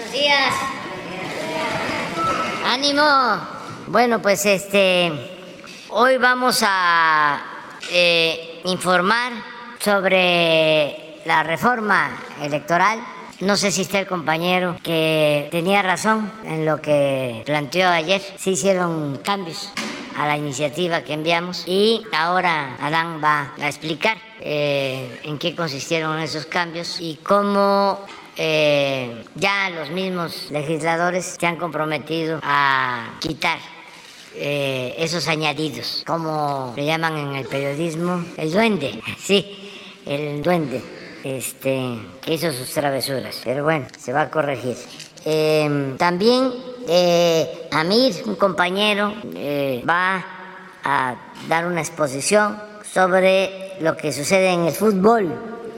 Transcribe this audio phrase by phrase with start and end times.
[0.00, 0.54] Buenos días.
[2.64, 3.02] Ánimo.
[3.88, 5.12] Bueno, pues este,
[5.90, 7.42] hoy vamos a
[7.92, 9.32] eh, informar
[9.78, 12.98] sobre la reforma electoral.
[13.40, 18.22] No sé si está el compañero que tenía razón en lo que planteó ayer.
[18.38, 19.70] Se hicieron cambios
[20.16, 26.18] a la iniciativa que enviamos y ahora Adán va a explicar eh, en qué consistieron
[26.20, 28.00] esos cambios y cómo
[28.42, 33.58] eh, ya los mismos legisladores se han comprometido a quitar
[34.34, 39.70] eh, esos añadidos, como le llaman en el periodismo, el duende, sí,
[40.06, 40.82] el duende,
[41.22, 44.76] este, que hizo sus travesuras, pero bueno, se va a corregir.
[45.26, 46.50] Eh, también
[46.88, 49.12] eh, Amir, un compañero,
[49.86, 50.24] va
[50.82, 51.14] a
[51.46, 52.58] dar una exposición
[52.90, 55.30] sobre lo que sucede en el fútbol.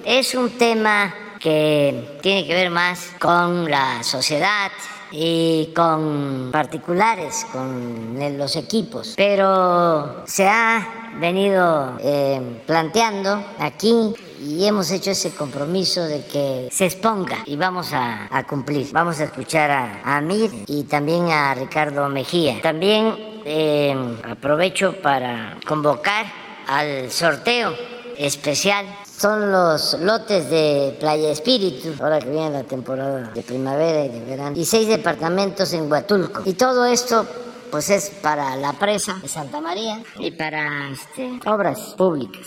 [0.04, 4.70] Es un tema que tiene que ver más con la sociedad
[5.10, 14.90] y con particulares, con los equipos, pero se ha venido eh, planteando aquí y hemos
[14.90, 18.90] hecho ese compromiso de que se exponga y vamos a, cumplir.
[18.92, 22.60] Vamos a escuchar a, a, Amir y también a Ricardo Mejía.
[22.62, 23.94] También eh,
[24.24, 26.26] aprovecho para convocar
[26.66, 27.74] al sorteo
[28.16, 28.86] especial
[29.18, 34.24] son los lotes de Playa Espíritu, ahora que viene la temporada de primavera y de
[34.24, 36.42] verano, y seis departamentos en Huatulco.
[36.44, 37.26] Y todo esto
[37.70, 42.46] pues es para la presa de Santa María y para este, obras públicas.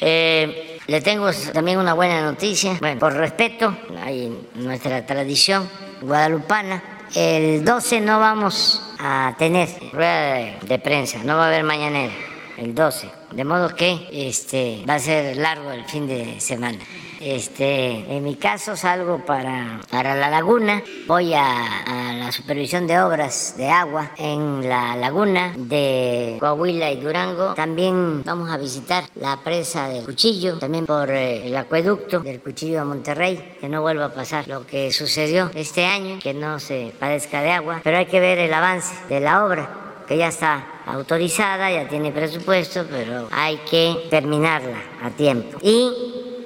[0.00, 2.76] Eh, le tengo también una buena noticia.
[2.80, 4.10] Bueno, por respeto a
[4.54, 5.68] nuestra tradición
[6.00, 6.82] guadalupana,
[7.14, 12.12] el 12 no vamos a tener rueda de, de prensa, no va a haber mañanera,
[12.56, 13.10] el 12.
[13.32, 16.78] De modo que este, va a ser largo el fin de semana.
[17.20, 23.00] Este, en mi caso salgo para, para la laguna, voy a, a, la supervisión de
[23.00, 27.54] obras de agua en la laguna de Coahuila y Durango.
[27.54, 32.82] También vamos a visitar la presa del Cuchillo, también por eh, el acueducto del Cuchillo
[32.82, 36.92] a Monterrey, que no vuelva a pasar lo que sucedió este año, que no se
[36.98, 40.64] padezca de agua, pero hay que ver el avance de la obra que ya está
[40.86, 45.58] autorizada, ya tiene presupuesto, pero hay que terminarla a tiempo.
[45.62, 45.92] Y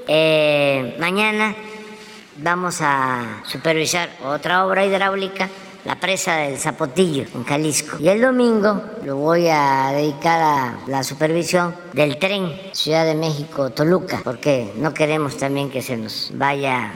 [0.08, 1.54] eh, mañana
[2.38, 5.48] vamos a supervisar otra obra hidráulica,
[5.84, 7.96] la presa del Zapotillo, en Jalisco.
[7.98, 14.20] Y el domingo lo voy a dedicar a la supervisión del tren Ciudad de México-Toluca,
[14.24, 16.92] porque no queremos también que se nos vaya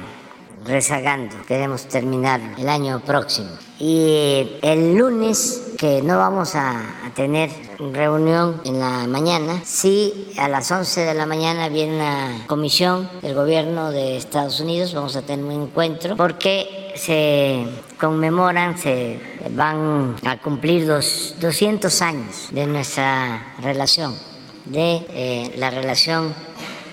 [0.65, 1.37] rezagando.
[1.47, 3.51] Queremos terminar el año próximo.
[3.79, 6.83] Y el lunes, que no vamos a,
[7.15, 7.51] tener
[7.93, 13.35] reunión en la mañana, sí a las 11 de la mañana viene una comisión del
[13.35, 17.67] gobierno de Estados Unidos, vamos a tener un encuentro, porque se
[18.01, 19.21] conmemoran, se
[19.51, 24.17] van a cumplir dos, 200 años de nuestra relación,
[24.65, 26.35] de eh, la relación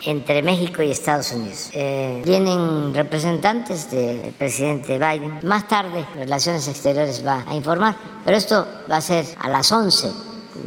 [0.03, 1.69] entre México y Estados Unidos.
[1.73, 5.39] Eh, vienen representantes del presidente Biden.
[5.43, 7.95] Más tarde, Relaciones Exteriores va a informar,
[8.25, 10.11] pero esto va a ser a las 11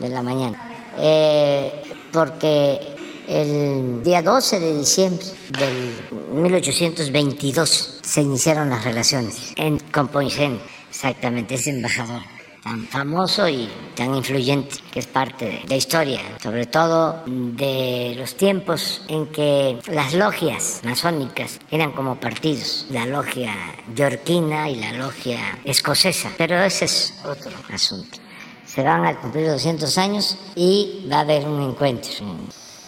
[0.00, 2.80] de la mañana, eh, porque
[3.28, 5.26] el día 12 de diciembre
[5.58, 12.33] del 1822 se iniciaron las relaciones en, con Poinsén, exactamente, ese embajador
[12.64, 18.36] tan famoso y tan influyente que es parte de la historia, sobre todo de los
[18.36, 23.54] tiempos en que las logias masónicas eran como partidos, la logia
[23.94, 28.18] yorquina y la logia escocesa, pero ese es otro asunto.
[28.64, 32.24] Se van a cumplir 200 años y va a haber un encuentro.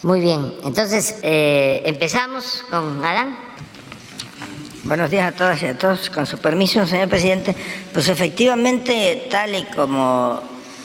[0.01, 3.37] Muy bien, entonces eh, empezamos con Adán.
[4.83, 6.09] Buenos días a todas y a todos.
[6.09, 7.55] Con su permiso, señor presidente,
[7.91, 10.39] pues efectivamente, tal y como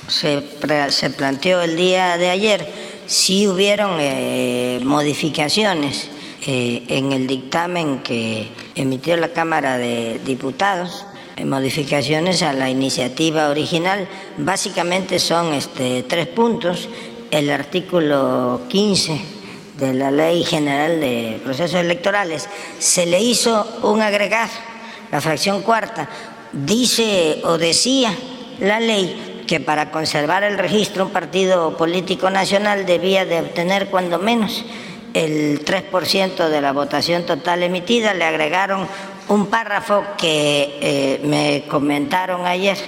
[0.09, 0.43] se,
[0.89, 2.67] se planteó el día de ayer,
[3.07, 6.09] sí hubieron eh, modificaciones
[6.47, 11.07] eh, en el dictamen que emitió la Cámara de Diputados,
[11.37, 14.09] eh, modificaciones a la iniciativa original.
[14.39, 16.89] Básicamente son este, tres puntos.
[17.31, 19.32] El artículo 15
[19.83, 22.49] de la Ley General de Procesos Electorales,
[22.79, 24.53] se le hizo un agregado,
[25.11, 26.09] la fracción cuarta,
[26.53, 28.15] dice o decía
[28.61, 34.21] la ley que para conservar el registro un partido político nacional debía de obtener cuando
[34.21, 34.65] menos
[35.15, 38.87] el 3% de la votación total emitida, le agregaron
[39.29, 42.79] un párrafo que eh, me comentaron ayer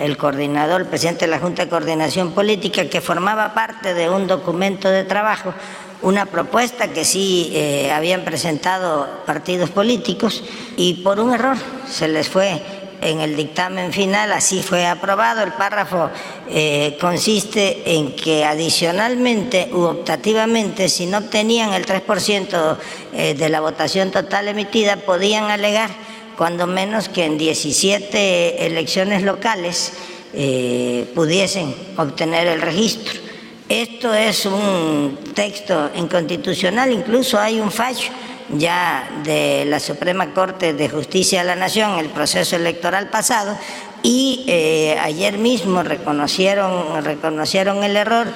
[0.00, 4.26] el coordinador, el presidente de la Junta de Coordinación Política, que formaba parte de un
[4.26, 5.54] documento de trabajo
[6.02, 10.42] una propuesta que sí eh, habían presentado partidos políticos
[10.76, 11.56] y por un error
[11.88, 12.62] se les fue
[13.02, 15.42] en el dictamen final, así fue aprobado.
[15.42, 16.10] El párrafo
[16.48, 22.76] eh, consiste en que adicionalmente u optativamente, si no obtenían el 3%
[23.12, 25.90] eh, de la votación total emitida, podían alegar
[26.36, 29.92] cuando menos que en 17 elecciones locales
[30.32, 33.29] eh, pudiesen obtener el registro.
[33.70, 38.10] Esto es un texto inconstitucional, incluso hay un fallo
[38.48, 43.56] ya de la Suprema Corte de Justicia de la Nación, el proceso electoral pasado,
[44.02, 48.26] y eh, ayer mismo reconocieron, reconocieron el error,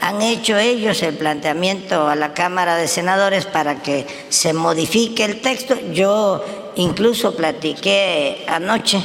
[0.00, 5.40] han hecho ellos el planteamiento a la Cámara de Senadores para que se modifique el
[5.40, 5.74] texto.
[5.92, 6.44] Yo
[6.76, 9.02] incluso platiqué anoche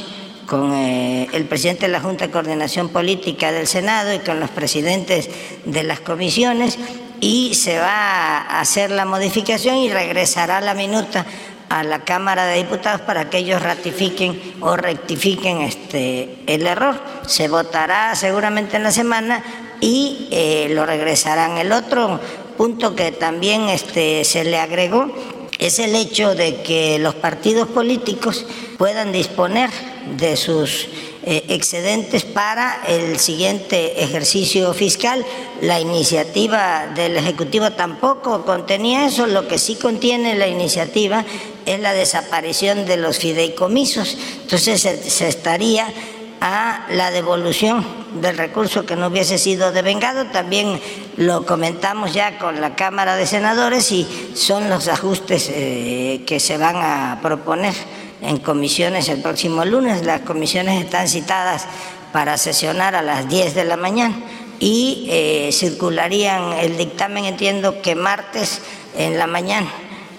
[0.50, 4.50] con eh, el presidente de la Junta de Coordinación Política del Senado y con los
[4.50, 5.30] presidentes
[5.64, 6.76] de las comisiones
[7.20, 11.24] y se va a hacer la modificación y regresará la minuta
[11.68, 17.00] a la Cámara de Diputados para que ellos ratifiquen o rectifiquen este, el error.
[17.28, 19.44] Se votará seguramente en la semana
[19.80, 21.58] y eh, lo regresarán.
[21.58, 22.18] El otro
[22.56, 25.14] punto que también este, se le agregó
[25.60, 28.46] es el hecho de que los partidos políticos
[28.78, 29.70] puedan disponer
[30.16, 30.88] de sus
[31.22, 35.24] eh, excedentes para el siguiente ejercicio fiscal.
[35.60, 41.24] La iniciativa del Ejecutivo tampoco contenía eso, lo que sí contiene la iniciativa
[41.66, 44.16] es la desaparición de los fideicomisos.
[44.42, 45.92] Entonces se, estaría
[46.40, 47.84] a la devolución
[48.20, 50.26] del recurso que no hubiese sido devengado.
[50.26, 50.80] También
[51.16, 56.56] lo comentamos ya con la Cámara de Senadores y son los ajustes eh, que se
[56.56, 57.74] van a proponer
[58.22, 60.04] en comisiones el próximo lunes.
[60.04, 61.66] Las comisiones están citadas
[62.12, 64.16] para sesionar a las 10 de la mañana
[64.58, 68.60] y eh, circularían el dictamen, entiendo que martes
[68.96, 69.70] en la mañana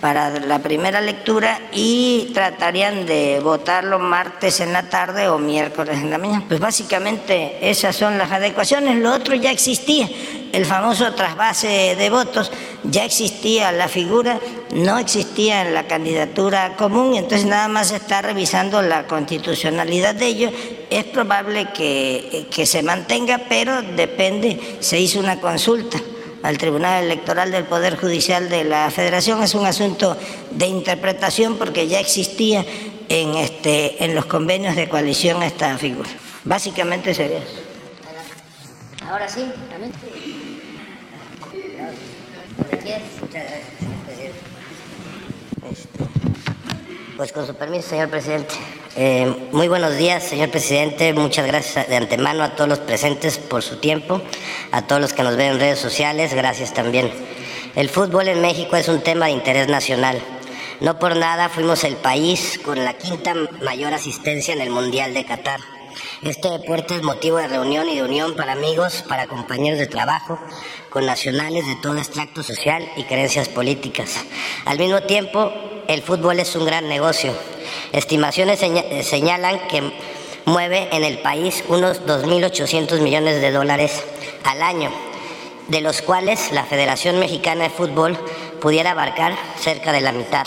[0.01, 6.09] para la primera lectura y tratarían de votarlo martes en la tarde o miércoles en
[6.09, 6.43] la mañana.
[6.47, 8.97] Pues básicamente esas son las adecuaciones.
[8.97, 10.09] Lo otro ya existía,
[10.51, 12.51] el famoso trasvase de votos,
[12.83, 14.39] ya existía la figura,
[14.71, 20.51] no existía en la candidatura común, entonces nada más está revisando la constitucionalidad de ello.
[20.89, 25.99] Es probable que, que se mantenga, pero depende, se hizo una consulta
[26.43, 29.43] al Tribunal Electoral del Poder Judicial de la Federación.
[29.43, 30.17] Es un asunto
[30.51, 32.65] de interpretación porque ya existía
[33.09, 36.09] en, este, en los convenios de coalición esta figura.
[36.43, 37.59] Básicamente sería eso.
[39.07, 39.91] Ahora sí, también.
[47.21, 48.55] Pues con su permiso, señor presidente.
[48.95, 51.13] Eh, muy buenos días, señor presidente.
[51.13, 54.19] Muchas gracias de antemano a todos los presentes por su tiempo,
[54.71, 57.11] a todos los que nos ven en redes sociales, gracias también.
[57.75, 60.19] El fútbol en México es un tema de interés nacional.
[60.79, 65.23] No por nada fuimos el país con la quinta mayor asistencia en el Mundial de
[65.23, 65.59] Qatar.
[66.23, 70.39] Este deporte es motivo de reunión y de unión para amigos, para compañeros de trabajo,
[70.89, 74.23] con nacionales de todo extracto social y creencias políticas.
[74.65, 75.51] Al mismo tiempo,
[75.87, 77.33] el fútbol es un gran negocio
[77.91, 79.91] Estimaciones señalan que
[80.45, 84.01] mueve en el país unos 2.800 millones de dólares
[84.45, 84.91] al año,
[85.67, 88.17] de los cuales la Federación Mexicana de Fútbol
[88.61, 90.45] pudiera abarcar cerca de la mitad.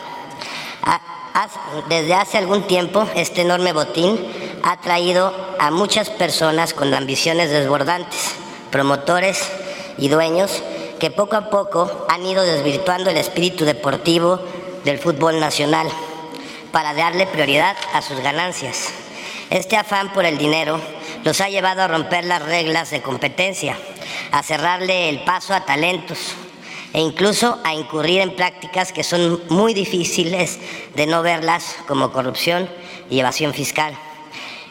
[1.88, 4.18] Desde hace algún tiempo, este enorme botín
[4.62, 8.36] ha traído a muchas personas con ambiciones desbordantes,
[8.70, 9.42] promotores
[9.98, 10.62] y dueños,
[11.00, 14.40] que poco a poco han ido desvirtuando el espíritu deportivo
[14.84, 15.88] del fútbol nacional
[16.70, 18.90] para darle prioridad a sus ganancias.
[19.50, 20.80] Este afán por el dinero
[21.24, 23.76] los ha llevado a romper las reglas de competencia,
[24.30, 26.36] a cerrarle el paso a talentos
[26.94, 30.58] e incluso a incurrir en prácticas que son muy difíciles
[30.94, 32.70] de no verlas como corrupción
[33.10, 33.94] y evasión fiscal.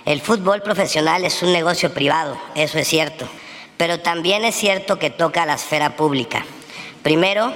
[0.06, 3.28] El fútbol profesional es un negocio privado, eso es cierto,
[3.78, 6.44] pero también es cierto que toca a la esfera pública.
[7.04, 7.54] Primero,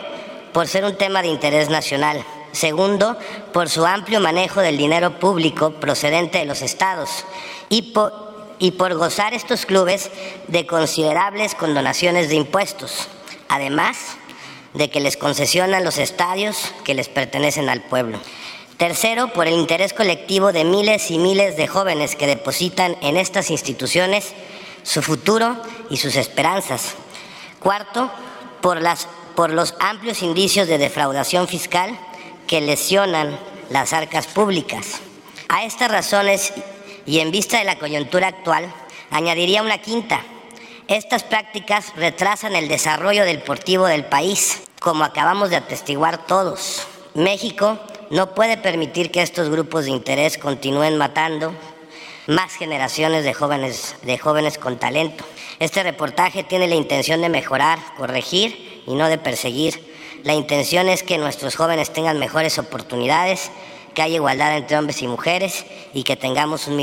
[0.54, 2.24] por ser un tema de interés nacional
[2.58, 3.18] Segundo,
[3.54, 7.24] por su amplio manejo del dinero público procedente de los estados
[7.70, 8.12] y por,
[8.58, 10.10] y por gozar estos clubes
[10.48, 13.10] de considerables condonaciones de impuestos,
[13.48, 14.18] además
[14.74, 18.20] de que les concesionan los estadios que les pertenecen al pueblo.
[18.78, 23.50] Tercero, por el interés colectivo de miles y miles de jóvenes que depositan en estas
[23.50, 24.34] instituciones
[24.84, 25.58] su futuro
[25.90, 26.94] y sus esperanzas.
[27.60, 28.12] Cuarto,
[28.62, 31.98] por, las, por los amplios indicios de defraudación fiscal
[32.46, 35.02] que lesionan las arcas públicas.
[35.50, 36.54] A estas razones
[37.06, 38.72] y en vista de la coyuntura actual,
[39.10, 40.24] añadiría una quinta.
[40.88, 46.88] Estas prácticas retrasan el desarrollo deportivo del país, como acabamos de atestiguar todos.
[47.14, 47.78] México
[48.10, 51.54] no puede permitir que estos grupos de interés continúen matando
[52.28, 55.26] más generaciones de jóvenes, de jóvenes con talento.
[55.60, 59.94] Este reportaje tiene la intención de mejorar, corregir y no de perseguir.
[60.24, 63.52] La intención es que nuestros jóvenes tengan mejores oportunidades,
[63.94, 66.80] que haya igualdad entre hombres y mujeres y que tengamos un,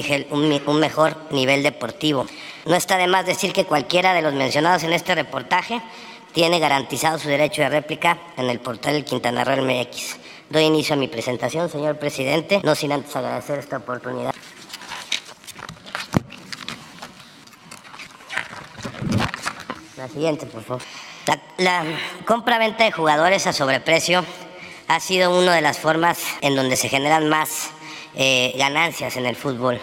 [0.66, 2.26] un mejor nivel deportivo.
[2.66, 5.82] No está de más decir que cualquiera de los mencionados en este reportaje
[6.32, 10.16] tiene garantizado su derecho de réplica en el portal del Quintana Roo MX.
[10.48, 14.34] Doy inicio a mi presentación, señor presidente, no sin antes agradecer esta oportunidad.
[19.96, 20.82] La siguiente, por favor.
[21.58, 21.84] La,
[22.26, 24.24] compra-venta de jugadores a sobreprecio
[24.88, 27.70] ha sido una de las formas en donde se generan más
[28.14, 29.80] eh, ganancias en el fútbol.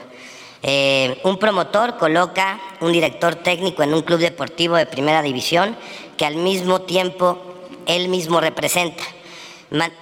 [0.63, 5.75] Eh, un promotor coloca un director técnico en un club deportivo de primera división
[6.17, 7.41] que al mismo tiempo
[7.87, 9.03] él mismo representa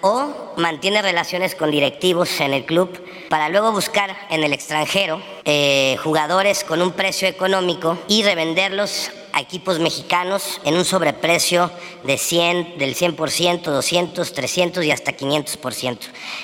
[0.01, 2.89] o mantiene relaciones con directivos en el club
[3.29, 9.41] para luego buscar en el extranjero eh, jugadores con un precio económico y revenderlos a
[9.41, 11.69] equipos mexicanos en un sobreprecio
[12.03, 15.97] de 100, del 100%, 200, 300 y hasta 500%.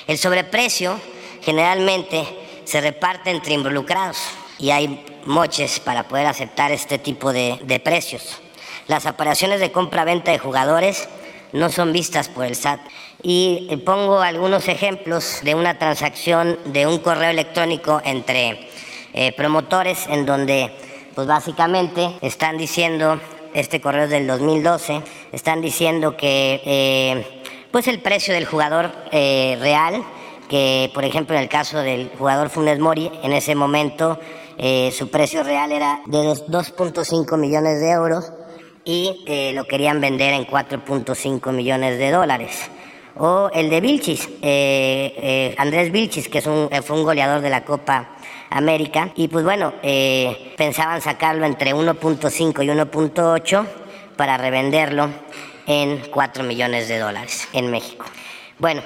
[0.06, 1.00] El sobreprecio
[1.42, 4.18] generalmente se reparte entre involucrados
[4.58, 8.42] y hay moches para poder aceptar este tipo de, de precios.
[8.86, 11.08] Las operaciones de compra-venta de jugadores
[11.52, 12.80] no son vistas por el SAT.
[13.22, 18.68] Y eh, pongo algunos ejemplos de una transacción de un correo electrónico entre
[19.12, 20.70] eh, promotores en donde
[21.14, 23.18] pues básicamente están diciendo,
[23.54, 25.00] este correo es del 2012,
[25.32, 30.04] están diciendo que eh, pues el precio del jugador real,
[30.48, 34.18] que por ejemplo en el caso del jugador Funes Mori, en ese momento
[34.92, 38.32] su precio real era de 2.5 millones de euros,
[38.86, 42.70] y eh, lo querían vender en 4.5 millones de dólares.
[43.16, 47.50] O el de Vilchis, eh, eh, Andrés Vilchis, que es un, fue un goleador de
[47.50, 48.16] la Copa
[48.48, 49.10] América.
[49.16, 49.74] Y pues bueno,
[50.56, 53.66] pensaban sacarlo entre 1.5 y 1.8
[54.16, 55.10] para revenderlo
[55.66, 58.06] en 4 millones de dólares en México.
[58.58, 58.82] Bueno,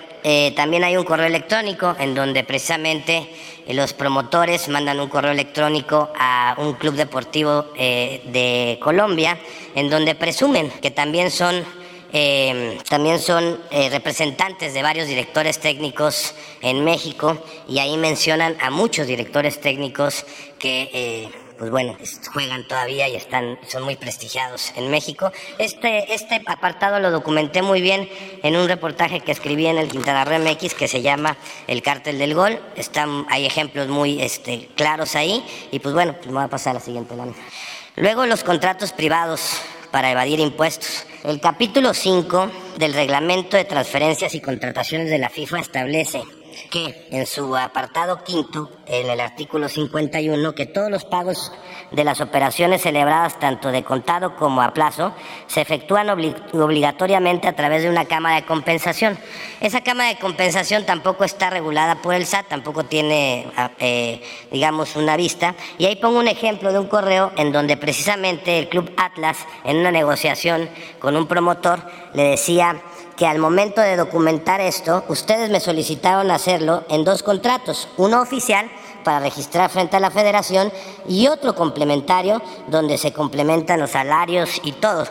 [0.56, 3.28] también hay un correo electrónico en donde precisamente
[3.68, 9.38] los promotores mandan un correo electrónico a un club deportivo eh, de Colombia
[9.74, 11.64] en donde presumen que también son
[12.12, 18.70] eh, también son eh, representantes de varios directores técnicos en México y ahí mencionan a
[18.70, 20.26] muchos directores técnicos
[20.58, 21.30] que
[21.60, 21.94] pues bueno,
[22.32, 25.30] juegan todavía y están, son muy prestigiados en México.
[25.58, 28.08] Este, este apartado lo documenté muy bien
[28.42, 30.42] en un reportaje que escribí en el Quintana Roo
[30.78, 31.36] que se llama
[31.66, 32.58] El Cártel del Gol.
[32.76, 36.70] Están, hay ejemplos muy este, claros ahí y pues bueno, pues me voy a pasar
[36.70, 37.36] a la siguiente lámina.
[37.96, 41.04] Luego los contratos privados para evadir impuestos.
[41.24, 46.22] El capítulo 5 del reglamento de transferencias y contrataciones de la FIFA establece
[46.70, 51.52] que en su apartado quinto, en el artículo 51, que todos los pagos
[51.90, 55.12] de las operaciones celebradas tanto de contado como a plazo
[55.46, 59.18] se efectúan obligatoriamente a través de una cámara de compensación.
[59.60, 64.96] Esa cámara de compensación tampoco está regulada por el SAT, tampoco tiene, ah, eh, digamos,
[64.96, 65.54] una vista.
[65.78, 69.78] Y ahí pongo un ejemplo de un correo en donde precisamente el Club Atlas, en
[69.78, 71.80] una negociación con un promotor,
[72.14, 72.80] le decía
[73.20, 78.70] que al momento de documentar esto, ustedes me solicitaron hacerlo en dos contratos, uno oficial
[79.04, 80.72] para registrar frente a la federación
[81.06, 85.06] y otro complementario donde se complementan los salarios y todo.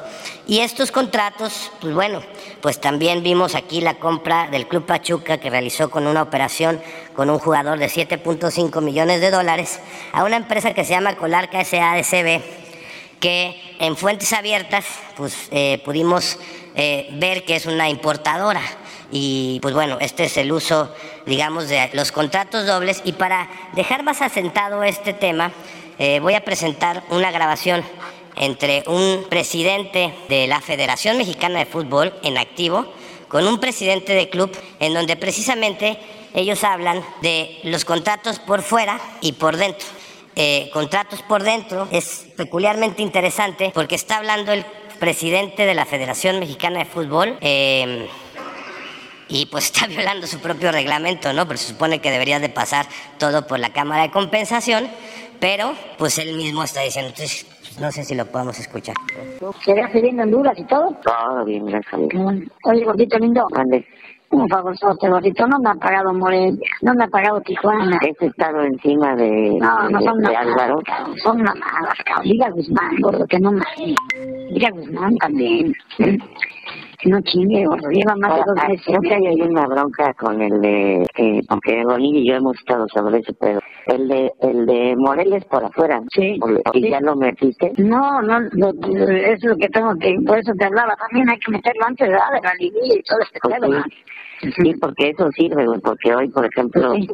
[0.48, 2.24] Y estos contratos, pues bueno,
[2.62, 6.82] pues también vimos aquí la compra del Club Pachuca que realizó con una operación
[7.16, 9.80] con un jugador de 7.5 millones de dólares
[10.14, 12.42] a una empresa que se llama Colarca SADCB
[13.20, 14.86] que en fuentes abiertas
[15.16, 16.40] pues eh, pudimos
[16.82, 18.62] eh, ver que es una importadora.
[19.12, 20.96] Y pues bueno, este es el uso,
[21.26, 23.02] digamos, de los contratos dobles.
[23.04, 25.52] Y para dejar más asentado este tema,
[25.98, 27.84] eh, voy a presentar una grabación
[28.38, 32.86] entre un presidente de la Federación Mexicana de Fútbol en activo
[33.28, 36.00] con un presidente de club en donde precisamente
[36.34, 39.86] ellos hablan de los contratos por fuera y por dentro.
[40.38, 44.66] Eh, contratos por dentro es peculiarmente interesante porque está hablando el
[45.00, 47.38] presidente de la Federación Mexicana de Fútbol.
[47.42, 48.08] Eh,
[49.30, 51.46] y pues está violando su propio reglamento, ¿no?
[51.48, 52.86] Pero se supone que debería de pasar
[53.18, 54.88] todo por la Cámara de Compensación,
[55.40, 57.46] pero pues él mismo está diciendo, entonces
[57.80, 58.96] no sé si lo podemos escuchar.
[59.64, 60.98] ¿Se bien en Honduras y todo?
[61.04, 61.94] Todo bien, gracias.
[62.64, 63.48] Oye, gordito lindo.
[64.32, 67.98] Un favor, este gordito, no me ha pagado Morelia, no me ha pagado Tijuana.
[68.02, 70.80] Este estado encima de, no, no son de, Álvaro.
[71.24, 72.24] Son mamadas, cabrón.
[72.32, 73.64] Diga Guzmán, gordo, que no me...
[74.52, 75.74] Diga Guzmán también.
[75.98, 78.86] Que no chingue, gordo, lleva más de dos meses.
[78.86, 81.08] Creo que hay una bronca con el de...
[81.18, 83.60] Eh, aunque Bonilla y yo hemos estado sobre eso, pero
[83.90, 86.02] El de, el de Moreles por afuera.
[86.14, 86.40] Sí.
[86.74, 86.90] ¿Y sí.
[86.90, 87.72] ya lo metiste?
[87.78, 88.70] No, no, lo,
[89.10, 92.14] es lo que tengo que, por eso te hablaba, también hay que meterlo antes de
[92.14, 93.84] la liguilla y todo este Pues pedo,
[94.56, 94.74] sí.
[94.80, 97.08] porque eso sirve, güey, porque hoy, por ejemplo, Sí.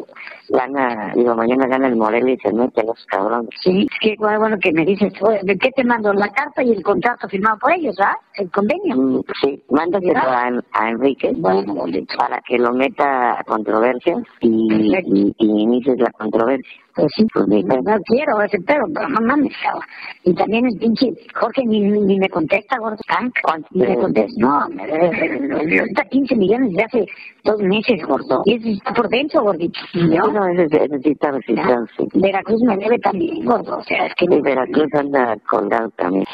[0.49, 3.49] gana, digo, mañana gana el Morelia y se meten los cabrones.
[3.63, 6.13] Sí, es que bueno, que me dices, oye, ¿de qué te mando?
[6.13, 8.15] La carta y el contrato firmado por ellos, ¿ah?
[8.35, 8.95] El convenio.
[8.95, 11.85] Mm, Sí, mándaselo a, a Enrique Bueno,
[12.17, 16.64] para que lo meta a controversia y, y, y inicies la controversia.
[16.65, 16.84] change.
[16.95, 19.83] Pues sí, pues verdad quiero ese pedo, pero no mames, cabrón.
[20.23, 23.35] Y también el pinche Jorge ni, ni, ni me contesta, gordo, tank.
[23.43, 27.05] ¿Cuánto Ni me te- contesta, no, me debe ahorita 15 millones de hace
[27.43, 28.41] dos meses, gordo.
[28.45, 29.79] Y eso está por dentro, gordito.
[29.93, 30.31] No, ¿no?
[30.31, 32.07] no, ese, ese sí está registrado, sí.
[32.15, 33.77] Veracruz me debe también, gordo.
[33.77, 36.25] O sea, es que Y Veracruz anda colgado también.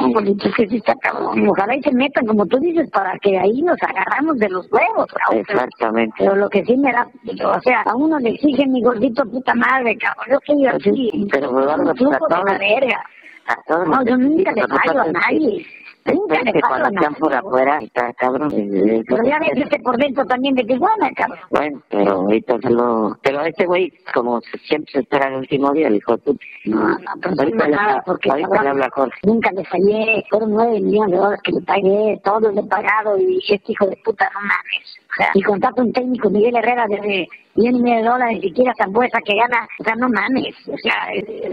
[0.00, 1.46] No, gordito, es que sí está cabrón.
[1.48, 5.06] Ojalá y se metan, como tú dices, para que ahí nos agarramos de los huevos,
[5.12, 5.40] cabrón.
[5.40, 6.14] Exactamente.
[6.18, 7.08] Pero lo que sí me da,
[7.56, 9.96] o sea, a uno le exigen mi gordito puta madre,
[10.30, 13.04] Yo que yo así, Pero, pues, vamos a la verga.
[13.46, 15.66] A todos No, yo nunca le lo que fallo a que- nadie.
[16.06, 17.16] Nunca le que fallo a están nadie.
[17.18, 18.50] por afuera, está cabrón.
[18.50, 21.38] Pero ya ves este por dentro también de que buena, cabrón.
[21.50, 23.18] Bueno, pero ahorita se lo...
[23.22, 26.38] Pero este güey, como siempre se espera el último día, le dijo tú.
[26.66, 29.18] No, no, pero Ahorita no le nada, porque ahorita le habla Jorge.
[29.24, 33.18] nunca le fallé, fueron nueve millones de dólares que le pagué, todos le he pagado
[33.18, 34.96] y este hijo de puta, no mames.
[35.34, 39.18] Y contrato un técnico, Miguel Herrera, de millón y medio de dólares, ni siquiera Zambuesa
[39.24, 41.06] que gana, o sea, no mames, o sea,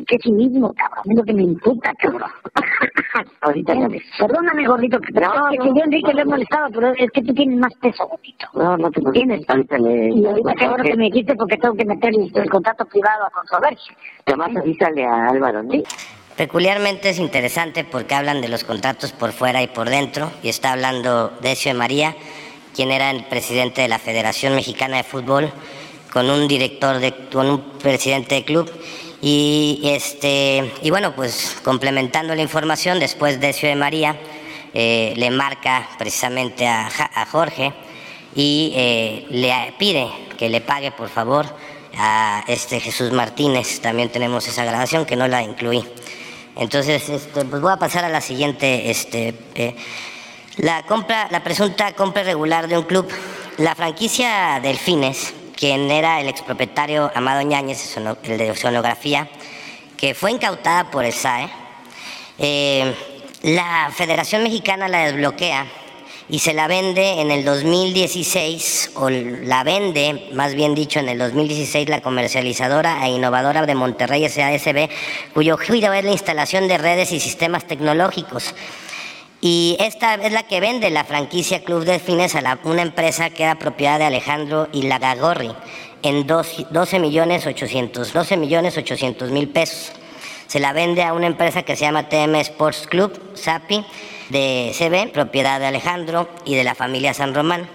[0.07, 2.31] qué cinismo, cabrón, es lo que me imputa, cabrón.
[3.41, 3.87] Ahorita ya-
[4.17, 5.75] Perdóname, gordito, que, No, es que no.
[5.75, 8.47] yo Enrique le he molestado, pero es que tú tienes más peso, gordito.
[8.53, 9.47] No, no te Tienes.
[9.49, 10.09] Ahorita le...
[10.11, 13.25] Y ahorita qué bueno que me dijiste porque tengo que meter el, el contrato privado
[13.25, 13.93] a controversia.
[14.25, 15.73] Tomás, avísale a Álvaro, ¿no?
[16.37, 20.71] Peculiarmente es interesante porque hablan de los contratos por fuera y por dentro, y está
[20.71, 22.15] hablando Decio de María,
[22.75, 25.51] quien era el presidente de la Federación Mexicana de Fútbol,
[26.11, 28.71] con un director de, con un presidente de club,
[29.21, 34.17] y este, y bueno, pues complementando la información, después Decio de María
[34.73, 36.89] eh, le marca precisamente a,
[37.29, 37.73] Jorge
[38.35, 41.45] y eh, le pide que le pague por favor
[41.97, 43.79] a este Jesús Martínez.
[43.81, 45.83] También tenemos esa grabación que no la incluí.
[46.55, 48.89] Entonces, este, pues voy a pasar a la siguiente.
[48.89, 49.75] Este, eh,
[50.57, 53.07] la compra, la presunta compra irregular de un club.
[53.57, 59.29] La franquicia Delfines, quien era el expropietario Amado Ñáñez, el de sonografía,
[59.97, 61.49] que fue incautada por el SAE,
[62.37, 62.95] eh,
[63.43, 65.65] la Federación Mexicana la desbloquea
[66.29, 71.17] y se la vende en el 2016, o la vende, más bien dicho, en el
[71.17, 74.89] 2016 la comercializadora e innovadora de Monterrey SASB,
[75.33, 78.55] cuyo giro es la instalación de redes y sistemas tecnológicos.
[79.43, 83.55] Y esta es la que vende la franquicia Club Delfines a una empresa que era
[83.57, 85.51] propiedad de Alejandro Ilagagorri
[86.03, 89.93] en dos- 12 millones 800, 12 millones 800 mil pesos.
[90.45, 93.83] Se la vende a una empresa que se llama TM Sports Club, SAPI,
[94.29, 97.67] de CB, propiedad de Alejandro y de la familia San Román.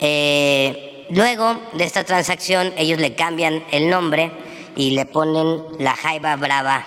[0.00, 4.30] Eh, luego de esta transacción, ellos le cambian el nombre
[4.76, 6.84] y le ponen la Jaiba Brava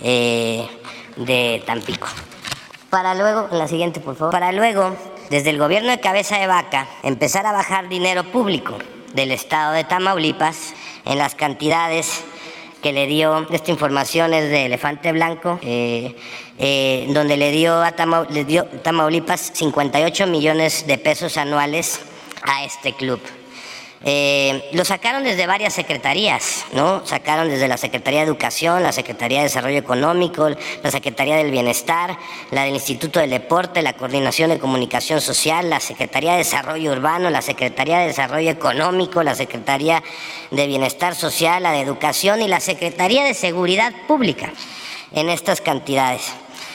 [0.00, 0.66] eh,
[1.16, 2.08] de Tampico.
[2.90, 4.32] Para luego, en la siguiente, por favor.
[4.32, 4.96] Para luego,
[5.30, 8.78] desde el gobierno de Cabeza de Vaca, empezar a bajar dinero público
[9.12, 10.74] del estado de Tamaulipas
[11.04, 12.24] en las cantidades
[12.82, 16.14] que le dio, esta información es de Elefante Blanco, eh,
[16.58, 22.00] eh, donde le dio a Tamau- le dio Tamaulipas 58 millones de pesos anuales
[22.44, 23.20] a este club.
[24.04, 27.04] Eh, lo sacaron desde varias secretarías, ¿no?
[27.04, 32.16] Sacaron desde la Secretaría de Educación, la Secretaría de Desarrollo Económico, la Secretaría del Bienestar,
[32.52, 37.28] la del Instituto del Deporte, la Coordinación de Comunicación Social, la Secretaría de Desarrollo Urbano,
[37.28, 40.02] la Secretaría de Desarrollo Económico, la Secretaría
[40.52, 44.52] de Bienestar Social, la de Educación y la Secretaría de Seguridad Pública
[45.12, 46.22] en estas cantidades.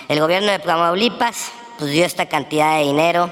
[0.09, 3.31] El gobierno de Tamaulipas pues, dio esta cantidad de dinero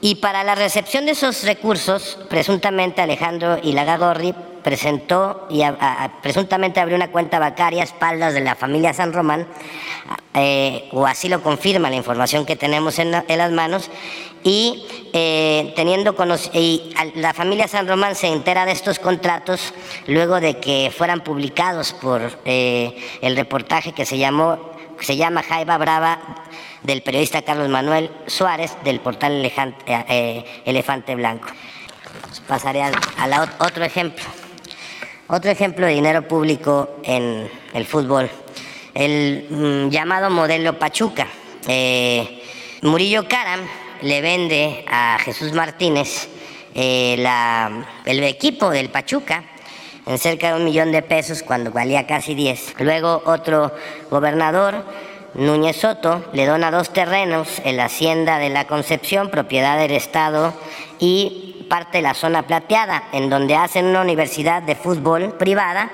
[0.00, 5.62] y para la recepción de esos recursos, presuntamente Alejandro Ilagagorri presentó y
[6.22, 9.46] presuntamente abrió una cuenta bancaria a espaldas de la familia San Román,
[10.34, 13.90] eh, o así lo confirma la información que tenemos en, la- en las manos,
[14.42, 16.14] y eh, teniendo
[16.54, 19.74] y la familia San Román se entera de estos contratos
[20.06, 24.69] luego de que fueran publicados por eh, el reportaje que se llamó
[25.00, 26.18] se llama Jaiba Brava
[26.82, 29.52] del periodista Carlos Manuel Suárez del portal eh,
[29.86, 31.48] eh, Elefante Blanco.
[32.46, 32.90] Pasaré a,
[33.26, 34.24] la ot- otro ejemplo.
[35.28, 38.28] Otro ejemplo de dinero público en el fútbol.
[38.94, 41.26] El mm, llamado modelo Pachuca.
[41.68, 42.42] Eh,
[42.82, 43.60] Murillo Karam
[44.02, 46.28] le vende a Jesús Martínez
[46.74, 49.44] el equipo del Pachuca
[50.06, 52.76] en cerca de un millón de pesos cuando valía casi 10.
[52.80, 53.72] Luego otro
[54.10, 54.84] gobernador,
[55.34, 60.52] Núñez Soto, le dona dos terrenos en la hacienda de la Concepción, propiedad del Estado,
[60.98, 65.90] y parte de la zona plateada, en donde hacen una universidad de fútbol privada,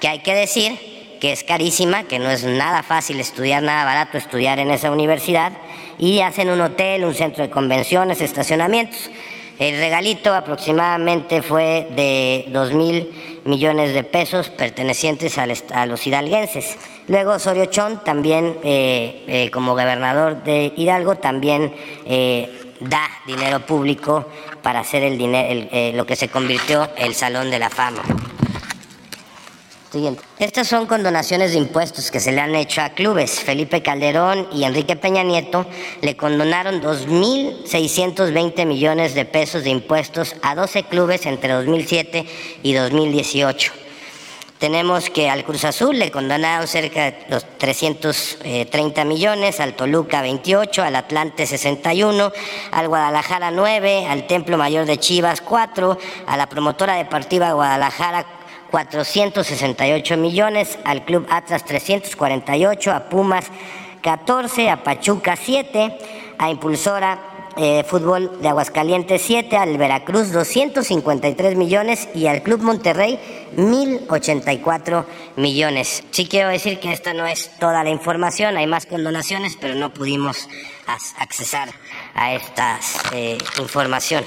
[0.00, 4.18] que hay que decir que es carísima, que no es nada fácil estudiar, nada barato
[4.18, 5.52] estudiar en esa universidad,
[5.98, 9.10] y hacen un hotel, un centro de convenciones, estacionamientos.
[9.58, 16.76] El regalito aproximadamente fue de 2 mil millones de pesos pertenecientes a los hidalguenses.
[17.08, 21.74] Luego Osorio Chón también, eh, eh, como gobernador de Hidalgo, también
[22.06, 24.26] eh, da dinero público
[24.62, 28.02] para hacer el dinero, lo que se convirtió el Salón de la Fama.
[30.38, 33.40] Estas son condonaciones de impuestos que se le han hecho a clubes.
[33.40, 35.66] Felipe Calderón y Enrique Peña Nieto
[36.02, 42.26] le condonaron 2.620 millones de pesos de impuestos a 12 clubes entre 2007
[42.62, 43.72] y 2018.
[44.58, 50.82] Tenemos que al Cruz Azul le condonaron cerca de los 330 millones, al Toluca 28,
[50.82, 52.32] al Atlante 61,
[52.70, 58.24] al Guadalajara 9, al Templo Mayor de Chivas 4, a la promotora deportiva Guadalajara
[58.74, 63.44] 468 millones, al Club Atlas 348, a Pumas
[64.02, 65.96] 14, a Pachuca 7,
[66.38, 73.20] a Impulsora eh, Fútbol de Aguascalientes 7, al Veracruz 253 millones y al Club Monterrey
[73.56, 75.06] 1084
[75.36, 76.02] millones.
[76.10, 79.94] Sí quiero decir que esta no es toda la información, hay más condonaciones, pero no
[79.94, 80.48] pudimos
[81.20, 81.68] accesar
[82.16, 82.80] a esta
[83.12, 84.24] eh, información.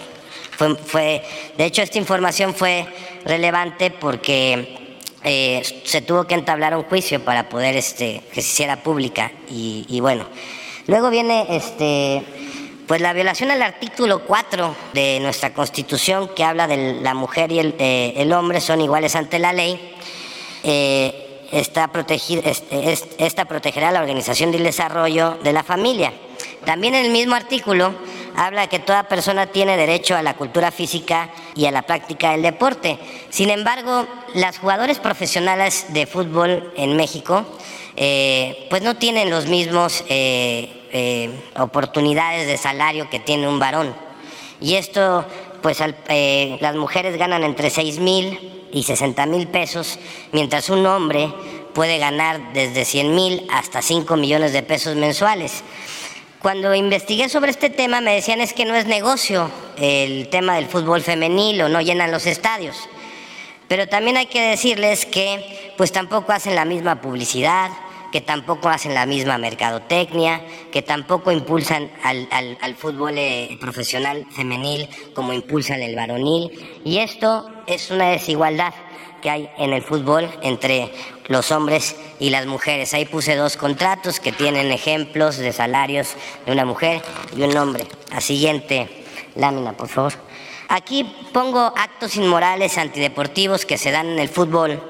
[0.58, 1.24] Fue,
[1.58, 2.88] de hecho, esta información fue
[3.26, 8.82] relevante porque eh, se tuvo que entablar un juicio para poder este, que se hiciera
[8.82, 9.32] pública.
[9.50, 10.26] Y, bueno,
[10.88, 12.24] luego viene este,
[12.88, 17.60] pues la violación al artículo 4 de nuestra Constitución que habla de la mujer y
[17.60, 19.96] el, eh, el hombre son iguales ante la ley.
[20.64, 21.90] Eh, esta,
[23.20, 26.14] esta protegerá la organización y el desarrollo de la familia.
[26.66, 27.94] También en el mismo artículo
[28.38, 32.44] habla que toda persona tiene derecho a la cultura física y a la práctica del
[32.44, 33.00] deporte.
[33.32, 37.46] Sin embargo, las jugadores profesionales de fútbol en México
[37.96, 43.96] eh, pues no tienen los mismos eh, eh, oportunidades de salario que tiene un varón.
[44.62, 45.26] Y esto,
[45.64, 49.98] pues las mujeres ganan entre 6 mil y 60 mil pesos,
[50.32, 51.32] mientras un hombre
[51.74, 55.64] puede ganar desde 100 mil hasta 5 millones de pesos mensuales.
[56.42, 60.68] Cuando investigué sobre este tema me decían es que no es negocio el tema del
[60.68, 62.78] fútbol femenil o no llenan los estadios.
[63.68, 67.72] Pero también hay que decirles que pues tampoco hacen la misma publicidad,
[68.12, 74.88] que tampoco hacen la misma mercadotecnia, que tampoco impulsan al, al fútbol eh, profesional femenil
[75.16, 76.52] como impulsan el varonil.
[76.86, 78.74] Y esto es una desigualdad
[79.28, 80.90] que hay en el fútbol entre
[81.28, 82.94] los hombres y las mujeres.
[82.94, 87.02] Ahí puse dos contratos que tienen ejemplos de salarios de una mujer
[87.36, 87.86] y un hombre.
[88.10, 88.88] La siguiente
[89.36, 90.14] lámina, por favor.
[90.70, 94.82] Aquí pongo actos inmorales antideportivos que se dan en el fútbol.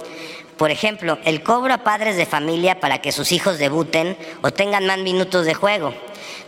[0.56, 4.86] Por ejemplo, el cobro a padres de familia para que sus hijos debuten o tengan
[4.86, 5.96] más minutos de juego.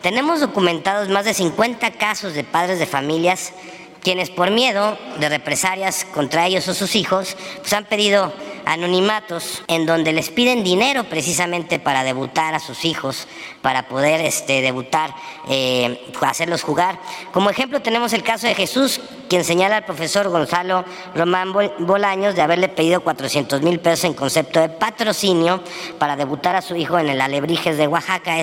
[0.04, 3.52] Tenemos documentados más de 50 casos de padres de familias
[4.02, 8.34] quienes por miedo de represalias contra ellos o sus hijos, pues han pedido
[8.66, 13.28] anonimatos en donde les piden dinero precisamente para debutar a sus hijos,
[13.64, 15.14] para poder este, debutar,
[15.50, 17.00] eh, hacerlos jugar.
[17.32, 20.86] Como ejemplo tenemos el caso de Jesús, quien señala al profesor Gonzalo
[21.16, 25.64] Román Bolaños de haberle pedido 400 mil pesos en concepto de patrocinio
[25.98, 28.36] para debutar a su hijo en el Alebrijes de Oaxaca.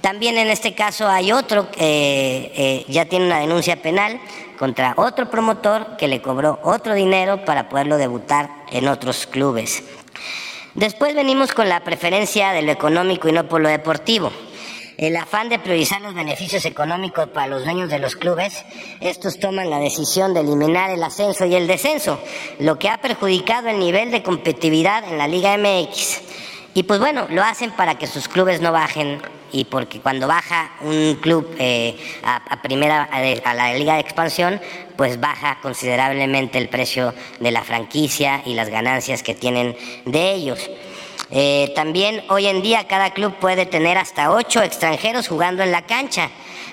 [0.00, 4.20] también en este caso hay otro, que eh, ya tiene una denuncia penal
[4.58, 9.82] contra otro promotor que le cobró otro dinero para poderlo debutar en otros clubes.
[10.74, 14.32] Después venimos con la preferencia de lo económico y no por lo deportivo.
[14.96, 18.64] El afán de priorizar los beneficios económicos para los dueños de los clubes,
[19.00, 22.20] estos toman la decisión de eliminar el ascenso y el descenso,
[22.60, 26.20] lo que ha perjudicado el nivel de competitividad en la Liga MX.
[26.74, 29.20] Y pues bueno, lo hacen para que sus clubes no bajen
[29.54, 34.60] y porque cuando baja un club eh, a, primera a, la liga de expansión,
[34.96, 40.68] pues baja considerablemente el precio de la franquicia y las ganancias que tienen de ellos.
[41.30, 45.82] Eh, también hoy en día cada club puede tener hasta ocho extranjeros jugando en la
[45.82, 46.30] cancha,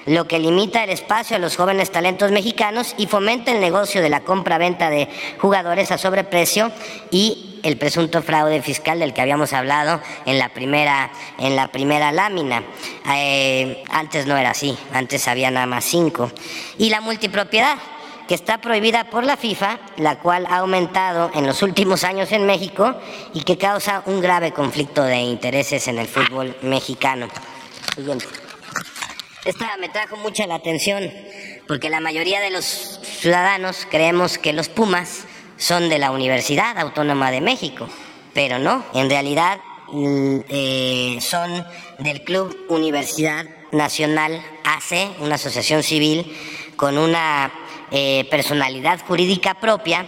[0.07, 4.09] lo que limita el espacio a los jóvenes talentos mexicanos y fomenta el negocio de
[4.09, 5.07] la compra-venta de
[5.39, 6.71] jugadores a sobreprecio
[7.11, 12.11] y el presunto fraude fiscal del que habíamos hablado en la primera, en la primera
[12.11, 12.63] lámina.
[13.13, 16.31] Eh, antes no era así, antes había nada más cinco.
[16.77, 17.77] Y la multipropiedad
[18.27, 22.45] que está prohibida por la FIFA, la cual ha aumentado en los últimos años en
[22.45, 22.95] México
[23.33, 27.27] y que causa un grave conflicto de intereses en el fútbol mexicano.
[27.95, 28.25] Siguiente.
[29.43, 31.11] Esta me trajo mucha la atención
[31.67, 35.25] porque la mayoría de los ciudadanos creemos que los Pumas
[35.61, 37.87] son de la Universidad Autónoma de México,
[38.33, 39.59] pero no, en realidad
[39.91, 41.63] mm, eh, son
[41.99, 46.35] del Club Universidad Nacional AC, una asociación civil
[46.75, 47.51] con una
[47.91, 50.07] eh, personalidad jurídica propia,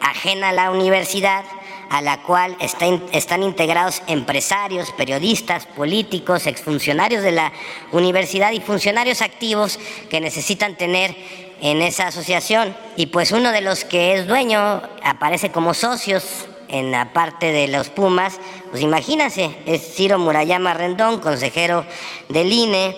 [0.00, 1.44] ajena a la universidad,
[1.90, 7.52] a la cual están integrados empresarios, periodistas, políticos, exfuncionarios de la
[7.92, 11.14] universidad y funcionarios activos que necesitan tener
[11.64, 12.76] en esa asociación.
[12.94, 17.68] Y pues uno de los que es dueño aparece como socios en la parte de
[17.68, 18.38] los Pumas,
[18.70, 21.86] pues imagínense, es Ciro Murayama Rendón, consejero
[22.28, 22.94] del INE,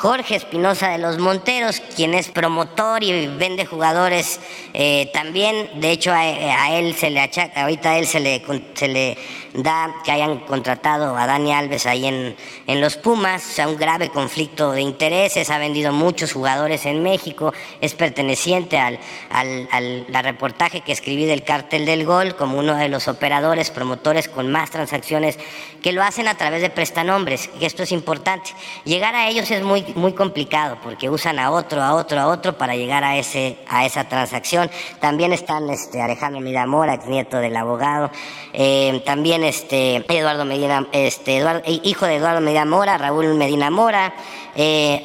[0.00, 4.40] Jorge Espinosa de los Monteros, quien es promotor y vende jugadores
[4.72, 5.68] eh, también.
[5.78, 9.18] De hecho, a, él se le achaca, ahorita a él se le, se le
[9.52, 12.34] da que hayan contratado a Dani Alves ahí en,
[12.66, 17.02] en los Pumas, o sea, un grave conflicto de intereses, ha vendido muchos jugadores en
[17.02, 22.74] México, es perteneciente al, al, al reportaje que escribí del cártel del gol como uno
[22.74, 25.38] de los operadores, promotores con más transacciones
[25.82, 28.50] que lo hacen a través de prestanombres, y esto es importante.
[28.84, 32.56] Llegar a ellos es muy, muy complicado porque usan a otro, a otro, a otro
[32.56, 34.70] para llegar a, ese, a esa transacción.
[35.00, 38.10] También están este, Alejandro Midamora, nieto del abogado,
[38.52, 41.42] eh, también este, Eduardo Medina, este,
[41.82, 44.14] hijo de Eduardo Medina Mora, Raúl Medina Mora,
[44.54, 45.02] eh,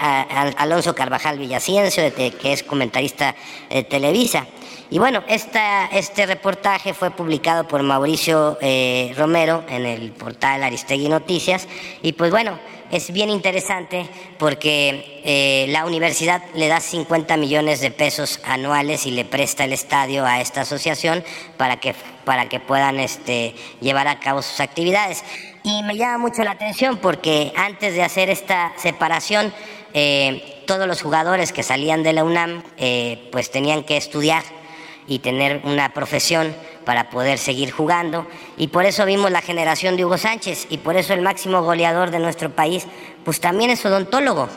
[0.58, 3.36] Alonso Carvajal Villaciencio, que es comentarista
[3.70, 4.46] de Televisa.
[4.89, 11.10] Y bueno, esta, este reportaje fue publicado por Mauricio eh, Romero en el portal Aristegui
[11.10, 11.67] Noticias.
[12.04, 12.60] Y pues bueno,
[12.91, 19.12] es bien interesante porque eh, la universidad le da 50 millones de pesos anuales y
[19.12, 21.24] le presta el estadio a esta asociación
[21.58, 25.24] para que, para que puedan este, llevar a cabo sus actividades.
[25.63, 29.52] Y me llama mucho la atención porque antes de hacer esta separación,
[29.95, 34.43] eh, todos los jugadores que salían de la UNAM eh, pues tenían que estudiar
[35.08, 38.26] y tener una profesión para poder seguir jugando.
[38.58, 42.12] Y por eso vimos la generación de Hugo Sánchez y por eso el máximo goleador
[42.12, 42.86] de nuestro país,
[43.24, 44.48] pues también es odontólogo.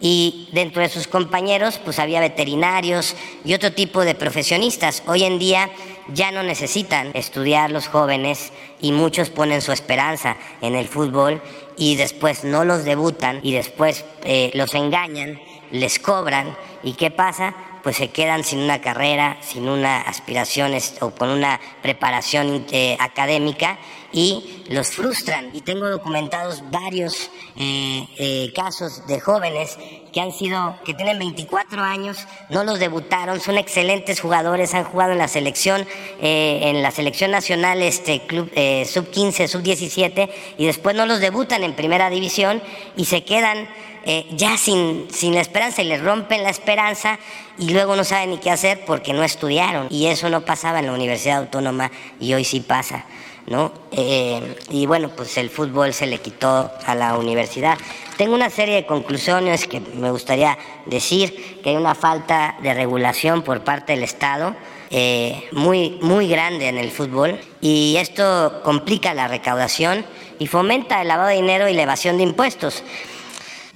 [0.00, 5.02] Y dentro de sus compañeros, pues había veterinarios y otro tipo de profesionistas.
[5.06, 5.70] Hoy en día
[6.12, 11.42] ya no necesitan estudiar los jóvenes y muchos ponen su esperanza en el fútbol
[11.76, 15.40] y después no los debutan y después eh, los engañan,
[15.70, 16.56] les cobran.
[16.82, 17.54] ¿Y qué pasa?
[17.82, 23.78] Pues se quedan sin una carrera, sin una aspiración o con una preparación eh, académica
[24.12, 25.50] y los frustran.
[25.54, 29.78] Y tengo documentados varios eh, eh, casos de jóvenes
[30.12, 35.12] que han sido, que tienen 24 años, no los debutaron, son excelentes jugadores, han jugado
[35.12, 35.86] en la selección,
[36.20, 38.50] en la selección nacional, este club
[38.86, 42.62] sub 15, sub 17, y después no los debutan en primera división
[42.96, 43.68] y se quedan
[44.10, 47.18] eh, ya sin, sin la esperanza y les rompen la esperanza
[47.58, 49.86] y luego no saben ni qué hacer porque no estudiaron.
[49.90, 53.04] Y eso no pasaba en la Universidad Autónoma y hoy sí pasa.
[53.46, 53.70] ¿no?
[53.92, 57.76] Eh, y bueno, pues el fútbol se le quitó a la universidad.
[58.16, 63.42] Tengo una serie de conclusiones que me gustaría decir, que hay una falta de regulación
[63.42, 64.56] por parte del Estado
[64.88, 70.06] eh, muy, muy grande en el fútbol y esto complica la recaudación
[70.38, 72.82] y fomenta el lavado de dinero y la evasión de impuestos.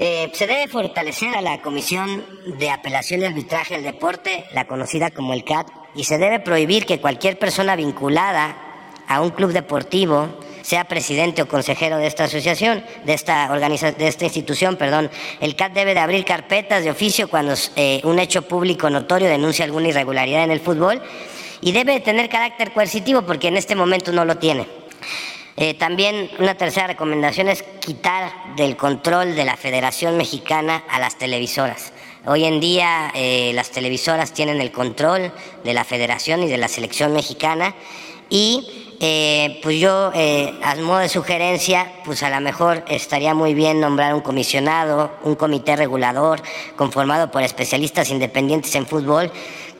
[0.04, 2.26] Eh, se debe fortalecer a la Comisión
[2.58, 6.86] de Apelación y Arbitraje del Deporte, la conocida como el CAT, y se debe prohibir
[6.86, 8.56] que cualquier persona vinculada
[9.06, 14.24] a un club deportivo sea presidente o consejero de esta asociación, de esta de esta
[14.24, 15.08] institución, perdón.
[15.38, 19.64] El CAT debe de abrir carpetas de oficio cuando eh, un hecho público notorio denuncia
[19.64, 21.00] alguna irregularidad en el fútbol
[21.60, 24.66] y debe tener carácter coercitivo porque en este momento no lo tiene.
[25.56, 31.18] Eh, también una tercera recomendación es quitar del control de la Federación Mexicana a las
[31.18, 31.92] televisoras.
[32.24, 35.32] Hoy en día eh, las televisoras tienen el control
[35.64, 37.74] de la Federación y de la Selección Mexicana
[38.30, 43.80] y eh, pues yo a modo de sugerencia pues a lo mejor estaría muy bien
[43.80, 46.40] nombrar un comisionado, un comité regulador
[46.76, 49.32] conformado por especialistas independientes en fútbol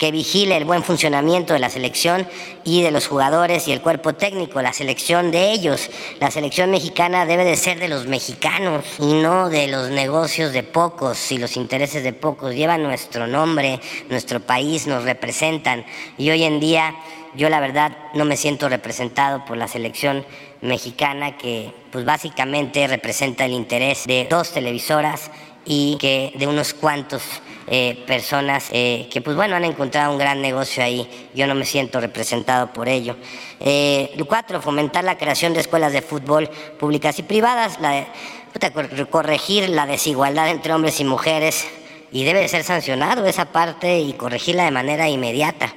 [0.03, 2.27] que vigile el buen funcionamiento de la selección
[2.65, 5.91] y de los jugadores y el cuerpo técnico, la selección de ellos.
[6.19, 10.65] La selección mexicana debe de ser de los mexicanos y no de los negocios de
[10.65, 12.53] pocos y los intereses de pocos.
[12.53, 13.79] Llevan nuestro nombre,
[14.11, 15.85] nuestro país, nos representan
[16.19, 16.97] y hoy en día
[17.35, 20.25] yo la verdad no me siento representado por la selección
[20.61, 25.31] mexicana que pues básicamente representa el interés de dos televisoras
[25.65, 27.23] y que de unos cuantos
[27.69, 31.09] eh, personas eh, que pues bueno han encontrado un gran negocio ahí.
[31.35, 33.17] Yo no me siento representado por ello.
[33.61, 38.07] Eh, cuatro, fomentar la creación de escuelas de fútbol públicas y privadas, la,
[39.11, 41.67] corregir la desigualdad entre hombres y mujeres
[42.13, 45.75] y debe ser sancionado esa parte y corregirla de manera inmediata.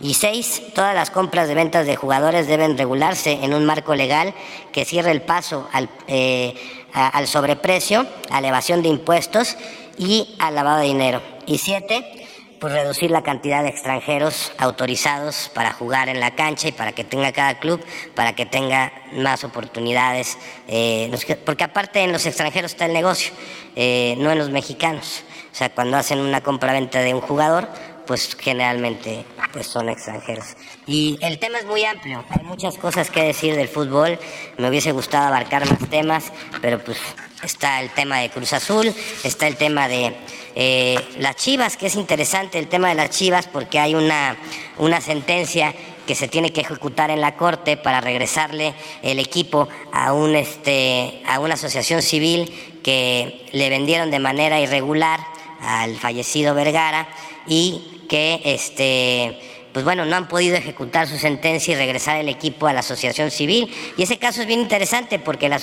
[0.00, 4.34] Y seis, todas las compras de ventas de jugadores deben regularse en un marco legal
[4.70, 6.54] que cierre el paso al, eh,
[6.92, 9.56] al sobreprecio, a elevación de impuestos
[9.96, 11.22] y al lavado de dinero.
[11.46, 12.28] Y siete,
[12.60, 17.04] pues reducir la cantidad de extranjeros autorizados para jugar en la cancha y para que
[17.04, 21.10] tenga cada club, para que tenga más oportunidades, eh,
[21.44, 23.32] porque aparte en los extranjeros está el negocio,
[23.76, 25.24] eh, no en los mexicanos.
[25.52, 27.68] O sea, cuando hacen una compra-venta de un jugador,
[28.08, 30.46] pues generalmente pues son extranjeros.
[30.86, 34.18] Y el tema es muy amplio, hay muchas cosas que decir del fútbol,
[34.56, 36.32] me hubiese gustado abarcar más temas,
[36.62, 36.98] pero pues
[37.42, 40.16] está el tema de Cruz Azul, está el tema de
[40.54, 44.38] eh, las Chivas, que es interesante el tema de las Chivas porque hay una,
[44.78, 45.74] una sentencia
[46.06, 51.22] que se tiene que ejecutar en la corte para regresarle el equipo a un este
[51.28, 55.20] a una asociación civil que le vendieron de manera irregular
[55.60, 57.08] al fallecido Vergara
[57.46, 62.66] y que este pues bueno, no han podido ejecutar su sentencia y regresar el equipo
[62.66, 63.72] a la asociación civil.
[63.96, 65.60] Y ese caso es bien interesante porque la,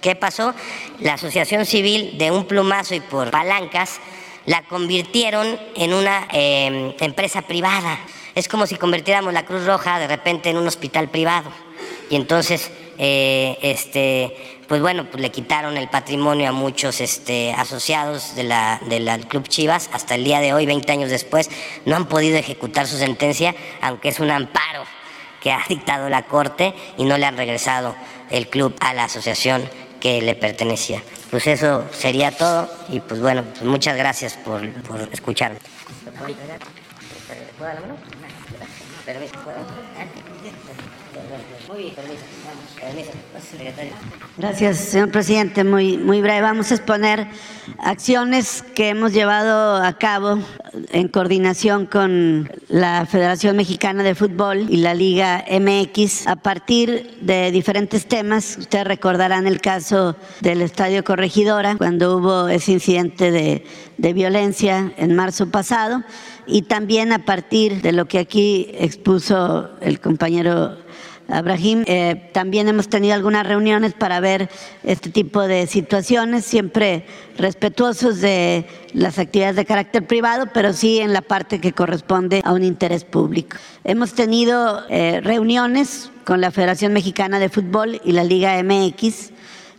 [0.00, 0.54] ¿qué pasó?
[1.00, 4.00] La asociación civil de un plumazo y por palancas
[4.46, 7.98] la convirtieron en una em, empresa privada.
[8.34, 11.50] Es como si convirtiéramos la Cruz Roja de repente en un hospital privado.
[12.08, 18.34] Y entonces, eh, este, pues bueno, pues le quitaron el patrimonio a muchos este, asociados
[18.34, 19.88] de la, del Club Chivas.
[19.92, 21.50] Hasta el día de hoy, 20 años después,
[21.86, 24.84] no han podido ejecutar su sentencia, aunque es un amparo
[25.40, 27.94] que ha dictado la Corte y no le han regresado
[28.30, 29.62] el club a la asociación
[30.00, 31.02] que le pertenecía.
[31.30, 35.58] Pues eso sería todo y pues bueno, pues muchas gracias por, por escucharme.
[44.36, 45.64] Gracias, señor presidente.
[45.64, 46.40] Muy, breve.
[46.40, 47.26] Vamos a exponer
[47.78, 50.38] acciones que hemos llevado a cabo
[50.92, 57.50] en coordinación con la Federación Mexicana de Fútbol y la Liga MX a partir de
[57.50, 58.56] diferentes temas.
[58.58, 63.64] Ustedes recordarán el caso del Estadio Corregidora, cuando hubo ese incidente de,
[63.96, 66.04] de violencia en marzo pasado,
[66.46, 70.76] y también a partir de lo que aquí expuso el compañero
[71.28, 74.48] Abraham, eh, también hemos tenido algunas reuniones para ver
[74.82, 77.04] este tipo de situaciones, siempre
[77.36, 82.52] respetuosos de las actividades de carácter privado, pero sí en la parte que corresponde a
[82.54, 83.58] un interés público.
[83.84, 89.32] Hemos tenido eh, reuniones con la Federación Mexicana de Fútbol y la Liga MX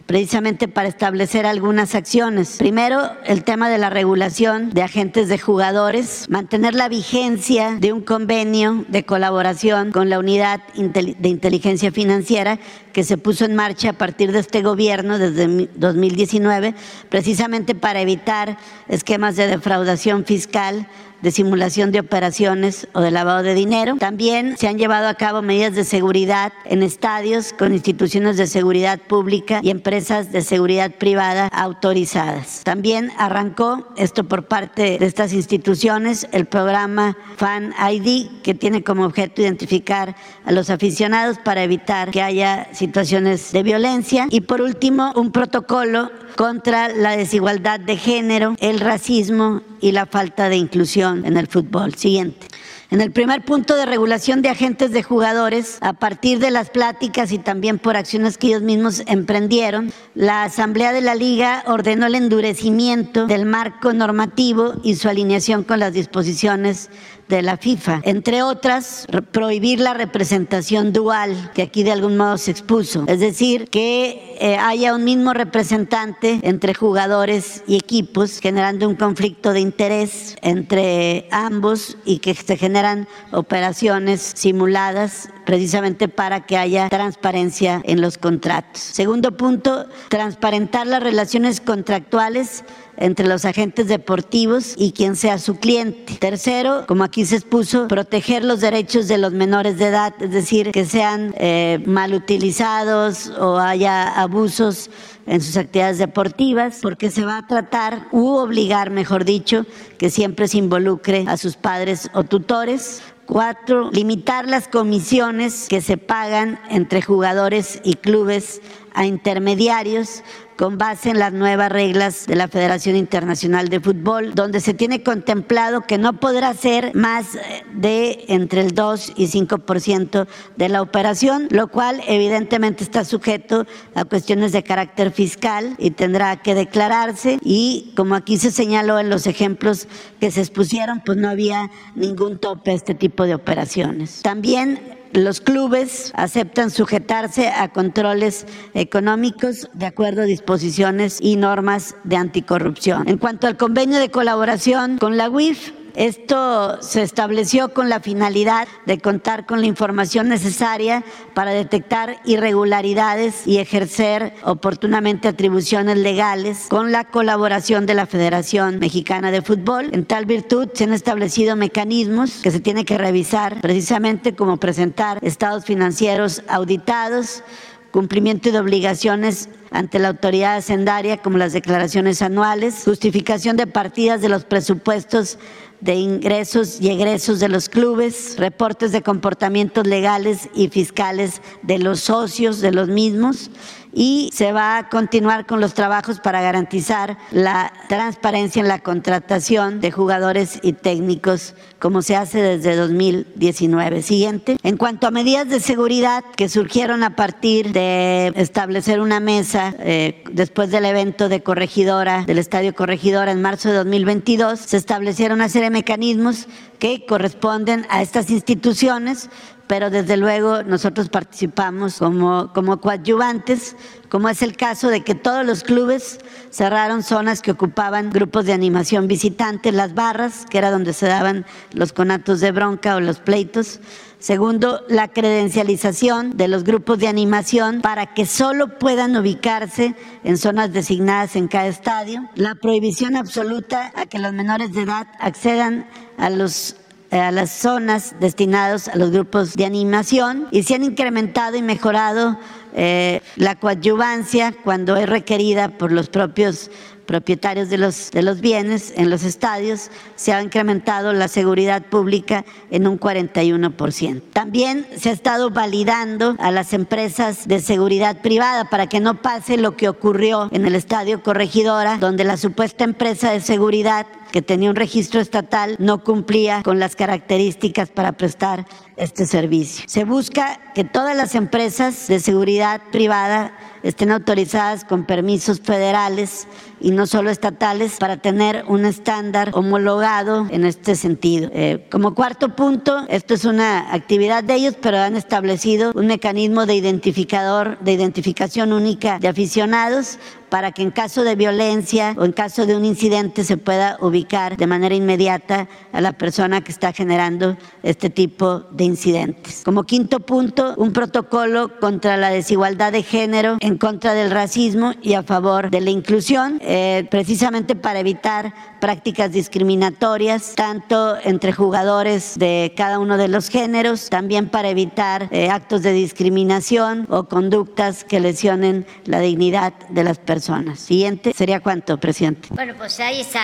[0.10, 2.56] precisamente para establecer algunas acciones.
[2.58, 8.02] Primero, el tema de la regulación de agentes de jugadores, mantener la vigencia de un
[8.02, 12.58] convenio de colaboración con la Unidad de Inteligencia Financiera
[12.93, 16.73] que se puso en marcha a partir de este gobierno desde 2019,
[17.10, 20.88] precisamente para evitar esquemas de defraudación fiscal
[21.21, 23.95] de simulación de operaciones o de lavado de dinero.
[23.99, 28.99] También se han llevado a cabo medidas de seguridad en estadios con instituciones de seguridad
[28.99, 32.62] pública y empresas de seguridad privada autorizadas.
[32.63, 39.06] También arrancó, esto por parte de estas instituciones, el programa Fan ID, que tiene como
[39.06, 44.28] objeto identificar a los aficionados para evitar que haya situaciones de violencia.
[44.32, 50.50] Y por último, un protocolo contra la desigualdad de género, el racismo y la falta
[50.50, 51.94] de inclusión en el fútbol.
[51.96, 52.48] Siguiente.
[52.92, 57.32] En el primer punto de regulación de agentes de jugadores, a partir de las pláticas
[57.32, 62.15] y también por acciones que ellos mismos emprendieron, la Asamblea de la Liga ordenó el
[62.15, 66.89] endurecimiento del marco normativo y su alineación con las disposiciones
[67.30, 68.02] de la FIFA.
[68.04, 73.06] Entre otras, prohibir la representación dual, que aquí de algún modo se expuso.
[73.08, 79.54] Es decir, que eh, haya un mismo representante entre jugadores y equipos, generando un conflicto
[79.54, 87.82] de interés entre ambos y que se generan operaciones simuladas precisamente para que haya transparencia
[87.86, 88.82] en los contratos.
[88.82, 92.63] Segundo punto, transparentar las relaciones contractuales
[93.00, 96.15] entre los agentes deportivos y quien sea su cliente.
[96.19, 100.71] Tercero, como aquí se expuso, proteger los derechos de los menores de edad, es decir,
[100.71, 104.89] que sean eh, mal utilizados o haya abusos
[105.25, 109.65] en sus actividades deportivas, porque se va a tratar u obligar, mejor dicho,
[109.97, 113.02] que siempre se involucre a sus padres o tutores.
[113.25, 118.60] Cuatro, limitar las comisiones que se pagan entre jugadores y clubes
[118.95, 120.23] a intermediarios
[120.60, 125.03] con base en las nuevas reglas de la Federación Internacional de Fútbol, donde se tiene
[125.03, 130.81] contemplado que no podrá ser más eh, de entre el 2 y 5% de la
[130.81, 137.39] operación, lo cual evidentemente está sujeto a cuestiones de carácter fiscal y tendrá que declararse
[137.41, 139.87] y como aquí se señaló en los ejemplos
[140.19, 144.21] que se expusieron, pues no había ningún tope a este tipo de operaciones.
[144.23, 152.15] También los clubes aceptan sujetarse a controles económicos de acuerdo a disposiciones y normas de
[152.15, 153.07] anticorrupción.
[153.07, 158.69] En cuanto al convenio de colaboración con la UIF, esto se estableció con la finalidad
[158.85, 166.93] de contar con la información necesaria para detectar irregularidades y ejercer oportunamente atribuciones legales con
[166.93, 169.89] la colaboración de la Federación Mexicana de Fútbol.
[169.91, 175.19] En tal virtud se han establecido mecanismos que se tienen que revisar precisamente como presentar
[175.21, 177.43] estados financieros auditados,
[177.91, 184.29] cumplimiento de obligaciones ante la autoridad hacendaria como las declaraciones anuales, justificación de partidas de
[184.29, 185.37] los presupuestos
[185.82, 192.02] de ingresos y egresos de los clubes, reportes de comportamientos legales y fiscales de los
[192.02, 193.50] socios de los mismos
[193.94, 199.82] y se va a continuar con los trabajos para garantizar la transparencia en la contratación
[199.82, 204.02] de jugadores y técnicos como se hace desde 2019.
[204.02, 204.58] Siguiente.
[204.63, 210.23] En cuanto a medidas de seguridad que surgieron a partir de establecer una mesa eh,
[210.32, 215.50] después del evento de Corregidora, del Estadio Corregidora en marzo de 2022, se establecieron una
[215.50, 216.48] serie de mecanismos
[216.80, 219.30] que corresponden a estas instituciones
[219.69, 223.75] pero desde luego nosotros participamos como, como coadyuvantes,
[224.10, 228.53] como es el caso de que todos los clubes cerraron zonas que ocupaban grupos de
[228.53, 233.19] animación visitantes, las barras, que era donde se daban los conatos de bronca o los
[233.19, 233.79] pleitos.
[234.19, 239.95] Segundo, la credencialización de los grupos de animación para que solo puedan ubicarse
[240.25, 242.27] en zonas designadas en cada estadio.
[242.35, 245.87] La prohibición absoluta a que los menores de edad accedan
[246.17, 246.75] a los
[247.12, 251.63] eh, a las zonas destinadas a los grupos de animación y se han incrementado y
[251.63, 252.37] mejorado
[252.82, 256.71] eh, la coadyuvancia cuando es requerida por los propios
[257.06, 262.46] propietarios de los, de los bienes en los estadios, se ha incrementado la seguridad pública
[262.69, 264.21] en un 41%.
[264.32, 269.58] También se ha estado validando a las empresas de seguridad privada para que no pase
[269.58, 274.69] lo que ocurrió en el estadio Corregidora, donde la supuesta empresa de seguridad que tenía
[274.69, 278.67] un registro estatal no cumplía con las características para prestar
[279.00, 279.85] este servicio.
[279.87, 286.47] Se busca que todas las empresas de seguridad privada estén autorizadas con permisos federales
[286.81, 291.50] y no solo estatales para tener un estándar homologado en este sentido.
[291.54, 296.65] Eh, como cuarto punto, esto es una actividad de ellos, pero han establecido un mecanismo
[296.65, 300.19] de identificador, de identificación única de aficionados
[300.50, 304.58] para que en caso de violencia o en caso de un incidente se pueda ubicar
[304.58, 309.62] de manera inmediata a la persona que está generando este tipo de incidentes.
[309.63, 315.13] Como quinto punto, un protocolo contra la desigualdad de género, en contra del racismo y
[315.13, 322.73] a favor de la inclusión, eh, precisamente para evitar prácticas discriminatorias, tanto entre jugadores de
[322.75, 328.19] cada uno de los géneros, también para evitar eh, actos de discriminación o conductas que
[328.19, 332.50] lesionen la dignidad de las personas Siguiente, ¿sería cuánto, presidente?
[332.52, 333.44] Bueno, pues ahí está.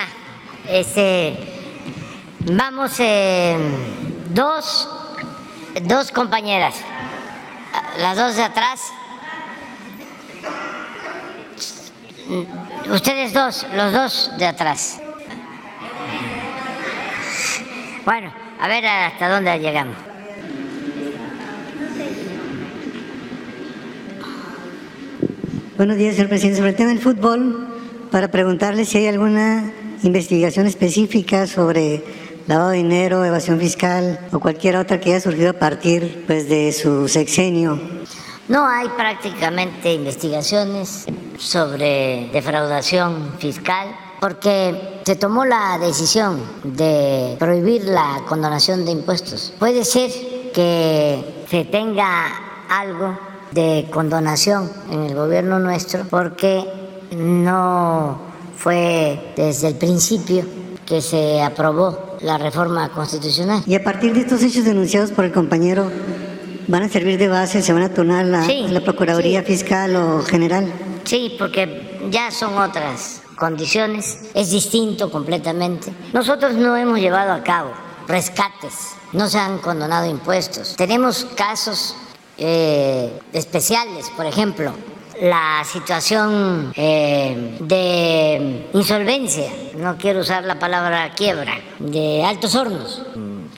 [0.68, 1.36] Este,
[2.40, 3.56] vamos, eh,
[4.34, 4.88] dos,
[5.82, 6.74] dos compañeras,
[7.98, 8.80] las dos de atrás.
[12.90, 15.00] Ustedes dos, los dos de atrás.
[18.04, 19.96] Bueno, a ver hasta dónde llegamos.
[25.76, 26.58] Buenos días, señor presidente.
[26.58, 27.68] Sobre el tema del fútbol,
[28.10, 29.70] para preguntarle si hay alguna
[30.02, 32.02] investigación específica sobre
[32.46, 37.08] lavado dinero, evasión fiscal o cualquier otra que haya surgido a partir pues, de su
[37.08, 37.80] sexenio.
[38.48, 43.88] No hay prácticamente investigaciones sobre defraudación fiscal
[44.20, 49.52] porque se tomó la decisión de prohibir la condonación de impuestos.
[49.58, 50.10] Puede ser
[50.54, 52.28] que se tenga
[52.68, 53.18] algo
[53.50, 56.64] de condonación en el gobierno nuestro porque
[57.10, 58.18] no
[58.56, 60.44] fue desde el principio
[60.86, 63.62] que se aprobó la reforma constitucional.
[63.66, 65.90] Y a partir de estos hechos denunciados por el compañero,
[66.68, 67.60] ¿van a servir de base?
[67.60, 70.72] ¿Se van a turnar la, la Procuraduría Fiscal o General?
[71.04, 75.92] Sí, porque ya son otras condiciones, es distinto completamente.
[76.12, 77.70] Nosotros no hemos llevado a cabo
[78.08, 80.76] rescates, no se han condonado impuestos.
[80.76, 81.96] Tenemos casos
[82.38, 84.72] eh, especiales, por ejemplo,
[85.20, 93.02] la situación eh, de insolvencia, no quiero usar la palabra quiebra, de altos hornos,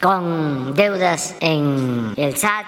[0.01, 2.67] con deudas en el SAT,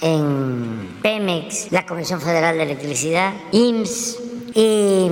[0.00, 4.18] en Pemex, la Comisión Federal de Electricidad, IMSS,
[4.54, 5.08] y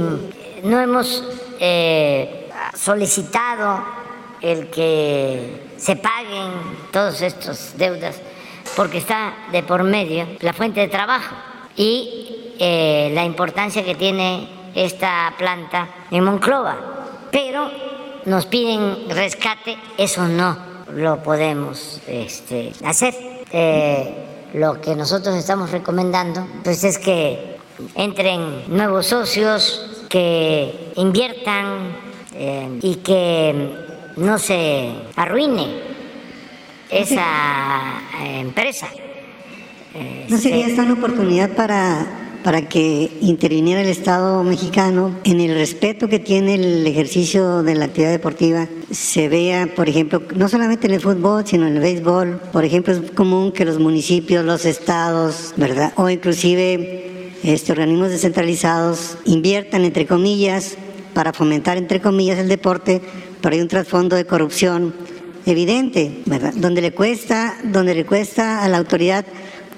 [0.64, 1.22] no hemos
[1.60, 3.84] eh, solicitado
[4.40, 6.52] el que se paguen
[6.90, 8.20] todas estas deudas
[8.76, 11.34] porque está de por medio la fuente de trabajo
[11.76, 16.76] y eh, la importancia que tiene esta planta en Monclova.
[17.30, 17.70] Pero
[18.26, 20.56] nos piden rescate, eso no
[20.92, 23.14] lo podemos este, hacer.
[23.50, 27.56] Eh, lo que nosotros estamos recomendando pues es que
[27.94, 31.96] entren nuevos socios, que inviertan
[32.34, 33.70] eh, y que
[34.16, 35.82] no se arruine
[36.88, 38.88] esa empresa.
[40.28, 46.08] ¿No sería esta una oportunidad para, para que interviniera el Estado mexicano en el respeto
[46.08, 48.68] que tiene el ejercicio de la actividad deportiva?
[48.90, 52.38] Se vea, por ejemplo, no solamente en el fútbol, sino en el béisbol.
[52.52, 55.94] Por ejemplo, es común que los municipios, los estados, ¿verdad?
[55.96, 60.76] O inclusive este, organismos descentralizados inviertan, entre comillas,
[61.14, 63.00] para fomentar, entre comillas, el deporte,
[63.40, 64.94] pero hay un trasfondo de corrupción
[65.46, 66.52] evidente, ¿verdad?
[66.54, 69.24] Donde le cuesta, donde le cuesta a la autoridad,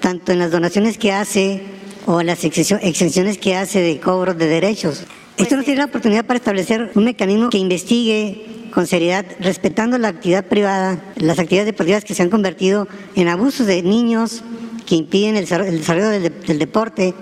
[0.01, 1.77] tanto en las donaciones que hace
[2.07, 5.03] o las exenciones que hace de cobro de derechos.
[5.35, 10.07] Esto no tiene la oportunidad para establecer un mecanismo que investigue con seriedad, respetando la
[10.07, 14.41] actividad privada, las actividades deportivas que se han convertido en abusos de niños
[14.85, 17.13] que impiden el desarrollo del, deporte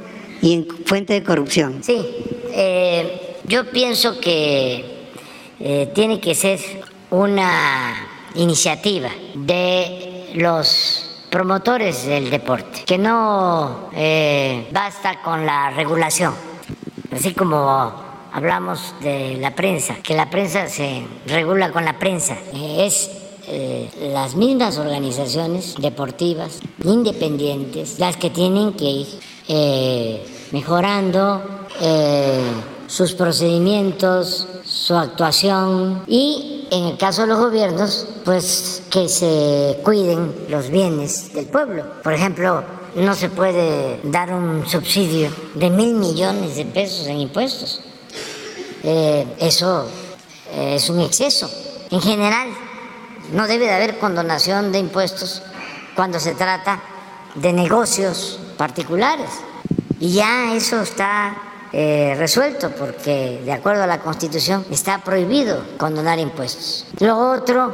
[0.42, 1.84] y en fuente de corrupción.
[1.84, 1.98] Sí,
[2.54, 4.86] eh, yo pienso que
[5.60, 6.60] eh, tiene que ser
[7.10, 16.34] una iniciativa de los promotores del deporte, que no eh, basta con la regulación,
[17.12, 17.94] así como
[18.32, 23.12] hablamos de la prensa, que la prensa se regula con la prensa, eh, es
[23.48, 29.08] eh, las mismas organizaciones deportivas independientes las que tienen que ir
[30.52, 31.44] mejorando
[32.88, 40.36] sus procedimientos, su actuación y en el caso de los gobiernos, pues que se cuiden
[40.50, 41.86] los bienes del pueblo.
[42.04, 42.62] Por ejemplo,
[42.96, 47.82] no se puede dar un subsidio de mil millones de pesos en impuestos.
[48.84, 49.88] Eh, eso
[50.54, 51.50] es un exceso.
[51.90, 52.50] En general,
[53.32, 55.42] no debe de haber condonación de impuestos
[55.96, 56.82] cuando se trata
[57.36, 59.30] de negocios particulares.
[60.02, 66.20] Y ya eso está eh, resuelto porque de acuerdo a la Constitución está prohibido condonar
[66.20, 66.86] impuestos.
[67.00, 67.74] Lo otro,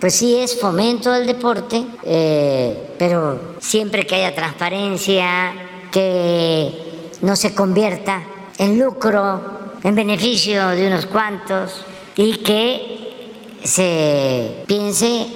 [0.00, 5.54] pues sí es fomento del deporte, eh, pero siempre que haya transparencia,
[5.92, 8.22] que no se convierta
[8.58, 9.40] en lucro,
[9.82, 11.84] en beneficio de unos cuantos
[12.16, 15.26] y que se piense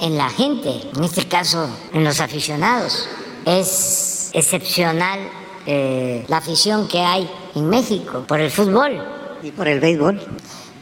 [0.00, 3.08] en la gente, en este caso en los aficionados.
[3.46, 5.20] Es excepcional
[5.66, 9.00] eh, la afición que hay en México por el fútbol.
[9.42, 10.20] Y por el béisbol.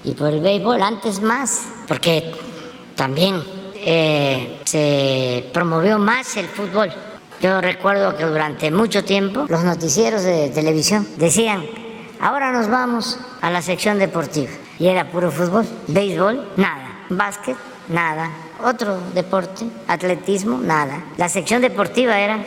[0.05, 2.33] Y por el béisbol, antes más, porque
[2.97, 3.43] también
[3.77, 6.93] eh, se promovió más el fútbol.
[7.41, 11.65] Yo recuerdo que durante mucho tiempo los noticieros de televisión decían,
[12.21, 14.51] ahora nos vamos a la sección deportiva.
[14.79, 17.57] Y era puro fútbol, béisbol, nada, básquet,
[17.89, 18.31] nada,
[18.63, 21.03] otro deporte, atletismo, nada.
[21.17, 22.45] La sección deportiva era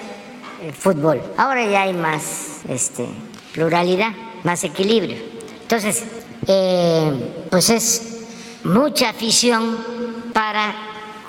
[0.72, 1.22] fútbol.
[1.38, 3.08] Ahora ya hay más este,
[3.54, 4.12] pluralidad,
[4.44, 5.18] más equilibrio.
[5.62, 6.04] Entonces,
[6.48, 8.20] eh, pues es
[8.64, 9.78] mucha afición
[10.34, 10.74] para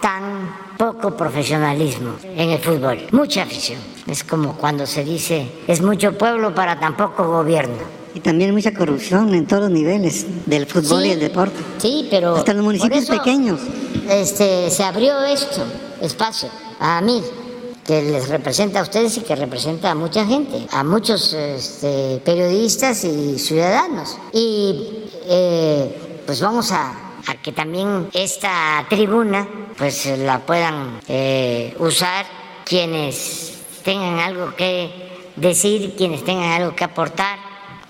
[0.01, 3.78] tan poco profesionalismo en el fútbol, mucha afición.
[4.07, 8.05] Es como cuando se dice, es mucho pueblo para tan poco gobierno.
[8.14, 11.57] Y también mucha corrupción en todos los niveles del fútbol y el deporte.
[11.78, 12.37] Sí, pero...
[12.37, 13.61] Hasta los municipios pequeños.
[14.09, 15.64] Este, se abrió esto,
[16.01, 17.22] espacio, a mí
[17.85, 23.05] que les representa a ustedes y que representa a mucha gente, a muchos este, periodistas
[23.05, 24.16] y ciudadanos.
[24.32, 24.89] Y
[25.26, 27.01] eh, pues vamos a,
[27.43, 32.26] que también esta tribuna pues la puedan eh, usar
[32.64, 37.39] quienes tengan algo que decir, quienes tengan algo que aportar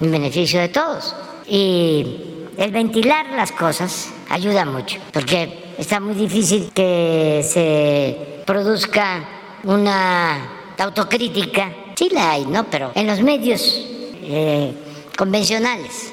[0.00, 1.14] en beneficio de todos.
[1.46, 9.33] Y el ventilar las cosas ayuda mucho, porque está muy difícil que se produzca
[9.64, 12.64] una autocrítica, sí la hay, ¿no?
[12.70, 13.62] Pero en los medios
[14.22, 14.72] eh,
[15.16, 16.12] convencionales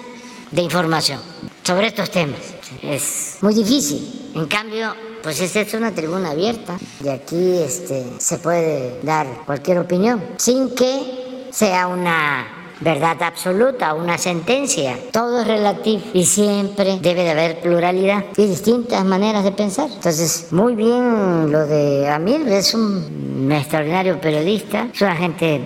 [0.52, 1.20] de información
[1.64, 2.40] sobre estos temas
[2.82, 4.32] es muy difícil.
[4.36, 9.80] En cambio, pues esta es una tribuna abierta y aquí este, se puede dar cualquier
[9.80, 14.98] opinión sin que sea una verdad absoluta, una sentencia.
[15.12, 19.90] Todo es relativo y siempre debe de haber pluralidad y distintas maneras de pensar.
[19.94, 25.62] Entonces, muy bien lo de Amir, es un extraordinario periodista, es una gente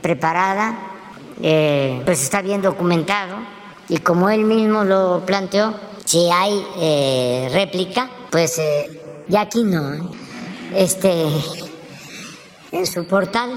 [0.00, 0.78] preparada,
[1.42, 3.36] eh, pues está bien documentado
[3.88, 10.10] y como él mismo lo planteó, si hay eh, réplica, pues eh, ya aquí no.
[10.74, 11.26] Este,
[12.70, 13.50] en su portal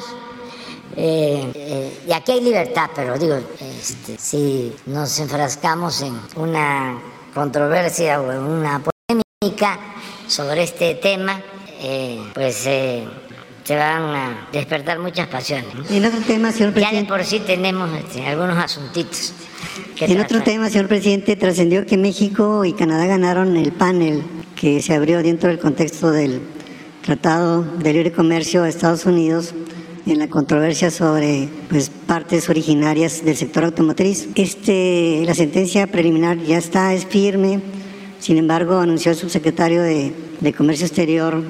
[0.96, 7.00] eh, eh, y aquí hay libertad, pero digo, este, si nos enfrascamos en una
[7.34, 9.80] controversia o en una polémica
[10.28, 11.42] sobre este tema,
[11.82, 13.06] eh, pues se
[13.70, 15.90] van a despertar muchas pasiones.
[15.90, 16.96] En otro tema, señor presidente.
[16.96, 19.34] Ya de por sí tenemos este, algunos asuntitos.
[20.00, 24.24] en otro tema, señor presidente, trascendió que México y Canadá ganaron el panel
[24.56, 26.42] que se abrió dentro del contexto del
[27.02, 29.54] Tratado de Libre Comercio de Estados Unidos
[30.06, 34.28] en la controversia sobre pues, partes originarias del sector automotriz.
[34.36, 37.62] Este, la sentencia preliminar ya está, es firme,
[38.20, 41.42] sin embargo anunció el subsecretario de, de Comercio Exterior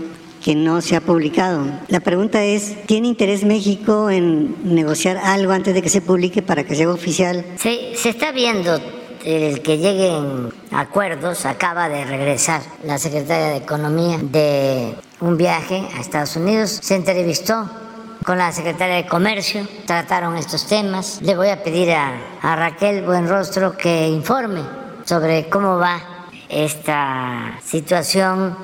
[0.44, 1.66] que no se ha publicado.
[1.88, 6.66] La pregunta es, ¿tiene interés México en negociar algo antes de que se publique para
[6.66, 7.46] que sea oficial?
[7.58, 8.78] Sí, se está viendo
[9.24, 11.46] el que lleguen acuerdos.
[11.46, 16.80] Acaba de regresar la secretaria de Economía de un viaje a Estados Unidos.
[16.82, 17.70] Se entrevistó
[18.24, 21.22] con la secretaria de Comercio, trataron estos temas.
[21.22, 24.62] Le voy a pedir a, Raquel Buenrostro que informe
[25.06, 26.02] sobre cómo va
[26.50, 28.56] esta situación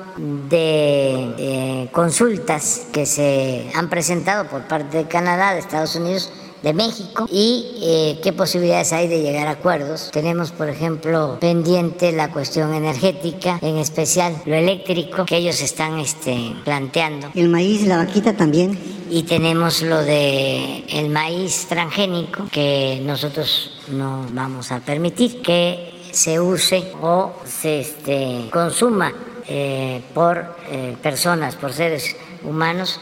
[0.48, 6.32] de, consultas que se han presentado por parte de Canadá, de Estados Unidos,
[6.62, 10.10] de México y eh, qué posibilidades hay de llegar a acuerdos.
[10.12, 16.54] Tenemos, por ejemplo, pendiente la cuestión energética, en especial lo eléctrico que ellos están este,
[16.64, 17.30] planteando.
[17.34, 18.78] El maíz, la vaquita también.
[19.12, 26.38] Y tenemos lo de el maíz transgénico que nosotros no vamos a permitir que se
[26.38, 29.12] use o se este, consuma
[29.48, 33.00] eh, por eh, personas, por seres humanos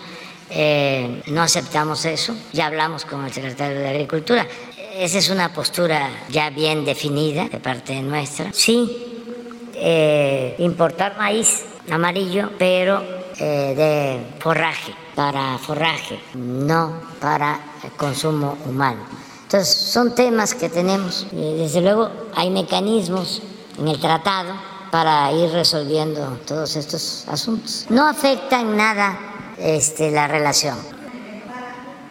[0.51, 4.47] eh, no aceptamos eso, ya hablamos con el secretario de Agricultura.
[4.95, 8.51] Esa es una postura ya bien definida de parte nuestra.
[8.53, 9.31] Sí,
[9.75, 13.03] eh, importar maíz amarillo, pero
[13.39, 17.61] eh, de forraje, para forraje, no para
[17.97, 19.01] consumo humano.
[19.43, 23.41] Entonces, son temas que tenemos desde luego hay mecanismos
[23.79, 24.53] en el tratado
[24.91, 27.87] para ir resolviendo todos estos asuntos.
[27.89, 30.77] No afecta en nada este, la relación.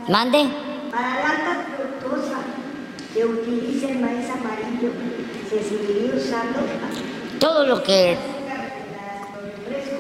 [0.08, 0.48] Mande.
[0.92, 2.38] Para la alta fructosa
[3.14, 4.92] que utilice el maíz amarillo,
[5.50, 6.60] ¿se seguiría usando?
[7.40, 8.18] Todo lo que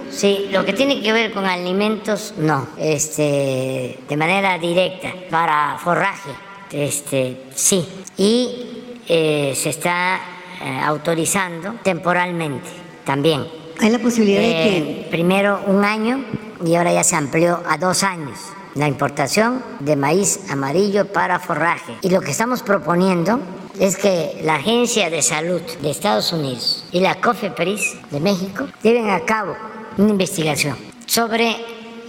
[0.10, 6.32] Sí, lo que tiene que ver con alimentos, no, este, de manera directa, para forraje,
[6.72, 7.88] este, sí.
[8.18, 10.20] Y eh, se está
[10.60, 12.68] eh, autorizando temporalmente
[13.06, 13.46] también.
[13.80, 14.78] Hay la posibilidad de que...
[14.78, 16.24] Eh, primero un año
[16.66, 18.40] y ahora ya se amplió a dos años
[18.76, 21.94] la importación de maíz amarillo para forraje.
[22.02, 23.40] Y lo que estamos proponiendo
[23.80, 29.10] es que la Agencia de Salud de Estados Unidos y la COFEPRIS de México lleven
[29.10, 29.56] a cabo
[29.98, 30.76] una investigación
[31.06, 31.56] sobre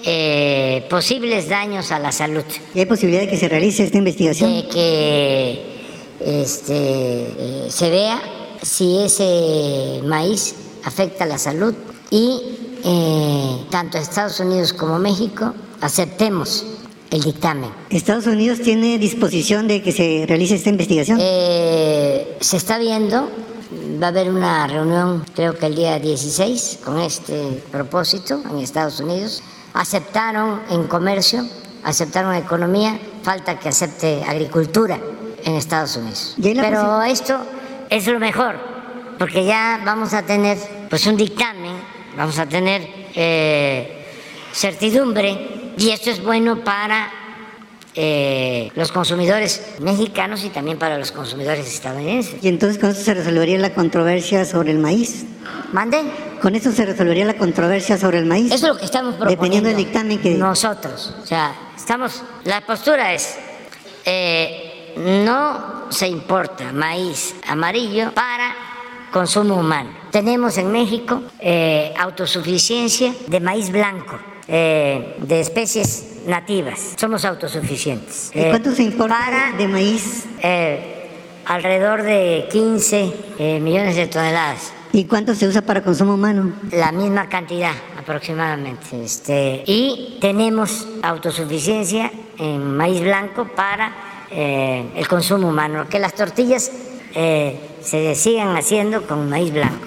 [0.04, 2.44] eh, posibles daños a la salud.
[2.74, 4.54] ¿Y hay posibilidad de que se realice esta investigación?
[4.54, 5.78] De que
[6.20, 8.20] este, eh, se vea
[8.62, 10.54] si ese maíz
[10.84, 11.74] afecta a la salud
[12.10, 12.40] y
[12.84, 16.64] eh, tanto Estados Unidos como México aceptemos
[17.10, 17.70] el dictamen.
[17.90, 21.18] ¿Estados Unidos tiene disposición de que se realice esta investigación?
[21.20, 23.30] Eh, se está viendo,
[24.02, 29.00] va a haber una reunión creo que el día 16 con este propósito en Estados
[29.00, 29.42] Unidos.
[29.74, 31.46] Aceptaron en comercio,
[31.84, 34.98] aceptaron economía, falta que acepte agricultura
[35.44, 36.34] en Estados Unidos.
[36.42, 37.38] Pero esto
[37.90, 38.56] es lo mejor,
[39.18, 40.58] porque ya vamos a tener
[40.88, 42.82] pues un dictamen vamos a tener
[43.14, 44.04] eh,
[44.52, 47.10] certidumbre y esto es bueno para
[47.94, 52.36] eh, los consumidores mexicanos y también para los consumidores estadounidenses.
[52.42, 55.24] ¿Y entonces con eso se resolvería la controversia sobre el maíz?
[55.72, 56.02] ¿Mande?
[56.42, 58.52] Con eso se resolvería la controversia sobre el maíz.
[58.52, 59.42] Eso es lo que estamos proponiendo.
[59.42, 60.34] Dependiendo del dictamen que...
[60.34, 61.14] Nosotros.
[61.22, 62.22] O sea, estamos...
[62.44, 63.36] La postura es...
[64.04, 68.67] Eh, no se importa maíz amarillo para
[69.10, 69.90] consumo humano.
[70.10, 76.94] Tenemos en México eh, autosuficiencia de maíz blanco, eh, de especies nativas.
[76.96, 78.30] Somos autosuficientes.
[78.34, 80.26] ¿Y cuánto se importa de maíz?
[80.42, 80.94] Eh,
[81.46, 84.72] alrededor de 15 millones de toneladas.
[84.92, 86.52] ¿Y cuánto se usa para consumo humano?
[86.72, 89.04] La misma cantidad aproximadamente.
[89.04, 93.92] Este, y tenemos autosuficiencia en maíz blanco para
[94.30, 96.70] eh, el consumo humano, que las tortillas
[97.14, 99.86] eh, se sigan haciendo con maíz blanco.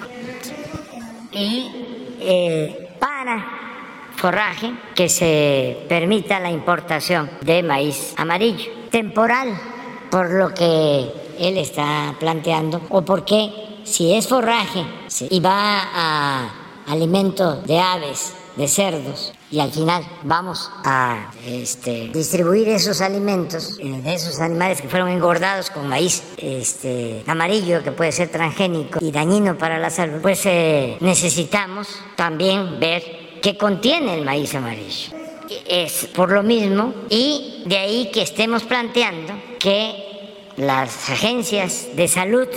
[1.30, 1.70] Y
[2.20, 3.46] eh, para
[4.16, 9.56] forraje que se permita la importación de maíz amarillo, temporal,
[10.10, 13.52] por lo que él está planteando, o porque
[13.84, 14.84] si es forraje
[15.30, 16.54] y va a
[16.88, 24.00] alimento de aves, de cerdos, y al final vamos a este, distribuir esos alimentos eh,
[24.02, 29.12] de esos animales que fueron engordados con maíz este, amarillo, que puede ser transgénico y
[29.12, 35.12] dañino para la salud, pues eh, necesitamos también ver qué contiene el maíz amarillo.
[35.68, 42.48] Es por lo mismo y de ahí que estemos planteando que las agencias de salud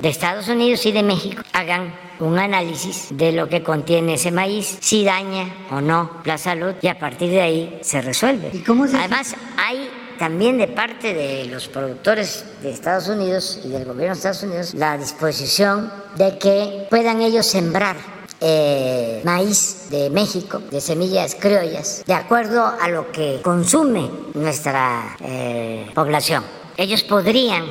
[0.00, 4.78] de Estados Unidos y de México hagan un análisis de lo que contiene ese maíz,
[4.80, 8.50] si daña o no la salud y a partir de ahí se resuelve.
[8.94, 9.88] Además, hay
[10.18, 14.74] también de parte de los productores de Estados Unidos y del gobierno de Estados Unidos
[14.74, 17.96] la disposición de que puedan ellos sembrar
[18.40, 25.90] eh, maíz de México, de semillas criollas, de acuerdo a lo que consume nuestra eh,
[25.94, 26.44] población.
[26.76, 27.64] Ellos podrían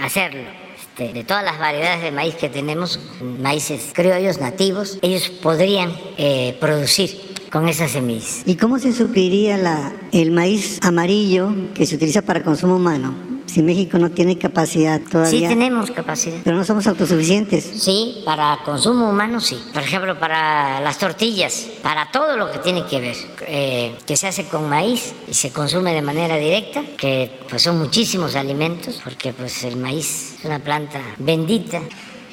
[0.00, 0.65] hacerlo
[0.96, 7.20] de todas las variedades de maíz que tenemos, maíces criollos nativos, ellos podrían eh, producir
[7.50, 8.42] con esas semillas.
[8.46, 13.35] ¿Y cómo se supliría el maíz amarillo que se utiliza para consumo humano?
[13.46, 15.30] Si México no tiene capacidad todavía.
[15.30, 16.38] Sí, tenemos capacidad.
[16.44, 17.64] Pero no somos autosuficientes.
[17.64, 19.58] Sí, para consumo humano sí.
[19.72, 23.16] Por ejemplo, para las tortillas, para todo lo que tiene que ver,
[23.46, 27.78] eh, que se hace con maíz y se consume de manera directa, que pues son
[27.78, 31.80] muchísimos alimentos, porque pues el maíz es una planta bendita,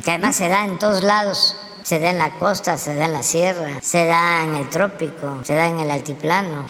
[0.04, 3.14] que además se da en todos lados se da en la costa, se da en
[3.14, 6.70] la sierra, se da en el trópico, se da en el altiplano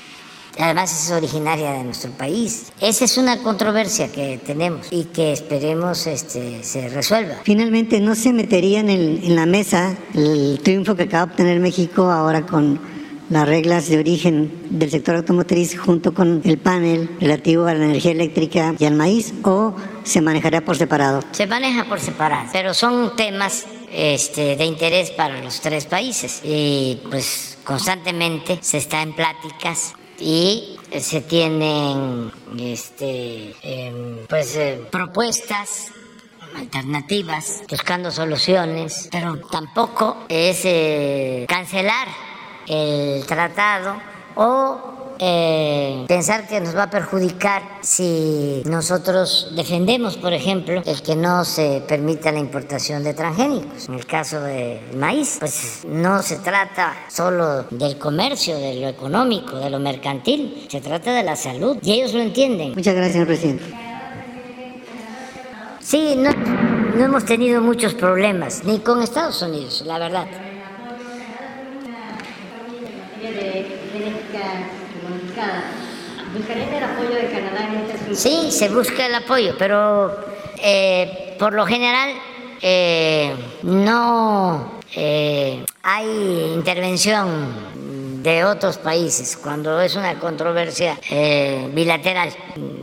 [0.58, 2.72] además es originaria de nuestro país.
[2.80, 7.36] Esa es una controversia que tenemos y que esperemos este, se resuelva.
[7.44, 12.12] Finalmente, ¿no se metería en, en la mesa el triunfo que acaba de obtener México
[12.12, 12.80] ahora con
[13.30, 18.12] las reglas de origen del sector automotriz junto con el panel relativo a la energía
[18.12, 21.22] eléctrica y al maíz o se manejará por separado?
[21.32, 27.00] Se maneja por separado, pero son temas este, de interés para los tres países y
[27.10, 35.92] pues constantemente se está en pláticas y se tienen este, em, pues, eh, propuestas
[36.56, 42.08] alternativas, buscando soluciones, pero tampoco es eh, cancelar
[42.68, 43.96] el tratado
[44.36, 51.16] o eh, pensar que nos va a perjudicar si nosotros defendemos, por ejemplo, el que
[51.16, 53.88] no se permita la importación de transgénicos.
[53.88, 59.58] En el caso del maíz, pues no se trata solo del comercio, de lo económico,
[59.58, 62.74] de lo mercantil, se trata de la salud y ellos lo entienden.
[62.76, 63.64] Muchas gracias, señor presidente.
[65.80, 70.28] Sí, no, no hemos tenido muchos problemas, ni con Estados Unidos, la verdad.
[76.34, 78.16] ¿Buscarían el apoyo de Canadá en este asunto?
[78.16, 80.12] Sí, se busca el apoyo, pero
[80.58, 82.10] eh, por lo general
[82.60, 90.98] eh, no eh, hay intervención de otros países cuando es una controversia
[91.72, 92.30] bilateral,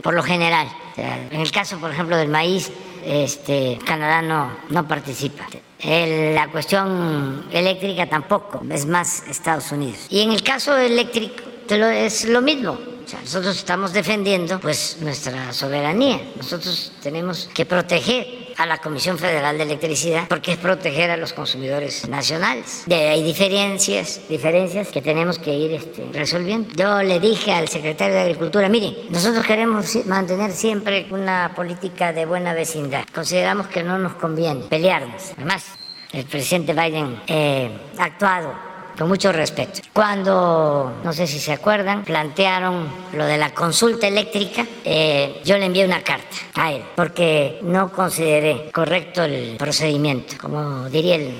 [0.01, 0.67] por lo general.
[0.95, 2.71] En el caso, por ejemplo, del maíz,
[3.03, 5.47] este, Canadá no, no participa.
[5.83, 10.05] la cuestión eléctrica tampoco, es más Estados Unidos.
[10.09, 12.77] Y en el caso eléctrico es lo mismo
[13.19, 16.19] nosotros estamos defendiendo pues nuestra soberanía.
[16.35, 21.33] Nosotros tenemos que proteger a la Comisión Federal de Electricidad porque es proteger a los
[21.33, 22.83] consumidores nacionales.
[22.85, 26.69] De hay diferencias, diferencias que tenemos que ir este, resolviendo.
[26.75, 32.25] Yo le dije al secretario de Agricultura, mire, nosotros queremos mantener siempre una política de
[32.25, 33.05] buena vecindad.
[33.13, 35.31] Consideramos que no nos conviene pelearnos.
[35.37, 35.65] Además,
[36.11, 39.81] el presidente Biden eh, ha actuado con mucho respeto.
[39.93, 45.65] Cuando, no sé si se acuerdan, plantearon lo de la consulta eléctrica, eh, yo le
[45.65, 51.33] envié una carta a él, porque no consideré correcto el procedimiento, como diría el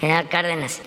[0.00, 0.80] general Cárdenas,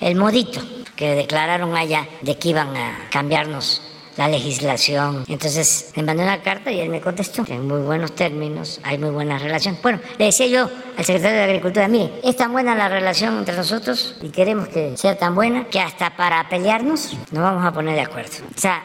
[0.00, 0.60] el modito
[0.94, 3.82] que declararon allá de que iban a cambiarnos
[4.18, 5.24] la legislación.
[5.28, 9.10] Entonces le mandé una carta y él me contestó en muy buenos términos, hay muy
[9.10, 9.78] buena relación.
[9.80, 13.56] Bueno, le decía yo al secretario de Agricultura, mire, es tan buena la relación entre
[13.56, 17.94] nosotros y queremos que sea tan buena que hasta para pelearnos nos vamos a poner
[17.94, 18.32] de acuerdo.
[18.54, 18.82] O sea,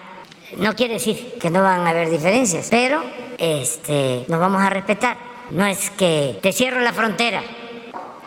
[0.57, 3.01] no quiere decir que no van a haber diferencias, pero
[3.39, 5.17] este, nos vamos a respetar.
[5.49, 7.41] No es que te cierro la frontera,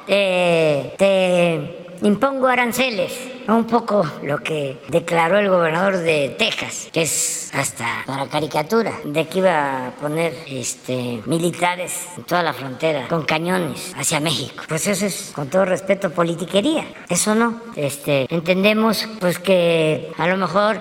[0.08, 3.12] eh, te impongo aranceles,
[3.48, 9.26] un poco lo que declaró el gobernador de Texas, que es hasta para caricatura, de
[9.26, 14.64] que iba a poner este, militares en toda la frontera con cañones hacia México.
[14.68, 16.84] Pues eso es, con todo respeto, politiquería.
[17.08, 17.60] Eso no.
[17.76, 20.80] Este, entendemos pues que a lo mejor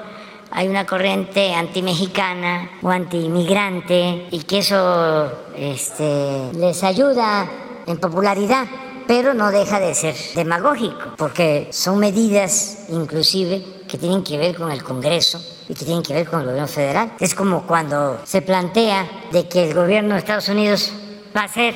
[0.51, 7.47] hay una corriente anti-mexicana o anti-inmigrante y que eso este, les ayuda
[7.85, 8.65] en popularidad
[9.07, 14.71] pero no deja de ser demagógico, porque son medidas inclusive que tienen que ver con
[14.71, 17.13] el Congreso y que tienen que ver con el gobierno federal.
[17.19, 20.91] Es como cuando se plantea de que el gobierno de Estados Unidos
[21.35, 21.75] va a hacer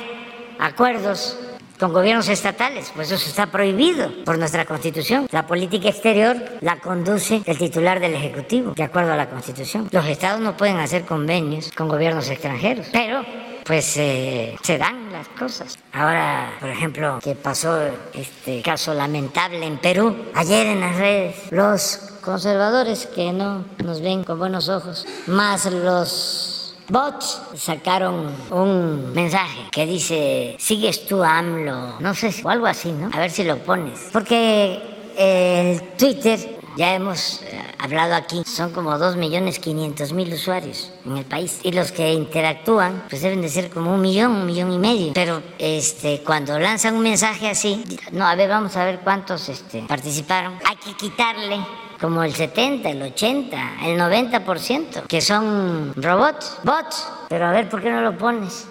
[0.58, 1.36] acuerdos
[1.78, 5.26] con gobiernos estatales, pues eso está prohibido por nuestra Constitución.
[5.32, 9.88] La política exterior la conduce el titular del Ejecutivo, de acuerdo a la Constitución.
[9.90, 13.24] Los estados no pueden hacer convenios con gobiernos extranjeros, pero
[13.64, 15.78] pues eh, se dan las cosas.
[15.92, 17.78] Ahora, por ejemplo, que pasó
[18.12, 24.24] este caso lamentable en Perú, ayer en las redes, los conservadores que no nos ven
[24.24, 32.14] con buenos ojos, más los bots sacaron un mensaje que dice, sigues tú AMLO, no
[32.14, 33.10] sé, o algo así, ¿no?
[33.12, 34.10] A ver si lo pones.
[34.12, 34.80] Porque
[35.16, 41.60] el Twitter ya hemos eh, hablado aquí, son como 2.500.000 usuarios en el país.
[41.62, 45.12] Y los que interactúan, pues deben de ser como un millón, un millón y medio.
[45.12, 49.82] Pero este, cuando lanzan un mensaje así, no, a ver, vamos a ver cuántos este,
[49.82, 50.54] participaron.
[50.64, 51.58] Hay que quitarle
[52.00, 57.08] como el 70, el 80, el 90%, que son robots, bots.
[57.28, 58.66] Pero a ver, ¿por qué no lo pones?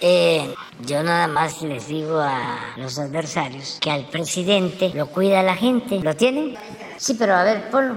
[0.00, 0.52] Eh,
[0.84, 6.00] yo nada más les digo a los adversarios que al presidente lo cuida la gente.
[6.00, 6.56] ¿Lo tienen?
[7.02, 7.96] Sí, pero a ver, ponlo.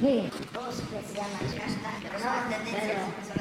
[0.00, 0.28] Sí.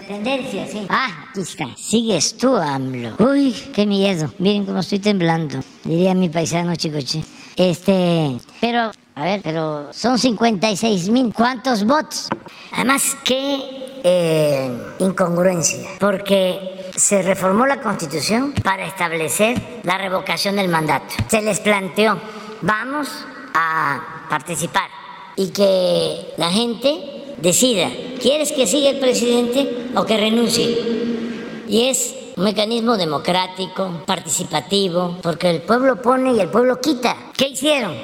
[0.07, 0.87] Tendencia, sí.
[0.89, 1.65] Ah, aquí está.
[1.75, 3.15] Sigues tú, AMLO.
[3.19, 4.33] Uy, qué miedo.
[4.39, 5.59] Miren cómo estoy temblando.
[5.83, 7.21] Diría mi paisano Chicoche.
[7.57, 11.33] Este, pero, a ver, pero son 56 mil.
[11.33, 12.29] ¿Cuántos votos?
[12.71, 15.89] Además, qué eh, incongruencia.
[15.99, 21.13] Porque se reformó la constitución para establecer la revocación del mandato.
[21.27, 22.17] Se les planteó,
[22.61, 23.09] vamos
[23.53, 24.89] a participar
[25.35, 27.89] y que la gente decida,
[28.21, 31.63] ¿quieres que siga el presidente o que renuncie?
[31.67, 37.15] Y es un mecanismo democrático, participativo, porque el pueblo pone y el pueblo quita.
[37.35, 37.95] ¿Qué hicieron?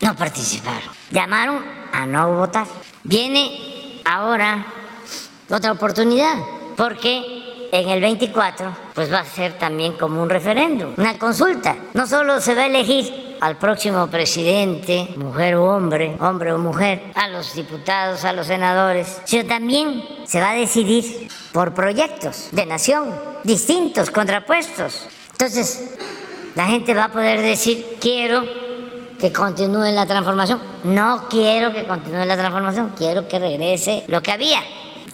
[0.00, 0.90] No participaron.
[1.10, 2.66] Llamaron a no votar.
[3.04, 4.66] Viene ahora
[5.48, 6.34] otra oportunidad,
[6.76, 11.76] porque en el 24 pues va a ser también como un referéndum, una consulta.
[11.94, 17.12] No solo se va a elegir al próximo presidente, mujer o hombre, hombre o mujer,
[17.14, 22.66] a los diputados, a los senadores, sino también se va a decidir por proyectos de
[22.66, 23.14] nación,
[23.44, 25.06] distintos, contrapuestos.
[25.32, 25.96] Entonces,
[26.54, 28.42] la gente va a poder decir, quiero
[29.18, 34.32] que continúe la transformación, no quiero que continúe la transformación, quiero que regrese lo que
[34.32, 34.62] había.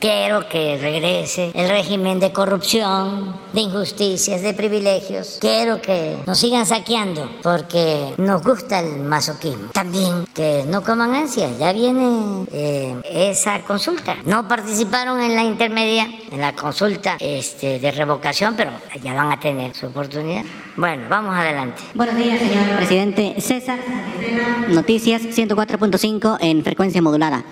[0.03, 5.39] Quiero que regrese el régimen de corrupción, de injusticias, de privilegios.
[5.41, 9.69] Quiero que nos sigan saqueando porque nos gusta el masoquismo.
[9.73, 11.57] También que no coman ansias.
[11.57, 14.17] Ya viene eh, esa consulta.
[14.25, 19.39] No participaron en la intermedia, en la consulta este, de revocación, pero ya van a
[19.39, 20.43] tener su oportunidad.
[20.77, 21.83] Bueno, vamos adelante.
[21.95, 23.35] Buenos días, señor presidente.
[23.41, 23.79] César,
[24.71, 27.45] Noticias 104.5 en frecuencia modulada.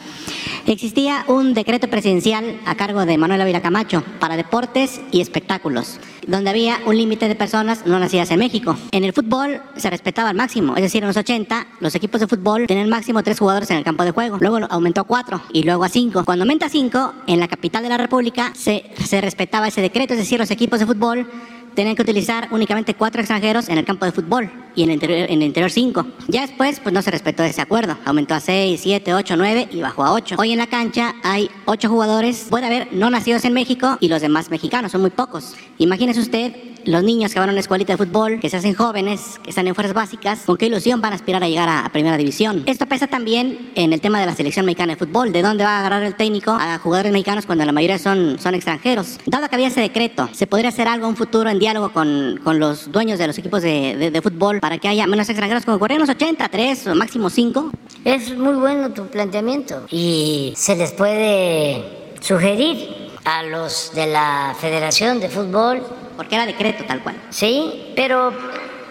[0.67, 6.49] Existía un decreto presidencial a cargo de Manuel Ávila Camacho para deportes y espectáculos, donde
[6.49, 8.77] había un límite de personas no nacidas en México.
[8.93, 12.27] En el fútbol se respetaba al máximo, es decir, en los 80 los equipos de
[12.27, 15.63] fútbol tenían máximo tres jugadores en el campo de juego, luego aumentó a cuatro y
[15.65, 16.25] luego a cinco.
[16.25, 20.15] Cuando aumenta a cinco, en la capital de la República se, se respetaba ese decreto,
[20.15, 21.27] es decir, los equipos de fútbol
[21.75, 25.31] tenían que utilizar únicamente cuatro extranjeros en el campo de fútbol y en el interior,
[25.31, 26.07] en el interior cinco.
[26.29, 27.97] Ya después, pues no se respetó ese acuerdo.
[28.05, 30.37] Aumentó a seis, siete, ocho, nueve y bajó a ocho.
[30.39, 32.47] Hoy en la cancha hay ocho jugadores.
[32.51, 35.55] Puede haber no nacidos en México y los demás mexicanos, son muy pocos.
[35.79, 36.53] Imagínese usted
[36.85, 39.67] los niños que van a una escuelita de fútbol, que se hacen jóvenes, que están
[39.67, 42.63] en fuerzas básicas, con qué ilusión van a aspirar a llegar a, primera división.
[42.67, 45.77] Esto pesa también en el tema de la selección mexicana de fútbol, de dónde va
[45.77, 49.19] a agarrar el técnico a jugadores mexicanos cuando la mayoría son, son extranjeros.
[49.27, 52.41] Dado que había ese decreto, ¿se podría hacer algo en un futuro en diálogo con,
[52.43, 55.77] con los dueños de los equipos de, de, fútbol para que haya menos extranjeros como
[55.77, 57.71] ocurrió en los 80, 3 o máximo 5?
[58.05, 61.85] Es muy bueno tu planteamiento y se les puede
[62.21, 65.83] sugerir a los de la Federación de Fútbol
[66.17, 67.17] porque era decreto tal cual.
[67.31, 68.31] Sí, pero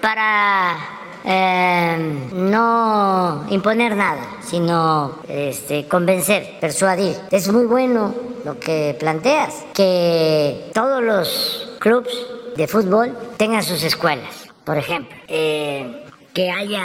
[0.02, 0.78] para
[1.24, 7.16] eh, no imponer nada, sino este, convencer, persuadir.
[7.30, 8.14] Es muy bueno
[8.46, 12.14] lo que planteas, que todos los clubes
[12.56, 16.04] de fútbol tengan sus escuelas, por ejemplo, eh,
[16.34, 16.84] que haya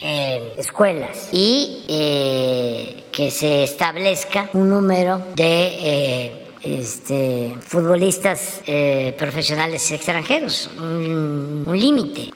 [0.00, 10.70] eh, escuelas y eh, que se establezca un número de este, futbolistas eh, profesionales extranjeros,
[10.78, 12.30] un, un límite.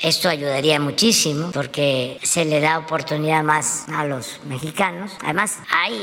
[0.00, 5.12] Esto ayudaría muchísimo porque se le da oportunidad más a los mexicanos.
[5.22, 5.94] Además, hay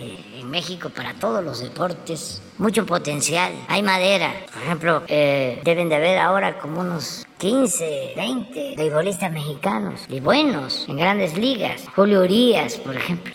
[0.00, 3.52] eh, en México para todos los deportes mucho potencial.
[3.68, 4.32] Hay madera.
[4.52, 10.86] Por ejemplo, eh, deben de haber ahora como unos 15, 20 beisbolistas mexicanos y buenos
[10.88, 11.82] en grandes ligas.
[11.94, 13.32] Julio Urias, por ejemplo,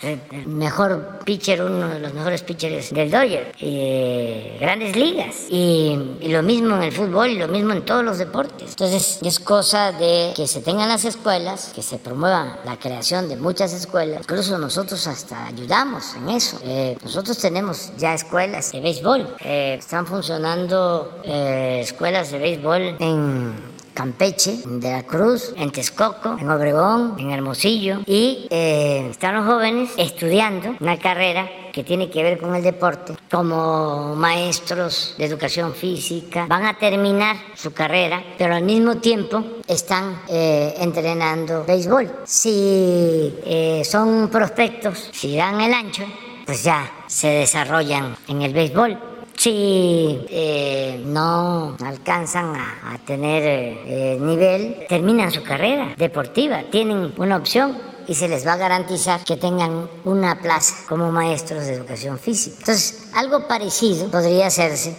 [0.48, 3.52] mejor pitcher, uno de los mejores pitchers del Dodger.
[3.60, 5.46] Eh, grandes ligas.
[5.50, 8.72] Y, y lo mismo en el fútbol y lo mismo en todos los deportes.
[8.72, 13.38] Entonces, es cosa de que se tengan las escuelas, que se promueva la creación de
[13.38, 14.22] muchas escuelas.
[14.22, 16.60] Incluso nosotros hasta ayudamos en eso.
[16.64, 19.11] Eh, nosotros tenemos ya escuelas de béisbol.
[19.20, 27.16] Eh, están funcionando eh, escuelas de béisbol en Campeche, en Veracruz, en Texcoco, en Obregón,
[27.20, 32.56] en Hermosillo y eh, están los jóvenes estudiando una carrera que tiene que ver con
[32.56, 36.46] el deporte como maestros de educación física.
[36.48, 42.12] Van a terminar su carrera, pero al mismo tiempo están eh, entrenando béisbol.
[42.26, 46.04] Si eh, son prospectos, si dan el ancho,
[46.46, 48.98] pues ya se desarrollan en el béisbol.
[49.36, 57.38] Si eh, no alcanzan a, a tener eh, nivel, terminan su carrera deportiva, tienen una
[57.38, 62.18] opción y se les va a garantizar que tengan una plaza como maestros de educación
[62.18, 62.58] física.
[62.60, 64.96] Entonces, algo parecido podría hacerse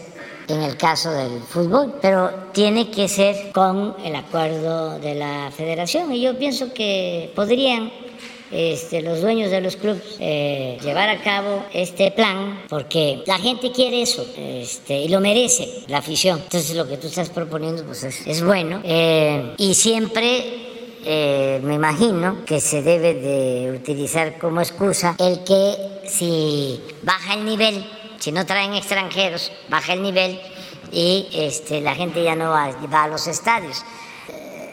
[0.49, 6.13] en el caso del fútbol, pero tiene que ser con el acuerdo de la federación
[6.13, 7.91] y yo pienso que podrían
[8.53, 13.73] este, los dueños de los clubes eh, llevar a cabo este plan porque la gente
[13.73, 16.39] quiere eso este, y lo merece la afición.
[16.39, 20.45] Entonces lo que tú estás proponiendo pues es, bueno eh, y siempre
[21.05, 25.75] eh, me imagino que se debe de utilizar como excusa el que
[26.07, 27.85] si baja el nivel,
[28.19, 30.39] si no traen extranjeros, baja el nivel
[30.93, 33.83] y este, la gente ya no va, va a los estadios.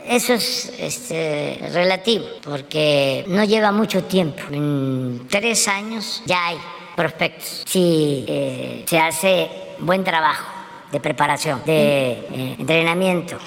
[0.10, 4.41] Eso es este, relativo, porque no lleva mucho tiempo.
[4.51, 6.57] En tres años ya hay
[6.95, 7.64] prospectos.
[7.68, 9.47] Si eh, se hace
[9.78, 10.47] buen trabajo
[10.91, 13.38] de preparación, de eh, entrenamiento,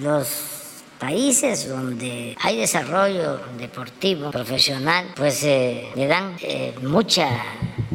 [0.00, 0.58] los
[0.98, 7.28] países donde hay desarrollo deportivo, profesional, pues eh, le dan eh, mucha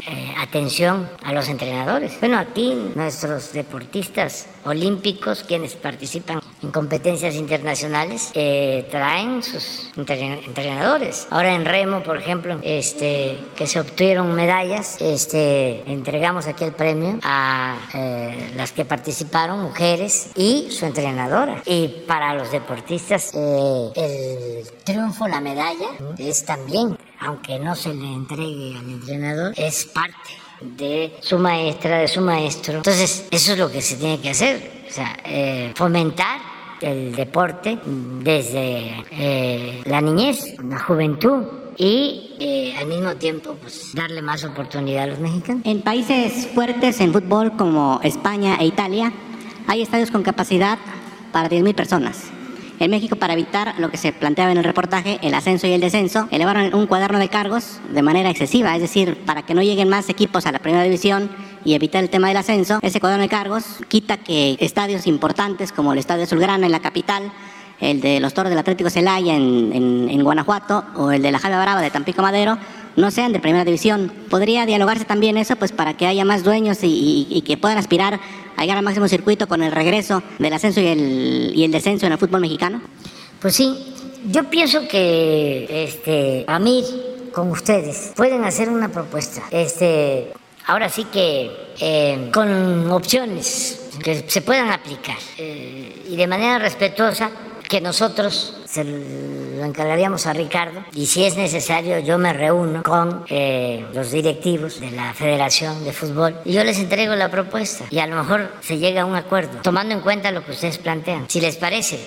[0.07, 2.19] eh, atención a los entrenadores.
[2.19, 11.27] Bueno, aquí nuestros deportistas olímpicos, quienes participan en competencias internacionales, eh, traen sus entre- entrenadores.
[11.29, 17.19] Ahora en remo, por ejemplo, este, que se obtuvieron medallas, este, entregamos aquí el premio
[17.23, 21.61] a eh, las que participaron, mujeres y su entrenadora.
[21.65, 25.87] Y para los deportistas, eh, el triunfo, la medalla,
[26.17, 30.42] es también, aunque no se le entregue al entrenador, es parte
[30.77, 32.77] de su maestra, de su maestro.
[32.77, 34.85] Entonces, eso es lo que se tiene que hacer,
[35.25, 36.39] eh, fomentar
[36.81, 41.43] el deporte desde eh, la niñez, la juventud
[41.77, 45.63] y eh, al mismo tiempo pues, darle más oportunidad a los mexicanos.
[45.65, 49.11] En países fuertes en fútbol como España e Italia,
[49.67, 50.77] hay estadios con capacidad
[51.31, 52.31] para 10.000 personas.
[52.79, 55.81] En México, para evitar lo que se planteaba en el reportaje, el ascenso y el
[55.81, 59.89] descenso, elevaron un cuaderno de cargos de manera excesiva, es decir, para que no lleguen
[59.89, 61.29] más equipos a la primera división
[61.63, 65.93] y evitar el tema del ascenso, ese cuaderno de cargos quita que estadios importantes como
[65.93, 67.31] el Estadio Azulgrana en la capital,
[67.79, 71.39] el de los Toros del Atlético Celaya en, en- en Guanajuato o el de la
[71.39, 72.57] Javier Brava de Tampico Madero
[72.95, 74.11] no sean de primera división.
[74.29, 77.77] ¿Podría dialogarse también eso pues para que haya más dueños y, y- y que puedan
[77.77, 78.19] aspirar
[78.55, 82.05] a llegar al máximo circuito con el regreso del ascenso y el, y el descenso
[82.05, 82.81] en el fútbol mexicano?
[83.41, 83.75] Pues sí,
[84.29, 86.85] yo pienso que este, Amir
[87.33, 89.41] con ustedes pueden hacer una propuesta.
[89.49, 90.31] Este,
[90.67, 91.51] ahora sí que
[91.81, 97.31] eh, con opciones que se puedan aplicar eh, y de manera respetuosa
[97.73, 103.25] que nosotros se lo encargaríamos a Ricardo y si es necesario yo me reúno con
[103.29, 107.97] eh, los directivos de la Federación de Fútbol y yo les entrego la propuesta y
[107.97, 111.25] a lo mejor se llega a un acuerdo tomando en cuenta lo que ustedes plantean.
[111.27, 111.99] Si les parece,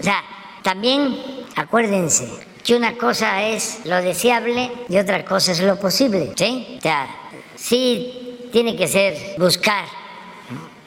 [0.00, 0.24] o sea,
[0.62, 1.14] también
[1.56, 2.26] acuérdense
[2.64, 6.76] que una cosa es lo deseable y otra cosa es lo posible, ¿sí?
[6.78, 7.06] O sea,
[7.54, 9.84] sí tiene que ser buscar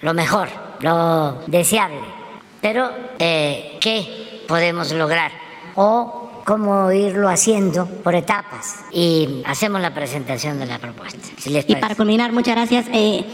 [0.01, 0.49] lo mejor,
[0.79, 2.16] lo deseable,
[2.61, 2.89] pero
[3.19, 5.31] eh, ¿qué podemos lograr?
[5.75, 11.19] O cómo irlo haciendo por etapas y hacemos la presentación de la propuesta.
[11.37, 12.85] si les Y para culminar, muchas gracias.
[12.93, 13.25] eh,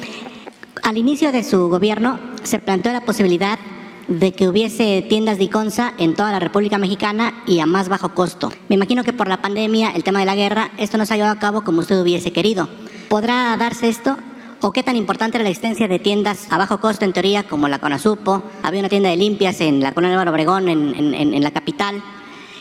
[0.82, 3.58] al inicio de su gobierno se planteó la posibilidad
[4.08, 8.10] de que hubiese tiendas de Iconza en toda la República Mexicana y a más bajo
[8.14, 8.52] costo.
[8.68, 11.18] Me imagino que por la pandemia, el tema de la guerra, esto no se ha
[11.18, 12.68] llevado a cabo como usted hubiese querido.
[13.10, 14.18] ¿Podrá darse esto?
[14.66, 17.68] ¿O qué tan importante era la existencia de tiendas a bajo costo en teoría como
[17.68, 18.42] la Conasupo?
[18.64, 22.02] Había una tienda de limpias en la Colonia Álvaro Obregón, en, en- la capital.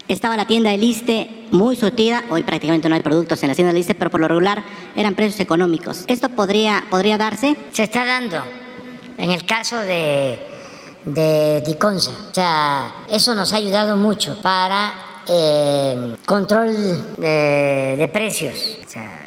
[0.09, 2.25] Estaba la tienda de Liste muy surtida.
[2.29, 4.65] Hoy prácticamente no hay productos en la tienda de Liste, pero por lo regular
[4.97, 6.03] eran precios económicos.
[6.09, 7.57] ¿Esto podría, podría darse?
[7.71, 8.43] Se está dando
[9.17, 10.41] en el caso de,
[11.05, 11.63] de.
[11.81, 14.93] O sea, eso nos ha ayudado mucho para
[15.29, 16.75] eh, control
[17.17, 18.79] de, de precios.
[18.85, 19.22] O sea,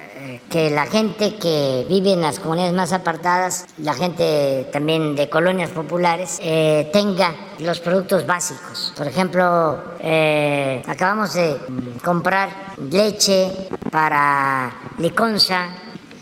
[0.49, 5.69] que la gente que vive en las comunidades más apartadas, la gente también de colonias
[5.71, 8.93] populares, eh, tenga los productos básicos.
[8.95, 12.49] Por ejemplo, eh, acabamos de mm, comprar
[12.89, 13.51] leche
[13.91, 15.69] para Liconza,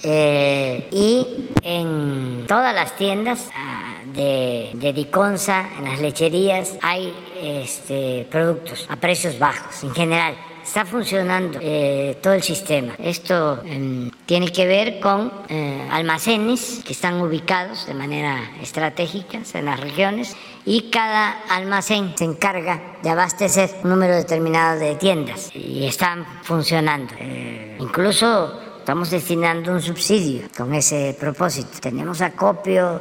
[0.06, 8.28] eh, y en todas las tiendas ah, de, de Diconsa, en las lecherías, hay este,
[8.30, 10.36] productos a precios bajos en general.
[10.74, 12.96] Está funcionando eh, todo el sistema.
[12.98, 19.66] Esto em, tiene que ver con eh, almacenes que están ubicados de manera estratégica en
[19.66, 25.86] las regiones y cada almacén se encarga de abastecer un número determinado de tiendas y
[25.86, 27.14] están funcionando.
[27.20, 31.70] Eh, incluso Estamos destinando un subsidio con ese propósito.
[31.80, 33.00] Tenemos acopio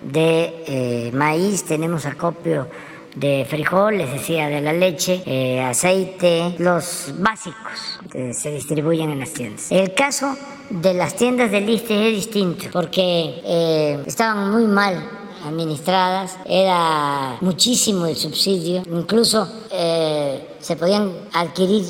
[0.00, 2.68] de eh, maíz, tenemos acopio
[3.14, 8.00] de frijol, les decía, de la leche, eh, aceite, los básicos
[8.32, 9.70] se distribuyen en las tiendas.
[9.70, 10.36] El caso
[10.70, 15.02] de las tiendas de liste es distinto porque eh, estaban muy mal
[15.44, 21.84] administradas, era muchísimo el subsidio, incluso eh, se podían adquirir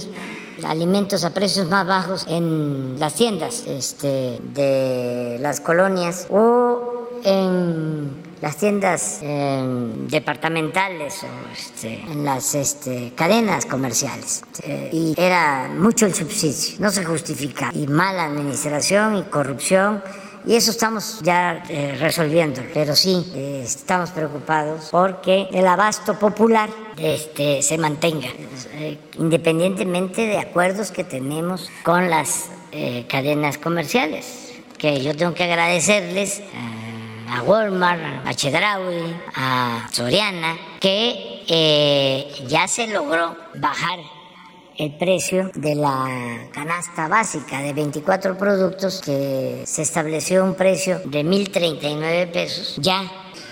[0.65, 8.59] alimentos a precios más bajos en las tiendas este, de las colonias o en las
[8.59, 9.63] tiendas eh,
[10.09, 14.45] departamentales o este, en las este, cadenas comerciales.
[14.63, 17.71] Eh, y era mucho el subsidio, no se justifica.
[17.73, 20.03] Y mala administración y corrupción
[20.47, 26.69] y eso estamos ya eh, resolviendo, pero sí eh, estamos preocupados porque el abasto popular
[26.99, 28.29] este, se mantenga,
[28.75, 35.45] eh, independientemente de acuerdos que tenemos con las eh, cadenas comerciales, que yo tengo que
[35.45, 36.43] agradecerles
[37.29, 43.99] a Walmart, a Chedraui, a Soriana, que eh, ya se logró bajar
[44.77, 51.25] el precio de la canasta básica de 24 productos que se estableció un precio de
[51.25, 52.77] 1.039 pesos.
[52.79, 53.03] Ya,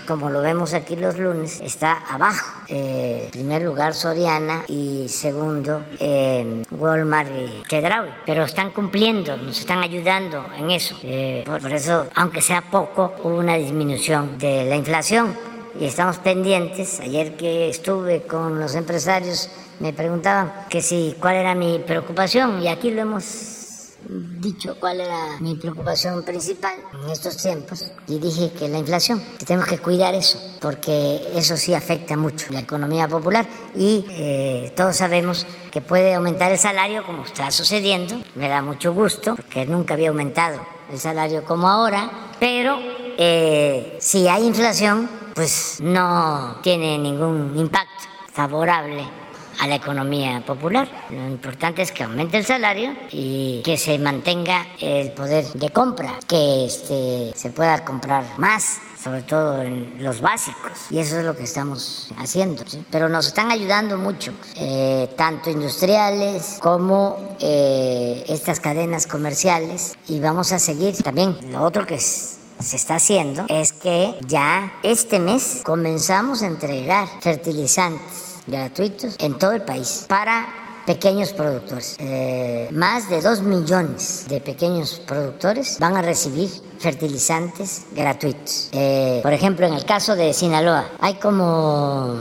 [0.07, 2.61] como lo vemos aquí los lunes, está abajo.
[2.67, 8.09] Eh, primer lugar Soriana y segundo eh, Walmart y Chedraui.
[8.25, 10.97] Pero están cumpliendo, nos están ayudando en eso.
[11.03, 15.35] Eh, por, por eso, aunque sea poco, hubo una disminución de la inflación
[15.79, 16.99] y estamos pendientes.
[16.99, 19.49] Ayer que estuve con los empresarios
[19.79, 23.62] me preguntaban que si cuál era mi preocupación y aquí lo hemos
[24.07, 29.45] dicho cuál era mi preocupación principal en estos tiempos y dije que la inflación, que
[29.45, 34.95] tenemos que cuidar eso porque eso sí afecta mucho la economía popular y eh, todos
[34.95, 39.93] sabemos que puede aumentar el salario como está sucediendo, me da mucho gusto porque nunca
[39.93, 40.59] había aumentado
[40.91, 42.77] el salario como ahora, pero
[43.17, 49.22] eh, si hay inflación pues no tiene ningún impacto favorable
[49.59, 50.87] a la economía popular.
[51.09, 56.13] Lo importante es que aumente el salario y que se mantenga el poder de compra,
[56.27, 60.71] que este, se pueda comprar más sobre todo en los básicos.
[60.89, 62.63] Y eso es lo que estamos haciendo.
[62.65, 62.83] ¿sí?
[62.89, 69.97] Pero nos están ayudando mucho, eh, tanto industriales como eh, estas cadenas comerciales.
[70.07, 71.35] Y vamos a seguir también.
[71.51, 77.07] Lo otro que es, se está haciendo es que ya este mes comenzamos a entregar
[77.19, 81.95] fertilizantes gratuitos en todo el país para pequeños productores.
[81.99, 86.49] Eh, más de 2 millones de pequeños productores van a recibir
[86.79, 88.69] fertilizantes gratuitos.
[88.73, 92.17] Eh, por ejemplo, en el caso de Sinaloa, hay como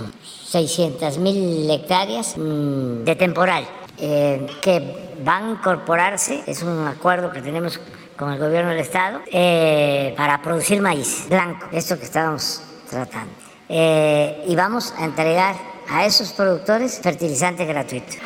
[0.46, 3.66] 600 mil hectáreas mm, de temporal
[3.98, 7.80] eh, que van a incorporarse, es un acuerdo que tenemos
[8.16, 9.20] con el gobierno del estado,
[10.16, 13.32] para producir maíz blanco, esto que estábamos tratando.
[13.68, 18.16] Y vamos a entregar a esos productores fertilizantes gratuitos.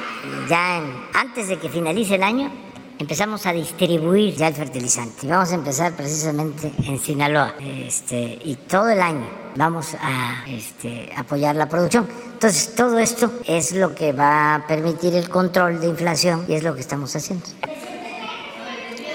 [0.49, 2.51] Ya en- antes de que finalice el año
[2.99, 5.27] empezamos a distribuir ya el fertilizante.
[5.27, 7.55] Y vamos a empezar precisamente en Sinaloa.
[7.61, 12.09] Este, y todo el año vamos a este, apoyar la producción.
[12.33, 16.63] Entonces, todo esto es lo que va a permitir el control de inflación y es
[16.63, 17.45] lo que estamos haciendo.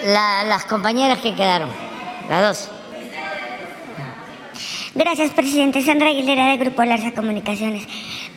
[0.05, 1.69] La- las compañeras que quedaron,
[2.29, 2.69] las dos.
[4.93, 5.81] Gracias, presidente.
[5.81, 7.87] Sandra Aguilera, de Grupo Larsa Comunicaciones.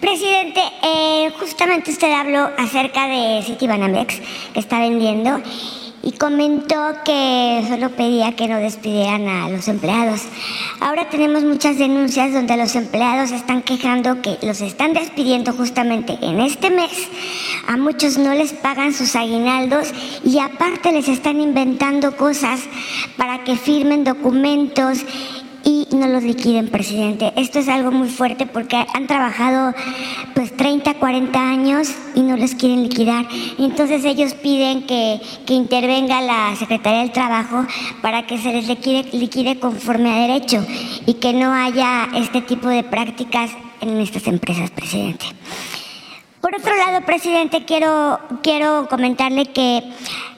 [0.00, 4.20] Presidente, eh, justamente usted habló acerca de Citibanamex,
[4.52, 5.42] que está vendiendo,
[6.04, 10.20] y comentó que solo pedía que no despidieran a los empleados.
[10.78, 16.38] Ahora tenemos muchas denuncias donde los empleados están quejando que los están despidiendo justamente en
[16.38, 17.08] este mes.
[17.66, 19.92] A muchos no les pagan sus aguinaldos
[20.24, 22.60] y aparte les están inventando cosas
[23.16, 25.04] para que firmen documentos
[25.94, 27.32] no los liquiden, presidente.
[27.36, 29.74] Esto es algo muy fuerte porque han trabajado
[30.34, 33.26] pues 30, 40 años y no les quieren liquidar.
[33.58, 37.66] Entonces ellos piden que, que intervenga la Secretaría del Trabajo
[38.02, 40.64] para que se les liquide, liquide conforme a derecho
[41.06, 43.50] y que no haya este tipo de prácticas
[43.80, 45.26] en estas empresas, presidente.
[46.44, 49.82] Por otro lado, presidente, quiero, quiero comentarle que,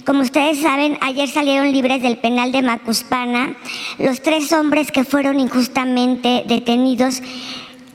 [0.04, 3.56] como ustedes saben, ayer salieron libres del penal de Macuspana
[3.98, 7.22] los tres hombres que fueron injustamente detenidos,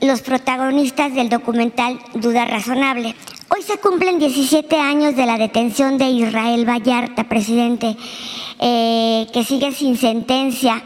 [0.02, 3.14] los protagonistas del documental Duda Razonable.
[3.48, 7.96] Hoy se cumplen 17 años de la detención de Israel Vallarta, presidente,
[8.58, 10.82] eh, que sigue sin sentencia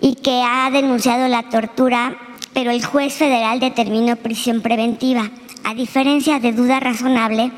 [0.00, 2.16] y que ha denunciado la tortura,
[2.52, 5.30] pero el juez federal determinó prisión preventiva.
[5.64, 7.52] A diferencia de duda razonable,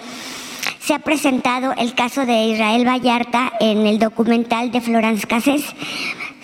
[0.80, 5.64] se ha presentado el caso de Israel Vallarta en el documental de Florence Cassés.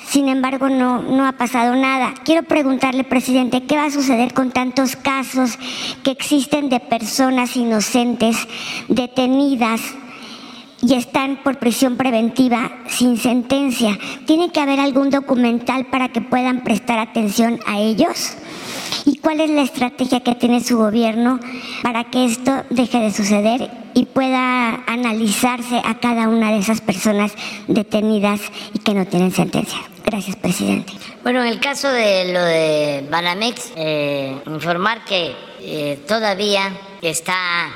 [0.06, 2.14] Sin embargo, no, no ha pasado nada.
[2.24, 5.58] Quiero preguntarle, presidente, ¿qué va a suceder con tantos casos
[6.02, 8.36] que existen de personas inocentes
[8.88, 9.80] detenidas
[10.82, 13.98] y están por prisión preventiva sin sentencia?
[14.26, 18.36] ¿Tiene que haber algún documental para que puedan prestar atención a ellos?
[19.04, 21.40] ¿Y cuál es la estrategia que tiene su gobierno
[21.82, 27.32] para que esto deje de suceder y pueda analizarse a cada una de esas personas
[27.66, 28.40] detenidas
[28.74, 29.78] y que no tienen sentencia?
[30.04, 30.92] Gracias, presidente.
[31.22, 36.72] Bueno, en el caso de lo de Banamex, eh, informar que eh, todavía
[37.02, 37.68] está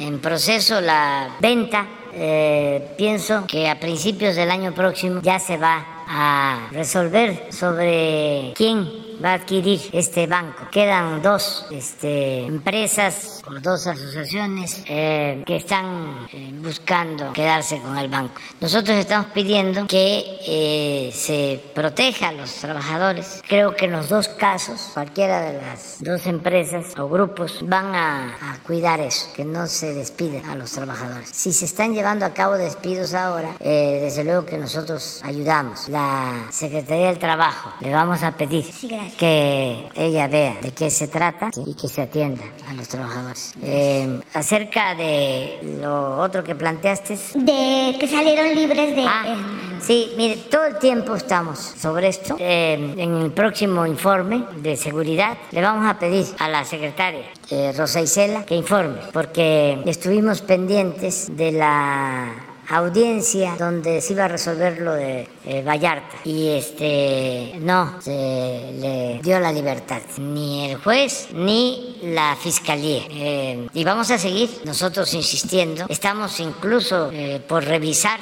[0.00, 1.86] en proceso la venta.
[2.12, 9.04] Eh, pienso que a principios del año próximo ya se va a resolver sobre quién
[9.22, 10.68] va a adquirir este banco.
[10.70, 18.08] Quedan dos este, empresas o dos asociaciones eh, que están eh, buscando quedarse con el
[18.08, 18.40] banco.
[18.60, 23.42] Nosotros estamos pidiendo que eh, se proteja a los trabajadores.
[23.46, 28.52] Creo que en los dos casos, cualquiera de las dos empresas o grupos van a,
[28.52, 31.28] a cuidar eso, que no se despiden a los trabajadores.
[31.28, 35.88] Si se están llevando a cabo despidos ahora, desde luego que nosotros ayudamos.
[35.94, 38.64] La Secretaría del Trabajo le vamos a pedir
[39.16, 43.54] que ella vea de qué se trata y que se atienda a los trabajadores.
[43.62, 47.16] Eh, acerca de lo otro que planteaste.
[47.36, 49.06] De que salieron libres de...
[49.06, 49.36] Ah,
[49.80, 52.34] sí, mire, todo el tiempo estamos sobre esto.
[52.40, 57.72] Eh, en el próximo informe de seguridad le vamos a pedir a la secretaria eh,
[57.76, 64.80] Rosa Isela que informe, porque estuvimos pendientes de la audiencia donde se iba a resolver
[64.80, 66.16] lo de eh, Vallarta.
[66.24, 70.00] Y este no se le dio la libertad.
[70.18, 73.02] Ni el juez ni la fiscalía.
[73.10, 75.86] Eh, y vamos a seguir nosotros insistiendo.
[75.88, 78.20] Estamos incluso eh, por revisar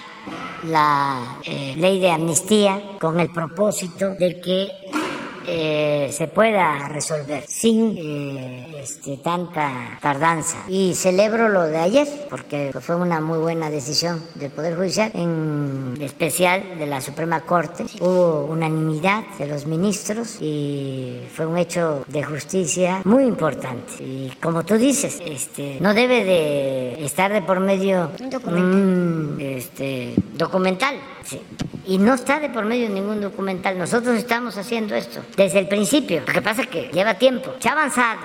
[0.65, 4.71] la ley de amnistía con el propósito de que
[5.47, 10.59] eh, se pueda resolver sin eh, este, tanta tardanza.
[10.69, 15.95] Y celebro lo de ayer, porque fue una muy buena decisión del Poder Judicial, en
[16.01, 17.85] especial de la Suprema Corte.
[18.01, 24.03] Hubo unanimidad de los ministros y fue un hecho de justicia muy importante.
[24.03, 28.11] Y como tú dices, este, no debe de estar de por medio
[28.47, 30.97] un este, documental.
[31.87, 33.77] Y no está de por medio ningún documental.
[33.79, 36.23] Nosotros estamos haciendo esto desde el principio.
[36.27, 37.55] Lo que pasa es que lleva tiempo.
[37.59, 38.21] Se ha avanzado.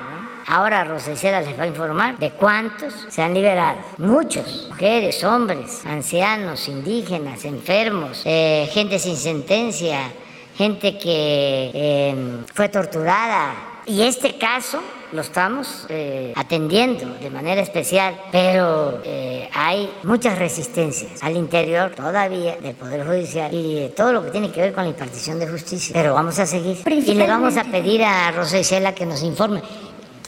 [0.50, 3.80] Ahora Rosa Isela les va a informar de cuántos se han liberado.
[3.98, 10.10] Muchos, mujeres, hombres, ancianos, indígenas, enfermos, eh, gente sin sentencia,
[10.56, 12.16] gente que eh,
[12.54, 13.82] fue torturada.
[13.86, 14.82] Y este caso
[15.12, 22.58] lo estamos eh, atendiendo de manera especial, pero eh, hay muchas resistencias al interior todavía
[22.58, 25.48] del Poder Judicial y de todo lo que tiene que ver con la impartición de
[25.48, 25.94] justicia.
[25.94, 29.62] Pero vamos a seguir y le vamos a pedir a Rosa Isela que nos informe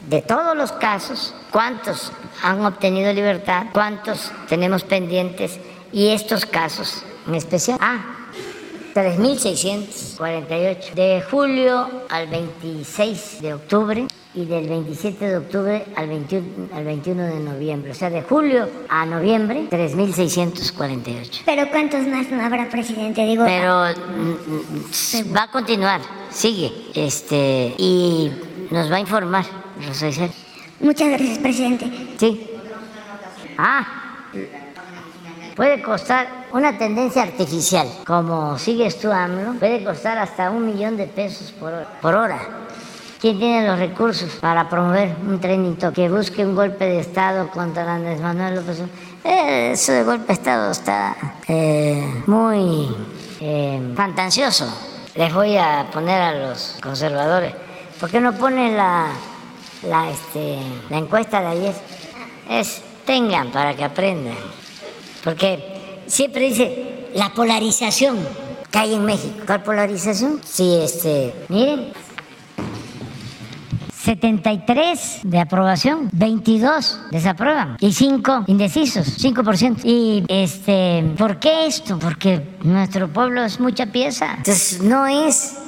[0.08, 2.12] de todos los casos, cuántos
[2.42, 5.58] han obtenido libertad, cuántos tenemos pendientes
[5.92, 7.76] y estos casos en especial.
[7.80, 8.16] Ah,
[8.94, 10.94] 3.648.
[10.94, 17.22] De julio al 26 de octubre y del 27 de octubre al 21, al 21
[17.24, 17.90] de noviembre.
[17.90, 21.42] O sea, de julio a noviembre, 3.648.
[21.44, 23.24] Pero ¿cuántos más no habrá, presidente?
[23.24, 26.00] Digo, Pero mm, mm, va a continuar,
[26.30, 26.72] sigue.
[26.94, 28.30] Este, y
[28.70, 29.44] nos va a informar,
[29.86, 30.30] Rosa Isela.
[30.78, 31.90] muchas gracias, presidente.
[32.18, 32.50] Sí.
[33.58, 33.86] Ah,
[35.56, 41.06] puede costar una tendencia artificial, como sigues tú, AMLO, puede costar hasta un millón de
[41.06, 41.98] pesos por hora.
[42.00, 42.40] Por hora.
[43.20, 47.50] ¿Quién tiene los recursos para promover un trending topic que busque un golpe de Estado
[47.50, 48.78] contra Andrés Manuel López?
[49.22, 51.14] Eh, eso de golpe de Estado está
[51.46, 52.88] eh, muy
[53.40, 54.66] eh, fantasioso.
[55.16, 57.54] Les voy a poner a los conservadores.
[58.00, 59.08] ¿Por qué no ponen la,
[59.82, 60.56] la, este,
[60.88, 61.74] la encuesta de ayer?
[62.48, 64.36] Es tengan para que aprendan.
[65.22, 68.16] Porque siempre dice la polarización
[68.70, 69.42] que hay en México.
[69.44, 70.40] ¿Cuál polarización?
[70.42, 71.92] Sí, este, miren.
[74.02, 79.80] 73 de aprobación, 22 desaprueban y 5 indecisos, 5%.
[79.84, 81.98] Y este, ¿por qué esto?
[81.98, 84.34] Porque nuestro pueblo es mucha pieza.
[84.38, 85.58] Entonces no es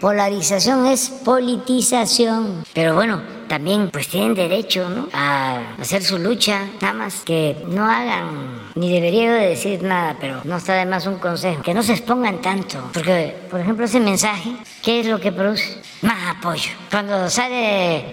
[0.00, 2.64] polarización, es politización.
[2.72, 5.08] Pero bueno, también pues tienen derecho ¿no?
[5.12, 10.40] a hacer su lucha, nada más que no hagan, ni debería de decir nada, pero
[10.44, 14.00] no está de más un consejo, que no se expongan tanto, porque por ejemplo ese
[14.00, 14.52] mensaje,
[14.82, 15.78] ¿qué es lo que produce?
[16.02, 16.70] Más apoyo.
[16.90, 18.04] Cuando sale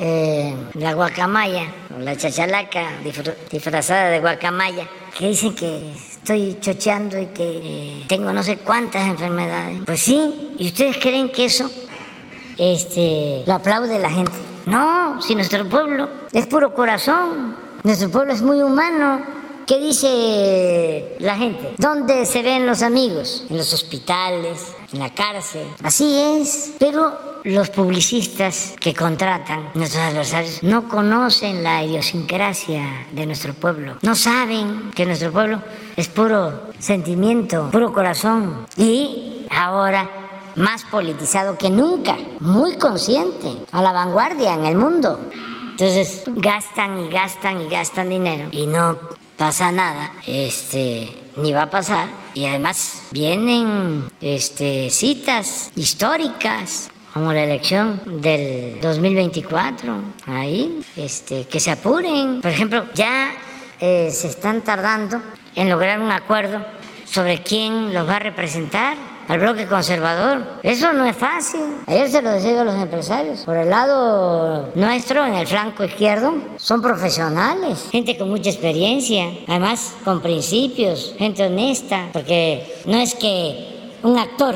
[0.00, 4.86] eh, la guacamaya, o la chachalaca disfr- disfrazada de guacamaya,
[5.18, 9.80] que dicen que estoy chocheando y que tengo no sé cuántas enfermedades.
[9.84, 11.68] Pues sí, ¿y ustedes creen que eso
[12.56, 14.32] este, lo aplaude la gente?
[14.66, 19.20] No, si nuestro pueblo es puro corazón, nuestro pueblo es muy humano.
[19.66, 21.74] ¿Qué dice la gente?
[21.78, 23.44] ¿Dónde se ven los amigos?
[23.50, 25.66] En los hospitales, en la cárcel.
[25.82, 26.74] Así es.
[26.78, 33.96] Pero los publicistas que contratan nuestros adversarios no conocen la idiosincrasia de nuestro pueblo.
[34.02, 35.62] No saben que nuestro pueblo
[35.96, 38.66] es puro sentimiento, puro corazón.
[38.76, 40.08] Y ahora
[40.56, 45.20] más politizado que nunca, muy consciente, a la vanguardia en el mundo.
[45.70, 48.98] Entonces gastan y gastan y gastan dinero y no
[49.36, 52.08] pasa nada, este, ni va a pasar.
[52.34, 59.92] Y además vienen este, citas históricas como la elección del 2024,
[60.26, 62.40] ahí, este, que se apuren.
[62.40, 63.32] Por ejemplo, ya
[63.80, 65.20] eh, se están tardando
[65.56, 66.64] en lograr un acuerdo
[67.06, 68.96] sobre quién los va a representar
[69.26, 70.60] al bloque conservador.
[70.62, 71.60] Eso no es fácil.
[71.88, 73.40] Ayer se lo decía a los empresarios.
[73.40, 79.96] Por el lado nuestro, en el flanco izquierdo, son profesionales, gente con mucha experiencia, además
[80.04, 84.54] con principios, gente honesta, porque no es que un actor,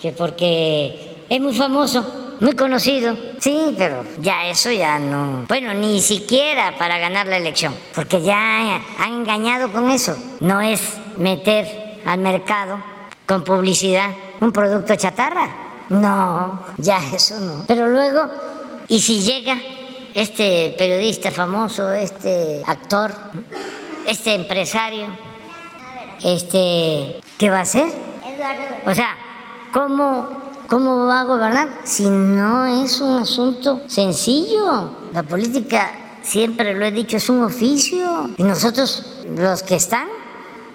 [0.00, 3.16] que porque es muy famoso, muy conocido.
[3.38, 5.44] Sí, pero ya eso ya no.
[5.48, 10.16] Bueno, ni siquiera para ganar la elección, porque ya han engañado con eso.
[10.40, 10.80] No es
[11.16, 12.78] meter al mercado
[13.26, 15.48] con publicidad un producto chatarra.
[15.88, 17.64] No, ya eso no.
[17.66, 18.28] Pero luego,
[18.88, 19.56] ¿y si llega
[20.14, 23.12] este periodista famoso, este actor,
[24.06, 25.06] este empresario,
[26.22, 27.86] este, ¿qué va a hacer?
[28.86, 29.16] O sea,
[29.72, 34.90] ¿cómo, ¿cómo va a gobernar si no es un asunto sencillo?
[35.12, 38.30] La política, siempre lo he dicho, es un oficio.
[38.36, 40.08] Y nosotros, los que están,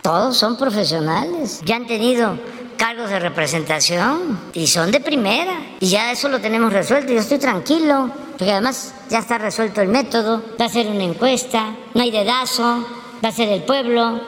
[0.02, 1.62] todos son profesionales.
[1.66, 2.38] Ya han tenido
[2.78, 5.54] cargos de representación y son de primera.
[5.80, 7.14] Y ya eso lo tenemos resuelto.
[7.14, 10.42] Yo estoy tranquilo, porque además ya está resuelto el método.
[10.60, 12.86] Va a ser una encuesta, no hay dedazo,
[13.24, 14.20] va a ser el pueblo.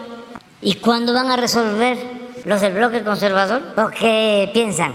[0.62, 1.98] ¿Y cuándo van a resolver
[2.46, 3.74] los del bloque conservador?
[3.76, 4.94] ¿O qué piensan?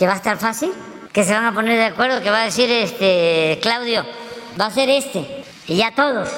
[0.00, 0.72] ¿Que va a estar fácil?
[1.12, 2.22] ¿Que se van a poner de acuerdo?
[2.22, 4.02] ¿Que va a decir este Claudio?
[4.58, 5.44] Va a ser este.
[5.68, 6.30] Y ya todos.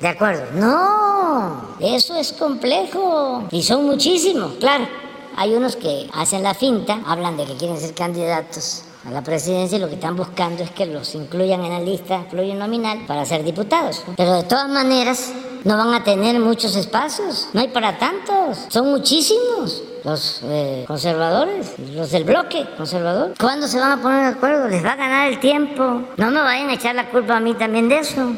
[0.00, 0.46] ¿De acuerdo?
[0.54, 3.46] No, eso es complejo.
[3.52, 4.88] Y son muchísimos, claro.
[5.36, 9.78] Hay unos que hacen la finta, hablan de que quieren ser candidatos a la presidencia
[9.78, 13.44] y lo que están buscando es que los incluyan en la lista plurinominal para ser
[13.44, 14.02] diputados.
[14.16, 15.32] Pero de todas maneras,
[15.64, 17.48] no van a tener muchos espacios.
[17.52, 18.66] No hay para tantos.
[18.68, 23.34] Son muchísimos los eh, conservadores, los del bloque conservador.
[23.38, 24.68] ¿Cuándo se van a poner de acuerdo?
[24.68, 26.02] Les va a ganar el tiempo.
[26.16, 28.32] No me vayan a echar la culpa a mí también de eso.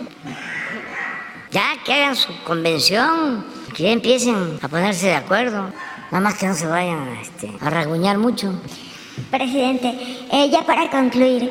[1.51, 5.71] Ya que hagan su convención, que ya empiecen a ponerse de acuerdo.
[6.11, 8.53] Nada más que no se vayan este, a rasguñar mucho.
[9.31, 9.95] Presidente,
[10.33, 11.51] eh, ya para concluir,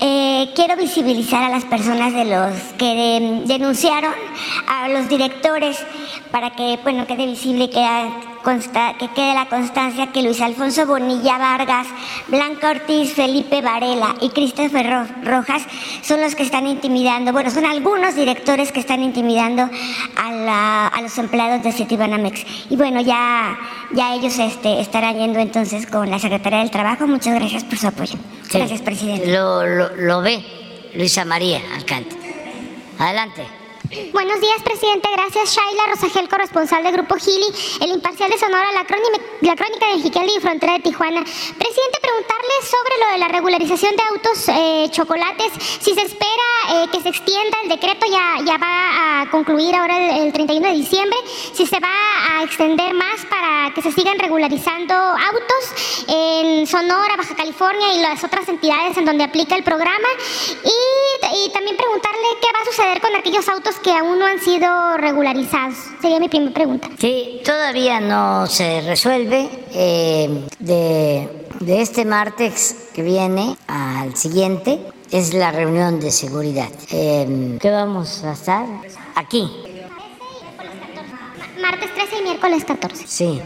[0.00, 4.12] eh, quiero visibilizar a las personas de los que de- denunciaron
[4.68, 5.78] a los directores
[6.30, 8.10] para que, bueno, quede visible que ha-
[8.42, 11.86] consta, que quede la constancia que Luis Alfonso Bonilla Vargas,
[12.28, 15.62] Blanca Ortiz, Felipe Varela y Christopher Rojas
[16.02, 19.68] son los que están intimidando, bueno, son algunos directores que están intimidando
[20.16, 22.44] a, a los empleados de Citibanamex.
[22.70, 23.58] Y bueno, ya,
[23.92, 27.06] ya ellos este, estarán yendo entonces con la Secretaría del Trabajo.
[27.06, 28.18] Muchas gracias por su apoyo.
[28.52, 29.32] Gracias, presidente.
[29.32, 30.44] Lo, lo, lo ve
[30.94, 32.16] Luisa María Alcante.
[32.98, 33.61] Adelante.
[33.92, 35.06] Buenos días, presidente.
[35.14, 37.44] Gracias, Shaila Rosagel, corresponsal del Grupo Gili,
[37.82, 41.22] el imparcial de Sonora, la, crónica, la crónica de Jiqueli y Frontera de Tijuana.
[41.22, 45.52] Presidente, preguntarle sobre lo de la regularización de autos eh, chocolates.
[45.80, 50.16] Si se espera eh, que se extienda el decreto, ya, ya va a concluir ahora
[50.16, 51.18] el, 31 de diciembre.
[51.52, 51.92] Si se va
[52.30, 58.24] a extender más para que se sigan regularizando autos en Sonora, Baja California y las
[58.24, 60.08] otras entidades en donde aplica el programa.
[60.64, 64.38] Y, y también preguntarle qué va a suceder con aquellos autos que aún no han
[64.38, 65.76] sido regularizados?
[66.00, 66.88] Sería mi primera pregunta.
[66.98, 69.48] Sí, todavía no se resuelve.
[69.74, 74.80] Eh, de, de este martes que viene al siguiente
[75.10, 76.68] es la reunión de seguridad.
[76.90, 78.66] Eh, ¿Qué vamos a estar?
[79.14, 79.50] Aquí.
[81.60, 83.04] Martes 13 y miércoles 14.
[83.06, 83.40] Sí.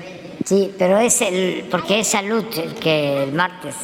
[0.45, 3.75] Sí, pero es el, porque es salud el que el martes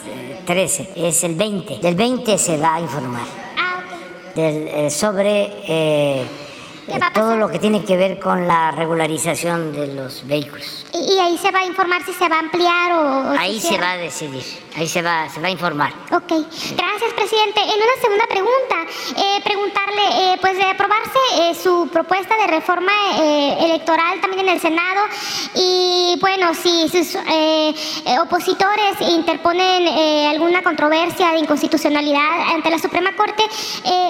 [0.46, 1.78] 13, eh, es el 20.
[1.78, 3.41] Del 20 se va a informar.
[4.34, 6.24] Del, eh, sobre eh,
[7.14, 10.86] todo lo que tiene que ver con la regularización de los vehículos.
[10.92, 13.30] ¿Y, ahí se va a informar si se va a ampliar o...?
[13.38, 14.44] ahí se va a decidir,
[14.76, 15.92] ahí se va, se va a informar.
[16.10, 16.28] Ok,
[16.76, 17.60] gracias presidente.
[17.60, 18.76] En una segunda pregunta,
[19.16, 22.92] eh, preguntarle, eh, pues de aprobarse eh, su propuesta de reforma
[23.60, 25.02] electoral también en el Senado
[25.54, 27.16] y bueno, si sus
[28.20, 29.88] opositores interponen
[30.28, 33.42] alguna controversia de inconstitucionalidad ante la Suprema Corte,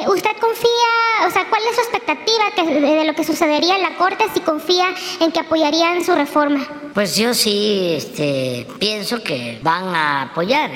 [0.06, 4.24] ¿usted confía, o sea, cuál es su expectativa de lo que sucedería en la Corte
[4.32, 4.86] si confía
[5.20, 6.66] en que apoyarían su reforma?
[6.94, 10.70] Pues yo sí este, pienso que van a apoyar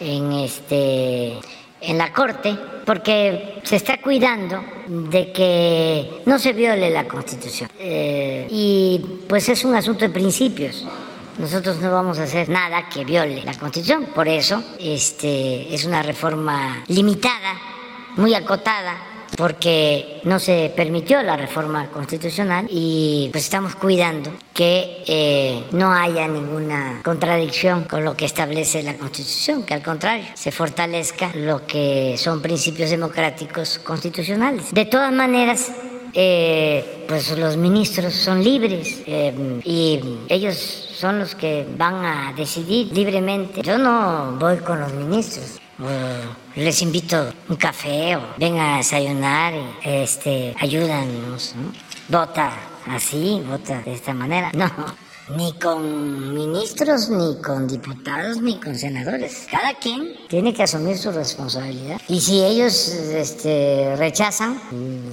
[0.00, 1.34] en, este,
[1.80, 7.70] en la Corte porque se está cuidando de que no se viole la Constitución.
[7.78, 10.84] Eh, y pues es un asunto de principios.
[11.38, 14.06] Nosotros no vamos a hacer nada que viole la Constitución.
[14.14, 17.58] Por eso este, es una reforma limitada,
[18.16, 25.64] muy acotada, porque no se permitió la reforma constitucional y pues estamos cuidando que eh,
[25.72, 31.30] no haya ninguna contradicción con lo que establece la Constitución, que al contrario se fortalezca
[31.34, 34.72] lo que son principios democráticos constitucionales.
[34.72, 35.72] De todas maneras,
[36.12, 42.92] eh, pues los ministros son libres eh, y ellos son los que van a decidir
[42.92, 43.62] libremente.
[43.62, 45.60] Yo no voy con los ministros
[46.54, 51.54] les invito un café o vengan a desayunar y este, ayúdanos.
[52.08, 52.52] Vota
[52.86, 54.50] así, vota de esta manera.
[54.54, 54.70] No,
[55.28, 59.46] ni con ministros, ni con diputados, ni con senadores.
[59.50, 62.00] Cada quien tiene que asumir su responsabilidad.
[62.08, 64.60] Y si ellos este, rechazan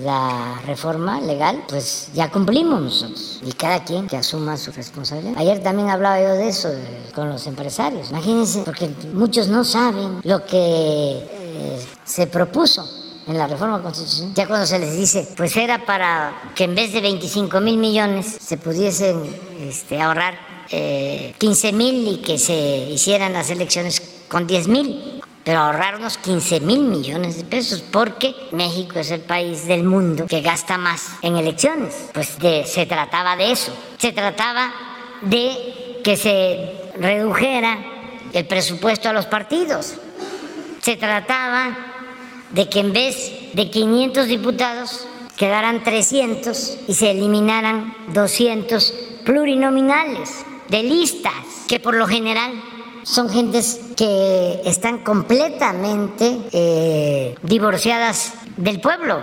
[0.04, 3.42] la reforma legal, pues ya cumplimos nosotros.
[3.46, 5.34] Y cada quien que asuma su responsabilidad.
[5.38, 6.70] Ayer también hablaba yo de eso
[7.16, 8.10] con los empresarios.
[8.12, 13.01] Imagínense, porque muchos no saben lo que eh, se propuso
[13.32, 16.94] en la reforma constitucional, ya cuando se les dice, pues era para que en vez
[16.94, 19.24] de 25 mil millones se pudiesen
[19.62, 20.38] este, ahorrar
[20.70, 22.54] eh, 15 mil y que se
[22.90, 29.00] hicieran las elecciones con 10 mil, pero ahorrarnos 15 mil millones de pesos, porque México
[29.00, 32.10] es el país del mundo que gasta más en elecciones.
[32.14, 34.72] Pues de, se trataba de eso, se trataba
[35.22, 37.78] de que se redujera
[38.34, 39.96] el presupuesto a los partidos,
[40.82, 41.91] se trataba
[42.54, 45.08] de que en vez de 500 diputados
[45.38, 48.94] quedaran 300 y se eliminaran 200
[49.26, 51.34] plurinominales de listas,
[51.68, 52.52] que por lo general
[53.04, 59.20] son gentes que están completamente eh, divorciadas del pueblo.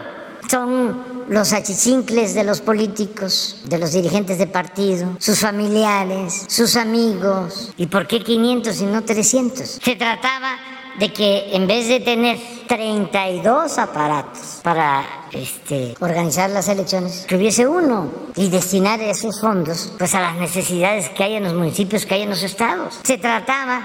[0.50, 7.72] Son los achichincles de los políticos, de los dirigentes de partido, sus familiares, sus amigos.
[7.76, 9.78] ¿Y por qué 500 y no 300?
[9.82, 10.56] Se trataba
[10.98, 17.66] de que en vez de tener 32 aparatos para este, organizar las elecciones, que hubiese
[17.66, 22.14] uno y destinar esos fondos pues a las necesidades que hay en los municipios, que
[22.14, 22.98] hay en los estados.
[23.04, 23.82] Se trataba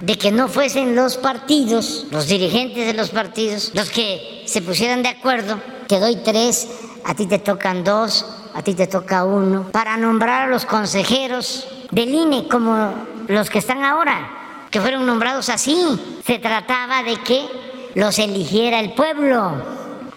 [0.00, 5.02] de que no fuesen los partidos, los dirigentes de los partidos, los que se pusieran
[5.02, 6.68] de acuerdo, te doy tres,
[7.04, 11.66] a ti te tocan dos, a ti te toca uno, para nombrar a los consejeros
[11.90, 12.92] del INE como
[13.28, 14.43] los que están ahora
[14.74, 16.20] que fueron nombrados así.
[16.26, 17.46] Se trataba de que
[17.94, 19.52] los eligiera el pueblo,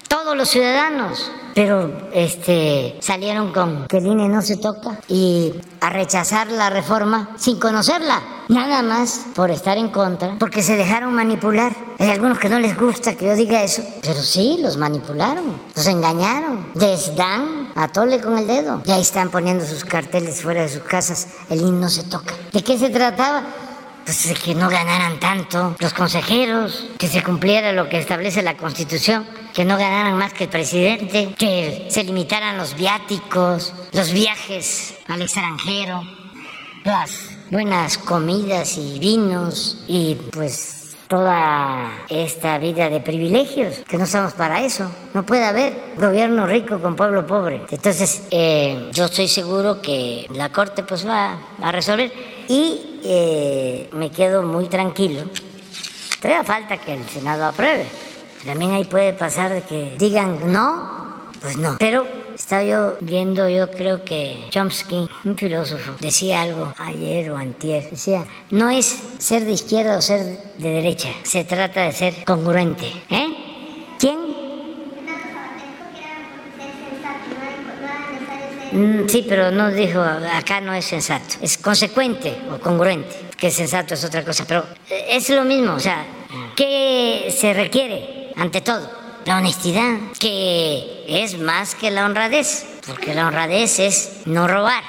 [0.07, 1.31] todos los ciudadanos.
[1.53, 7.29] pero este, salieron con que el INE no se toca y a rechazar la reforma
[7.37, 11.75] sin conocerla, nada más por estar en contra, porque se dejaron manipular.
[11.99, 15.85] Hay algunos que no les gusta que yo diga eso, pero sí, los manipularon, los
[15.85, 18.81] engañaron, les dan a tole con el dedo.
[18.85, 22.33] Y ahí están poniendo sus carteles fuera de sus casas, el INE no se toca.
[22.53, 23.43] ¿De qué se trataba?
[24.07, 29.27] Pues que no ganaran tanto los consejeros, que se cumpliera lo que establece la Constitución,
[29.53, 35.23] que no ganaran más que el presidente, que se limitaran los viáticos, los viajes al
[35.23, 36.03] extranjero,
[36.85, 37.11] las
[37.51, 40.76] buenas comidas y vinos y pues
[41.07, 44.91] toda esta vida de privilegios, que no estamos para eso.
[45.13, 47.61] No puede haber gobierno rico con pueblo pobre.
[47.69, 52.11] Entonces, eh, yo estoy seguro que la Corte pues va a resolver
[52.47, 55.23] y eh, me quedo muy tranquilo.
[56.21, 57.85] Todavía falta que el Senado apruebe.
[58.45, 61.77] También ahí puede pasar que digan no, pues no.
[61.79, 62.05] Pero
[62.47, 67.89] estaba yo viendo, yo creo que Chomsky, un filósofo, decía algo ayer o antier.
[67.89, 68.85] Decía, no es
[69.17, 70.21] ser de izquierda o ser
[70.57, 72.89] de derecha, se trata de ser congruente.
[73.09, 73.27] ¿Eh?
[73.99, 74.17] ¿Quién?
[78.71, 83.93] Mm, sí, pero no dijo, acá no es sensato, es consecuente o congruente, que sensato
[83.93, 86.05] es otra cosa, pero es lo mismo, o sea,
[86.55, 88.96] ¿qué se requiere ante todo?
[89.27, 94.81] La honestidad, que es más que la honradez, porque la honradez es no robar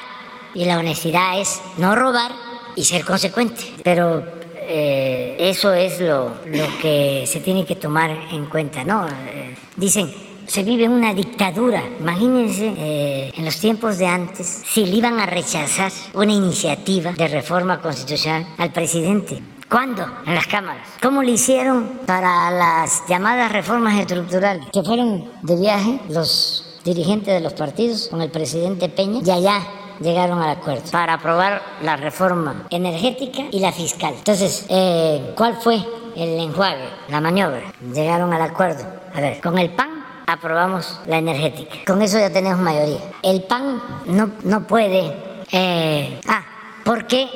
[0.54, 2.30] y la honestidad es no robar
[2.76, 3.64] y ser consecuente.
[3.82, 4.24] Pero
[4.60, 9.08] eh, eso es lo, lo, que se tiene que tomar en cuenta, ¿no?
[9.08, 10.14] Eh, dicen,
[10.46, 11.82] se vive una dictadura.
[11.98, 17.26] Imagínense eh, en los tiempos de antes si le iban a rechazar una iniciativa de
[17.26, 19.42] reforma constitucional al presidente.
[19.68, 20.06] ¿Cuándo?
[20.24, 20.88] En las cámaras.
[21.02, 24.64] ¿Cómo le hicieron para las llamadas reformas estructurales?
[24.72, 29.60] Que fueron de viaje los dirigentes de los partidos con el presidente Peña y allá
[30.00, 34.14] llegaron al acuerdo para aprobar la reforma energética y la fiscal.
[34.16, 35.76] Entonces, eh, ¿cuál fue
[36.16, 37.74] el enjuague, la maniobra?
[37.92, 38.84] Llegaron al acuerdo.
[39.14, 41.76] A ver, con el PAN aprobamos la energética.
[41.86, 43.00] Con eso ya tenemos mayoría.
[43.22, 45.44] El PAN no, no puede...
[45.52, 46.42] Eh, ah,
[46.84, 47.28] ¿por qué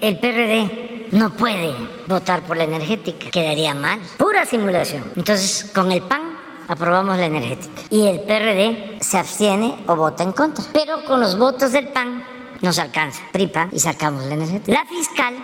[0.00, 1.72] el PRD no puede
[2.08, 4.00] votar por la energética, quedaría mal.
[4.18, 5.04] Pura simulación.
[5.14, 6.36] Entonces, con el PAN
[6.66, 10.64] aprobamos la energética y el PRD se abstiene o vota en contra.
[10.72, 12.24] Pero con los votos del PAN
[12.62, 14.72] nos alcanza, PRIPA, y sacamos la energética.
[14.72, 15.34] La fiscal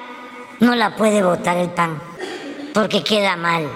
[0.59, 2.03] no la puede votar el PAN
[2.75, 3.69] porque queda mal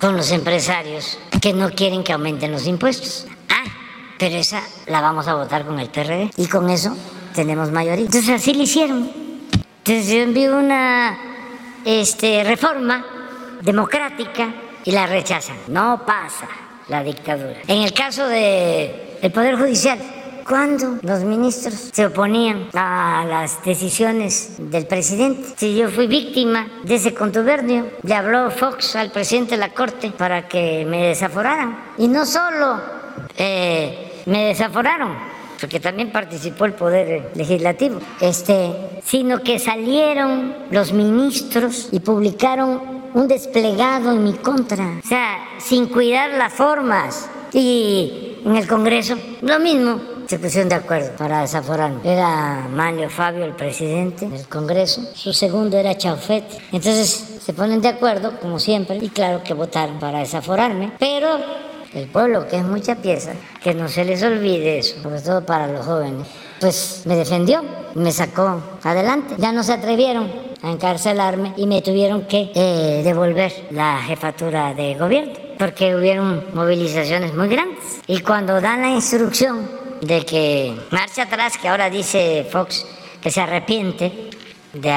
[0.00, 3.26] con los empresarios que no quieren que aumenten los impuestos.
[3.50, 3.64] Ah,
[4.18, 6.96] pero esa la vamos a votar con el PRD y con eso
[7.34, 8.06] tenemos mayoría.
[8.06, 9.10] Entonces así lo hicieron.
[9.86, 11.33] Entonces yo envío una
[11.84, 13.04] este, reforma
[13.62, 14.52] democrática
[14.84, 15.56] y la rechazan.
[15.68, 16.48] No pasa
[16.88, 17.60] la dictadura.
[17.66, 19.98] En el caso del Poder Judicial,
[20.46, 25.54] cuando los ministros se oponían a las decisiones del presidente.
[25.56, 30.10] Si yo fui víctima de ese contubernio, le habló Fox al presidente de la Corte
[30.10, 31.94] para que me desaforaran.
[31.96, 32.80] Y no solo
[33.36, 35.16] eh, me desaforaron,
[35.64, 42.82] porque también participó el Poder Legislativo, este, sino que salieron los ministros y publicaron
[43.14, 47.30] un desplegado en mi contra, o sea, sin cuidar las formas.
[47.54, 52.00] Y en el Congreso, lo mismo, se pusieron de acuerdo para desaforarme.
[52.04, 56.44] Era Manlio Fabio, el presidente del Congreso, su segundo era Chaufet.
[56.72, 61.38] Entonces se ponen de acuerdo, como siempre, y claro que votaron para desaforarme, pero
[61.94, 65.68] el pueblo, que es mucha pieza, que no se les olvide eso, sobre todo para
[65.68, 66.26] los jóvenes,
[66.60, 67.62] pues me defendió,
[67.94, 69.34] me sacó adelante.
[69.38, 70.30] Ya no se atrevieron
[70.62, 77.34] a encarcelarme y me tuvieron que eh, devolver la jefatura de gobierno, porque hubieron movilizaciones
[77.34, 78.00] muy grandes.
[78.06, 79.68] Y cuando dan la instrucción
[80.00, 82.86] de que marcha atrás, que ahora dice Fox
[83.20, 84.30] que se arrepiente,
[84.74, 84.90] de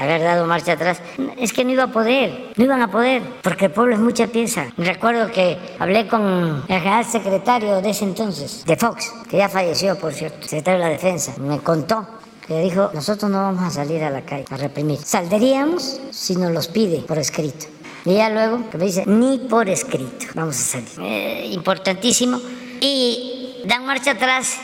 [0.00, 1.00] haber dado marcha atrás,
[1.38, 4.26] es que no iba a poder, no iban a poder, porque el pueblo es mucha
[4.26, 4.66] pieza.
[4.76, 9.96] Recuerdo que hablé con el general secretario de ese entonces, de Fox, que ya falleció,
[9.96, 12.06] por cierto, secretario de la Defensa, me contó
[12.46, 16.50] que dijo, nosotros no vamos a salir a la calle a reprimir, saldríamos si nos
[16.50, 17.66] los pide por escrito.
[18.04, 20.88] Y ya luego que me dice, ni por escrito vamos a salir.
[21.00, 22.40] Eh, importantísimo.
[22.80, 24.56] Y dan marcha atrás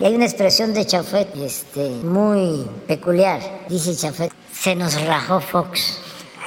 [0.00, 3.40] y hay una expresión de Chafet este, muy peculiar.
[3.68, 6.00] Dice Chafet, se nos rajó Fox.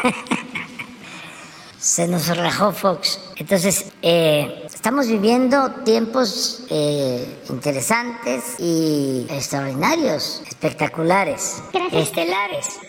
[1.80, 3.19] se nos rajó Fox.
[3.36, 11.61] Entonces, eh, estamos viviendo tiempos eh, interesantes y extraordinarios, espectaculares,
[11.91, 12.80] estelares,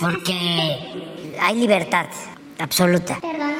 [0.00, 2.06] porque hay libertad
[2.58, 3.18] absoluta.
[3.20, 3.54] Perdón.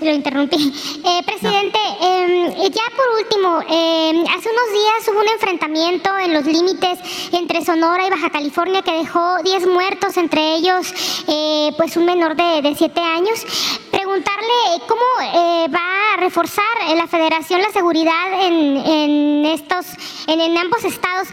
[0.00, 0.72] Lo interrumpí.
[1.02, 6.44] Eh, presidente, em, ya por último, em, hace unos días hubo un enfrentamiento en los
[6.44, 6.98] límites
[7.32, 10.92] entre Sonora y Baja California que dejó 10 muertos, entre ellos
[11.26, 13.44] eh, pues un menor de 7 años.
[13.90, 16.64] Preguntarle cómo eh, va a reforzar
[16.94, 19.86] la federación la seguridad en, estos,
[20.26, 21.28] en, ambos estados.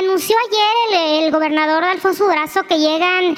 [0.00, 3.34] anunció ayer el, el, gobernador Alfonso Durazo que llegan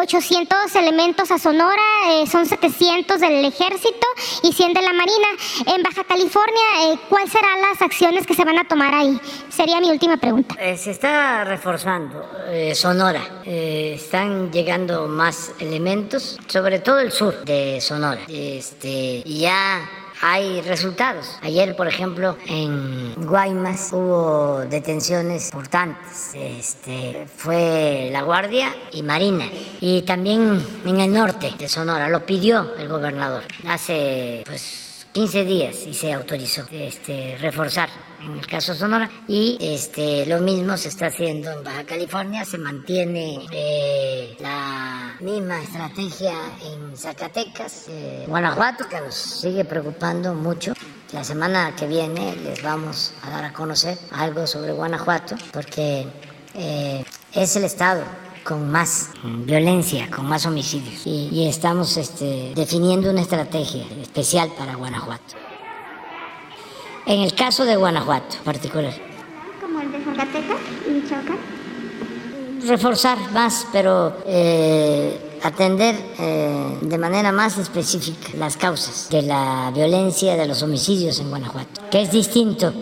[0.00, 1.82] 800 elementos a Sonora,
[2.30, 4.06] son 700 del ejército
[4.42, 5.28] y 100 de la marina.
[5.66, 9.20] En Baja California, eh, ¿cuáles serán las acciones que se van a tomar ahí?
[9.48, 10.54] Sería mi última pregunta.
[10.58, 13.22] Eh, se está reforzando eh, Sonora.
[13.44, 18.20] están llegando más elementos, sobre todo el sur de Sonora.
[18.28, 19.88] Este, ya
[20.20, 21.38] hay resultados.
[21.42, 26.30] Ayer, por ejemplo, en Guaymas hubo detenciones importantes.
[26.34, 29.46] Este, fue la Guardia y Marina.
[29.80, 35.86] Y también en el norte de Sonora, lo pidió el gobernador hace pues 15 días
[35.86, 37.88] y se autorizó este, reforzar
[38.22, 42.58] en el caso Sonora y este, lo mismo se está haciendo en Baja California, se
[42.58, 46.32] mantiene eh, la misma estrategia
[46.64, 50.74] en Zacatecas, eh, Guanajuato, que nos sigue preocupando mucho.
[51.12, 56.06] La semana que viene les vamos a dar a conocer algo sobre Guanajuato porque
[56.54, 58.04] eh, es el estado
[58.44, 61.06] con más violencia, con más homicidios.
[61.06, 65.36] Y, estamos este, definiendo una estrategia especial para Guanajuato.
[67.06, 68.94] En el caso de Guanajuato particular.
[69.60, 71.38] ¿Como el de Zacatecas y Michoacán?
[72.66, 80.36] Reforzar más, pero eh, atender eh, de manera más específica las causas de la violencia,
[80.36, 82.72] de los homicidios en Guanajuato, que es distinto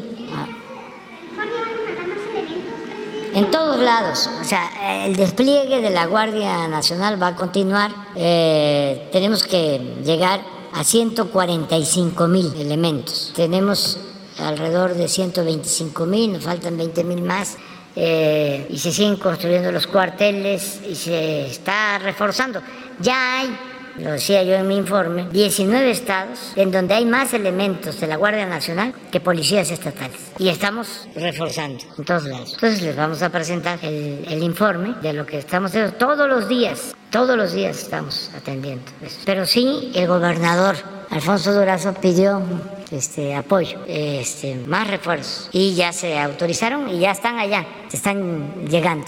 [3.39, 4.29] en todos lados.
[4.41, 7.93] O sea, el despliegue de la Guardia Nacional va a continuar.
[8.17, 10.41] Eh, tenemos que llegar
[10.73, 13.33] a 145 mil elementos.
[13.37, 14.01] Tenemos
[14.39, 17.57] alrededor de 125 mil, nos faltan 20 mil más.
[17.95, 22.61] Eh, y se siguen construyendo los cuarteles y se está reforzando.
[23.01, 23.57] Ya hay
[24.01, 28.17] lo decía yo en mi informe, 19 estados en donde hay más elementos de la
[28.17, 30.33] Guardia Nacional que policías estatales.
[30.39, 32.55] Y estamos reforzando en todos lados.
[32.55, 36.95] Entonces les vamos a presentar el, informe de lo que estamos haciendo todos los días.
[37.11, 39.21] Todos los días estamos atendiendo eso.
[39.25, 40.77] Pero sí, el gobernador
[41.11, 42.43] Alfonso Durazo pidió
[42.91, 45.49] este apoyo, este, más refuerzos.
[45.53, 49.07] Y ya se autorizaron y ya están allá, están llegando.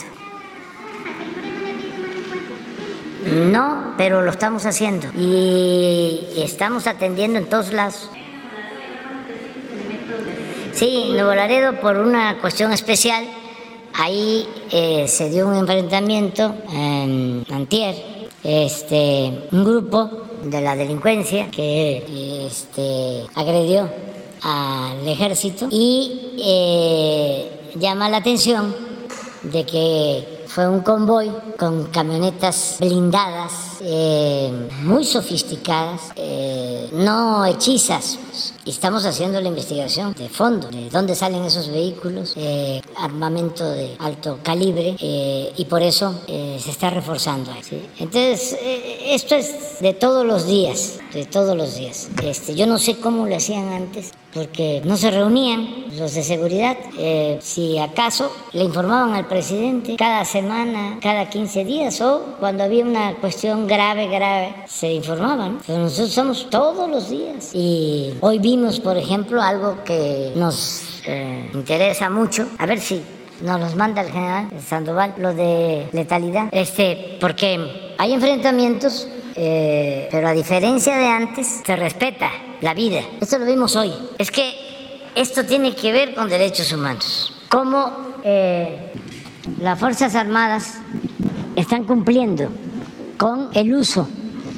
[3.24, 8.08] No, pero lo estamos haciendo y estamos atendiendo en todos lados.
[10.72, 13.24] Sí, Nuevo Laredo por una cuestión especial.
[13.94, 17.94] Ahí eh, se dio un enfrentamiento en Antier,
[18.42, 20.10] este, un grupo
[20.44, 23.90] de la delincuencia que este, agredió
[24.42, 28.74] al ejército y eh, llama la atención
[29.42, 34.50] de que fue un convoy con camionetas blindadas, eh,
[34.82, 38.18] muy sofisticadas, eh, no hechizas.
[38.66, 44.40] Estamos haciendo la investigación de fondo, de dónde salen esos vehículos, eh, armamento de alto
[44.42, 47.52] calibre, y por eso se está reforzando.
[47.98, 48.56] Entonces,
[49.04, 52.08] esto es de todos los días, de todos los días.
[52.22, 56.76] Este, yo no sé cómo lo hacían antes, porque no se reunían los de seguridad.
[56.98, 62.84] Eh, si acaso le informaban al presidente cada semana, cada 15 días o cuando había
[62.84, 65.58] una cuestión grave, grave, se informaban.
[65.66, 67.50] Pero nosotros somos todos los días.
[67.54, 72.46] Y hoy vimos, por ejemplo, algo que nos eh, interesa mucho.
[72.58, 73.02] A ver si
[73.42, 76.48] nos los manda el general Sandoval, lo de letalidad.
[76.52, 82.30] Este, porque hay enfrentamientos eh, pero a diferencia de antes, se respeta
[82.60, 83.02] la vida.
[83.20, 83.92] Esto lo vimos hoy.
[84.18, 84.54] Es que
[85.14, 87.32] esto tiene que ver con derechos humanos.
[87.48, 88.92] Cómo eh,
[89.60, 90.78] las Fuerzas Armadas
[91.56, 92.48] están cumpliendo
[93.16, 94.08] con el uso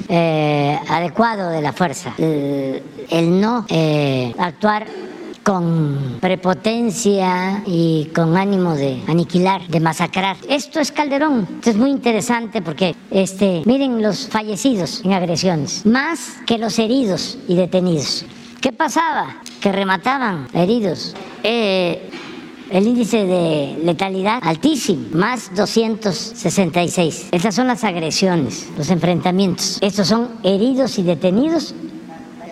[0.09, 3.65] eh, adecuado de la fuerza, el, no
[4.37, 4.85] actuar
[5.43, 10.37] con prepotencia y con ánimo de aniquilar, de masacrar.
[10.47, 11.47] Esto es Calderón.
[11.55, 17.37] Esto es muy interesante porque, este, miren los fallecidos en agresiones, más que los heridos
[17.47, 18.25] y detenidos.
[18.61, 19.41] ¿Qué pasaba?
[19.61, 21.13] Que remataban heridos.
[21.43, 22.09] Eh,
[22.69, 27.27] el índice de letalidad altísimo, más 266.
[27.31, 29.77] Estas son las agresiones, los enfrentamientos.
[29.81, 31.75] Estos son heridos y detenidos,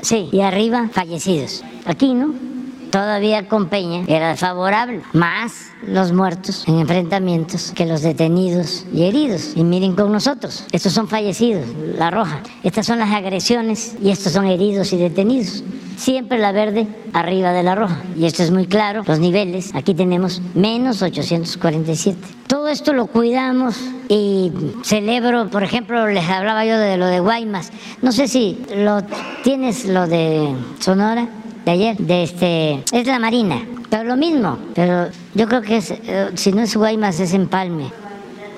[0.02, 1.64] sí, y arriba fallecidos.
[1.86, 2.51] Aquí, ¿no?
[2.92, 9.54] Todavía con Peña era favorable, más los muertos en enfrentamientos que los detenidos y heridos.
[9.56, 11.66] Y miren con nosotros, estos son fallecidos,
[11.98, 15.64] la roja, estas son las agresiones y estos son heridos y detenidos.
[15.98, 18.02] Siempre la verde arriba de la roja.
[18.18, 22.18] Y esto es muy claro, los niveles, aquí tenemos menos 847.
[22.48, 24.52] Todo esto lo cuidamos y
[24.84, 27.72] celebro, por ejemplo, les hablaba yo de lo de Guaymas.
[28.02, 29.04] No sé si lo
[29.44, 31.28] tienes lo de Sonora
[31.66, 35.92] de ayer, de este, es la Marina, pero lo mismo, pero yo creo que es,
[35.92, 37.92] eh, si no es Guaymas, es Empalme.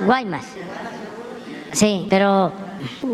[0.06, 0.46] Guaymas.
[1.72, 2.52] Sí, pero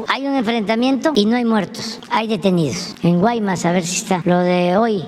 [0.08, 2.96] hay un enfrentamiento y no hay muertos, hay detenidos.
[3.04, 4.22] En Guaymas, a ver si está.
[4.26, 5.04] Lo de hoy,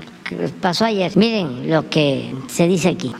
[0.61, 3.11] pasó ayer, miren lo que se dice aquí.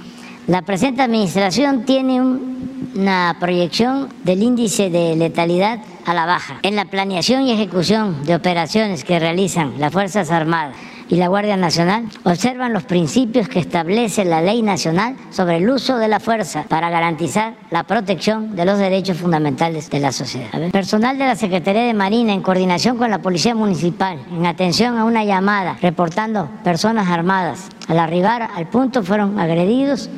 [0.48, 6.76] La presente administración tiene un- una proyección del índice de letalidad a la baja en
[6.76, 10.76] la planeación y ejecución de operaciones que realizan las Fuerzas Armadas
[11.12, 15.98] y la Guardia Nacional observan los principios que establece la ley nacional sobre el uso
[15.98, 20.72] de la fuerza para garantizar la protección de los derechos fundamentales de la sociedad.
[20.72, 25.04] Personal de la Secretaría de Marina en coordinación con la Policía Municipal en atención a
[25.04, 27.68] una llamada reportando personas armadas.
[27.90, 30.10] Al arribar al punto fueron agredidos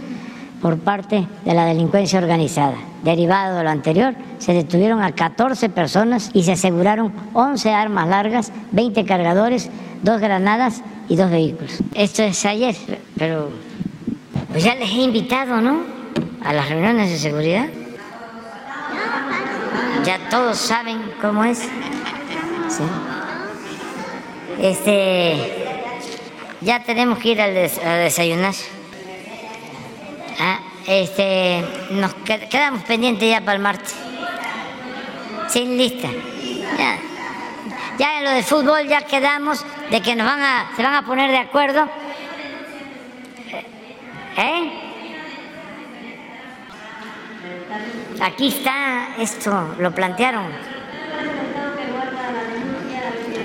[0.63, 2.77] por parte de la delincuencia organizada.
[3.03, 8.53] Derivado de lo anterior, se detuvieron a 14 personas y se aseguraron 11 armas largas,
[8.71, 9.69] 20 cargadores,
[10.03, 11.79] dos granadas y dos vehículos.
[11.93, 12.77] Esto es ayer,
[13.17, 13.49] pero
[14.53, 15.81] pues ya les he invitado, ¿no?
[16.45, 17.67] A las reuniones de seguridad.
[20.05, 21.61] Ya todos saben cómo es.
[24.61, 25.35] Este,
[26.61, 28.53] ya tenemos que ir a desayunar.
[30.39, 33.95] Ah, este, nos qued- quedamos pendientes ya para el martes.
[35.49, 36.09] Sin lista.
[36.77, 36.97] Ya.
[37.97, 41.05] Ya en lo de fútbol ya quedamos de que nos van a, se van a
[41.05, 41.87] poner de acuerdo.
[44.37, 44.79] ¿Eh?
[48.21, 50.45] Aquí está esto, lo plantearon.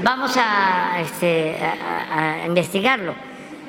[0.02, 1.59] Vamos a, este,
[2.47, 3.15] investigarlo,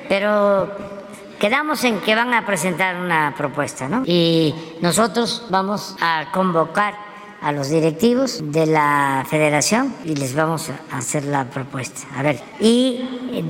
[0.08, 0.99] pero
[1.40, 4.02] quedamos en que van a presentar una propuesta, ¿no?
[4.04, 6.94] Y nosotros vamos a convocar
[7.40, 12.02] a los directivos de la federación y les vamos a hacer la propuesta.
[12.14, 13.00] A ver, y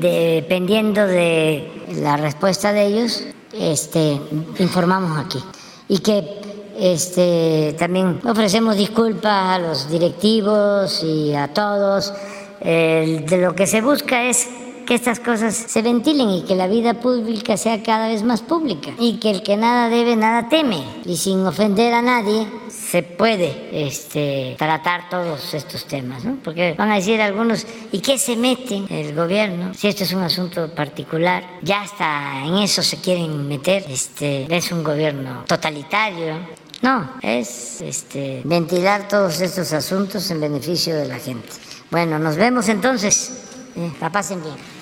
[0.00, 4.20] dependiendo de la respuesta de ellos, este,
[4.60, 5.42] informamos aquí.
[5.88, 6.40] Y que
[6.78, 12.14] este, también ofrecemos disculpas a los directivos y a todos.
[12.60, 14.46] De lo que se busca es
[14.90, 18.90] que estas cosas se ventilen y que la vida pública sea cada vez más pública
[18.98, 23.68] y que el que nada debe nada teme y sin ofender a nadie se puede
[23.70, 26.38] este, tratar todos estos temas, ¿no?
[26.42, 30.22] Porque van a decir algunos, ¿y qué se mete el gobierno si esto es un
[30.22, 31.44] asunto particular?
[31.62, 36.34] Ya hasta en eso se quieren meter, este, es un gobierno totalitario.
[36.82, 41.48] No, es este, ventilar todos estos asuntos en beneficio de la gente.
[41.92, 43.44] Bueno, nos vemos entonces.
[43.76, 44.79] Eh, la pasen bien.